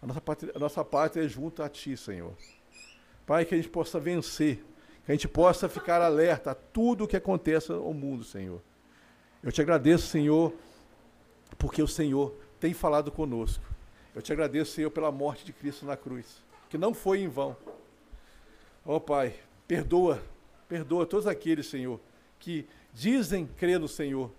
A 0.00 0.06
nossa 0.06 0.20
pátria, 0.20 0.52
a 0.54 0.58
nossa 0.58 0.84
pátria 0.84 1.24
é 1.24 1.28
junto 1.28 1.62
a 1.62 1.68
Ti, 1.68 1.96
Senhor. 1.96 2.32
Pai, 3.26 3.44
que 3.44 3.54
a 3.54 3.58
gente 3.58 3.68
possa 3.68 4.00
vencer, 4.00 4.64
que 5.10 5.12
a 5.12 5.16
gente 5.16 5.28
possa 5.28 5.68
ficar 5.68 6.00
alerta 6.00 6.52
a 6.52 6.54
tudo 6.54 7.02
o 7.02 7.08
que 7.08 7.16
acontece 7.16 7.72
no 7.72 7.92
mundo, 7.92 8.22
Senhor. 8.22 8.60
Eu 9.42 9.50
te 9.50 9.60
agradeço, 9.60 10.06
Senhor, 10.06 10.52
porque 11.58 11.82
o 11.82 11.88
Senhor 11.88 12.32
tem 12.60 12.72
falado 12.72 13.10
conosco. 13.10 13.64
Eu 14.14 14.22
te 14.22 14.32
agradeço, 14.32 14.70
Senhor, 14.70 14.88
pela 14.88 15.10
morte 15.10 15.44
de 15.44 15.52
Cristo 15.52 15.84
na 15.84 15.96
cruz, 15.96 16.44
que 16.68 16.78
não 16.78 16.94
foi 16.94 17.22
em 17.22 17.26
vão. 17.26 17.56
Ó 18.86 18.96
oh, 18.96 19.00
Pai, 19.00 19.34
perdoa, 19.66 20.22
perdoa 20.68 21.04
todos 21.04 21.26
aqueles, 21.26 21.66
Senhor, 21.66 21.98
que 22.38 22.64
dizem 22.94 23.48
crer 23.56 23.80
no 23.80 23.88
Senhor, 23.88 24.30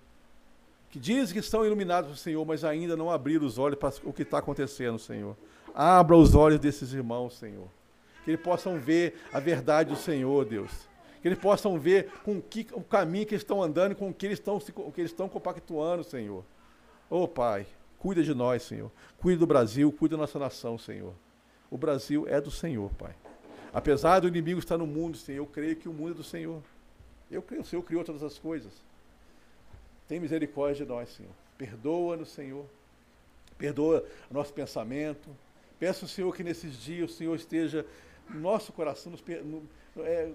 que 0.89 0.99
dizem 0.99 1.33
que 1.33 1.39
estão 1.39 1.65
iluminados 1.65 2.11
pelo 2.11 2.17
Senhor, 2.17 2.45
mas 2.45 2.63
ainda 2.63 2.95
não 2.95 3.11
abriram 3.11 3.45
os 3.45 3.57
olhos 3.57 3.77
para 3.77 3.93
o 4.05 4.13
que 4.13 4.21
está 4.21 4.37
acontecendo, 4.37 4.97
Senhor. 4.97 5.35
Abra 5.75 6.15
os 6.15 6.33
olhos 6.33 6.61
desses 6.61 6.93
irmãos, 6.93 7.37
Senhor. 7.37 7.67
Que 8.23 8.31
eles 8.31 8.41
possam 8.41 8.77
ver 8.77 9.15
a 9.31 9.39
verdade 9.39 9.89
do 9.89 9.95
Senhor, 9.95 10.45
Deus. 10.45 10.71
Que 11.21 11.27
eles 11.27 11.39
possam 11.39 11.77
ver 11.77 12.09
com 12.23 12.41
que, 12.41 12.67
o 12.73 12.81
caminho 12.81 13.25
que 13.25 13.33
eles 13.33 13.41
estão 13.41 13.61
andando, 13.61 13.95
com 13.95 14.09
o 14.09 14.13
que 14.13 14.25
eles 14.25 14.39
estão, 14.39 14.59
que 14.59 15.01
eles 15.01 15.11
estão 15.11 15.29
compactuando, 15.29 16.03
Senhor. 16.03 16.43
Ô 17.09 17.23
oh, 17.23 17.27
Pai, 17.27 17.65
Cuida 18.01 18.23
de 18.23 18.33
nós, 18.33 18.63
Senhor. 18.63 18.91
Cuida 19.19 19.37
do 19.37 19.45
Brasil, 19.45 19.91
cuida 19.91 20.17
da 20.17 20.21
nossa 20.21 20.39
nação, 20.39 20.75
Senhor. 20.75 21.13
O 21.69 21.77
Brasil 21.77 22.27
é 22.27 22.41
do 22.41 22.49
Senhor, 22.49 22.91
Pai. 22.95 23.13
Apesar 23.71 24.19
do 24.19 24.27
inimigo 24.27 24.59
estar 24.59 24.75
no 24.75 24.87
mundo, 24.87 25.15
Senhor, 25.15 25.37
eu 25.37 25.45
creio 25.45 25.75
que 25.75 25.87
o 25.87 25.93
mundo 25.93 26.13
é 26.13 26.15
do 26.15 26.23
Senhor. 26.23 26.63
Eu 27.29 27.43
creio, 27.43 27.61
o 27.61 27.65
Senhor 27.65 27.83
criou 27.83 28.03
todas 28.03 28.23
as 28.23 28.39
coisas. 28.39 28.73
Tem 30.07 30.19
misericórdia 30.19 30.83
de 30.83 30.91
nós, 30.91 31.09
Senhor. 31.09 31.31
Perdoa-nos, 31.59 32.29
Senhor. 32.29 32.65
Perdoa 33.55 34.03
o 34.31 34.33
nosso 34.33 34.51
pensamento. 34.51 35.29
Peço, 35.79 36.07
Senhor, 36.07 36.35
que 36.35 36.43
nesses 36.43 36.75
dias 36.81 37.11
o 37.11 37.13
Senhor 37.13 37.35
esteja 37.35 37.85
nosso 38.33 38.71
coração, 38.73 39.11
nos, 39.11 39.23
no, 39.43 39.67
é, 39.99 40.31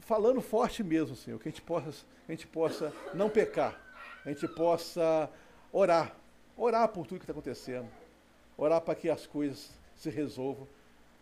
falando 0.00 0.40
forte 0.40 0.82
mesmo, 0.82 1.16
Senhor, 1.16 1.38
que 1.38 1.48
a 1.48 1.50
gente 1.50 1.62
possa, 1.62 2.06
a 2.28 2.32
gente 2.32 2.46
possa 2.46 2.92
não 3.14 3.28
pecar, 3.28 3.80
a 4.24 4.28
gente 4.28 4.46
possa 4.48 5.30
orar, 5.72 6.16
Orar 6.56 6.88
por 6.88 7.06
tudo 7.06 7.18
que 7.18 7.24
está 7.24 7.32
acontecendo. 7.32 7.88
Orar 8.56 8.80
para 8.80 8.94
que 8.94 9.10
as 9.10 9.26
coisas 9.26 9.70
se 9.94 10.08
resolvam 10.08 10.66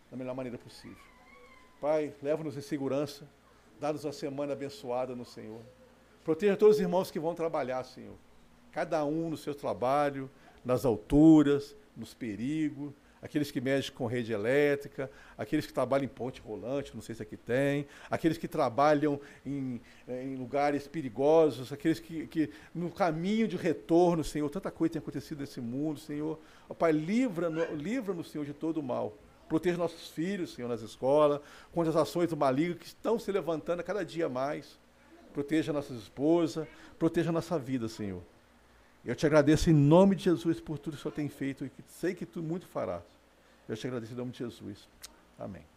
da 0.09 0.15
melhor 0.15 0.33
maneira 0.33 0.57
possível. 0.57 1.03
Pai, 1.81 2.13
leva-nos 2.23 2.55
em 2.55 2.61
segurança. 2.61 3.27
Dá-nos 3.79 4.05
uma 4.05 4.13
semana 4.13 4.53
abençoada 4.53 5.13
no 5.13 5.25
Senhor. 5.25 5.59
Proteja 6.23 6.55
todos 6.55 6.77
os 6.77 6.81
irmãos 6.81 7.11
que 7.11 7.19
vão 7.19 7.35
trabalhar, 7.35 7.83
Senhor. 7.83 8.15
Cada 8.71 9.03
um 9.03 9.29
no 9.29 9.35
seu 9.35 9.53
trabalho, 9.53 10.31
nas 10.63 10.85
alturas, 10.85 11.75
nos 11.97 12.13
perigos 12.13 12.93
aqueles 13.25 13.49
que 13.49 13.59
mexem 13.59 13.91
com 13.91 14.05
rede 14.05 14.31
elétrica, 14.31 15.09
aqueles 15.35 15.65
que 15.65 15.73
trabalham 15.73 16.05
em 16.05 16.07
ponte 16.07 16.39
rolante, 16.39 16.93
não 16.93 17.01
sei 17.01 17.15
se 17.15 17.23
aqui 17.23 17.35
tem, 17.35 17.87
aqueles 18.07 18.37
que 18.37 18.47
trabalham 18.47 19.19
em, 19.43 19.81
em 20.07 20.35
lugares 20.35 20.87
perigosos, 20.87 21.73
aqueles 21.73 21.99
que, 21.99 22.27
que, 22.27 22.51
no 22.73 22.91
caminho 22.91 23.47
de 23.47 23.57
retorno, 23.57 24.23
Senhor, 24.23 24.47
tanta 24.51 24.69
coisa 24.69 24.93
tem 24.93 24.99
acontecido 24.99 25.39
nesse 25.39 25.59
mundo, 25.59 25.99
Senhor. 25.99 26.39
Pai, 26.77 26.91
livra-nos, 26.91 27.67
livra 27.71 28.15
Senhor, 28.23 28.45
de 28.45 28.53
todo 28.53 28.77
o 28.77 28.83
mal. 28.83 29.17
Proteja 29.49 29.75
nossos 29.75 30.09
filhos, 30.09 30.53
Senhor, 30.53 30.67
nas 30.67 30.81
escolas, 30.81 31.41
contra 31.73 31.89
as 31.89 31.95
ações 31.95 32.29
do 32.29 32.37
maligno 32.37 32.75
que 32.75 32.85
estão 32.85 33.17
se 33.17 33.31
levantando 33.31 33.79
a 33.79 33.83
cada 33.83 34.05
dia 34.05 34.29
mais. 34.29 34.77
Proteja 35.33 35.73
nossas 35.73 35.97
esposas, 35.97 36.67
proteja 36.99 37.31
nossa 37.31 37.57
vida, 37.57 37.87
Senhor. 37.89 38.21
Eu 39.03 39.15
te 39.15 39.25
agradeço 39.25 39.69
em 39.71 39.73
nome 39.73 40.15
de 40.15 40.25
Jesus 40.25 40.59
por 40.59 40.77
tudo 40.77 40.93
que 40.93 40.99
o 40.99 41.01
Senhor 41.01 41.15
tem 41.15 41.27
feito 41.27 41.65
e 41.65 41.71
sei 41.87 42.13
que 42.13 42.25
tu 42.25 42.43
muito 42.43 42.67
farás. 42.67 43.14
Eu 43.67 43.75
te 43.75 43.87
agradeço 43.87 44.13
em 44.13 44.15
nome 44.15 44.31
de 44.31 44.39
Jesus. 44.39 44.87
Amém. 45.37 45.74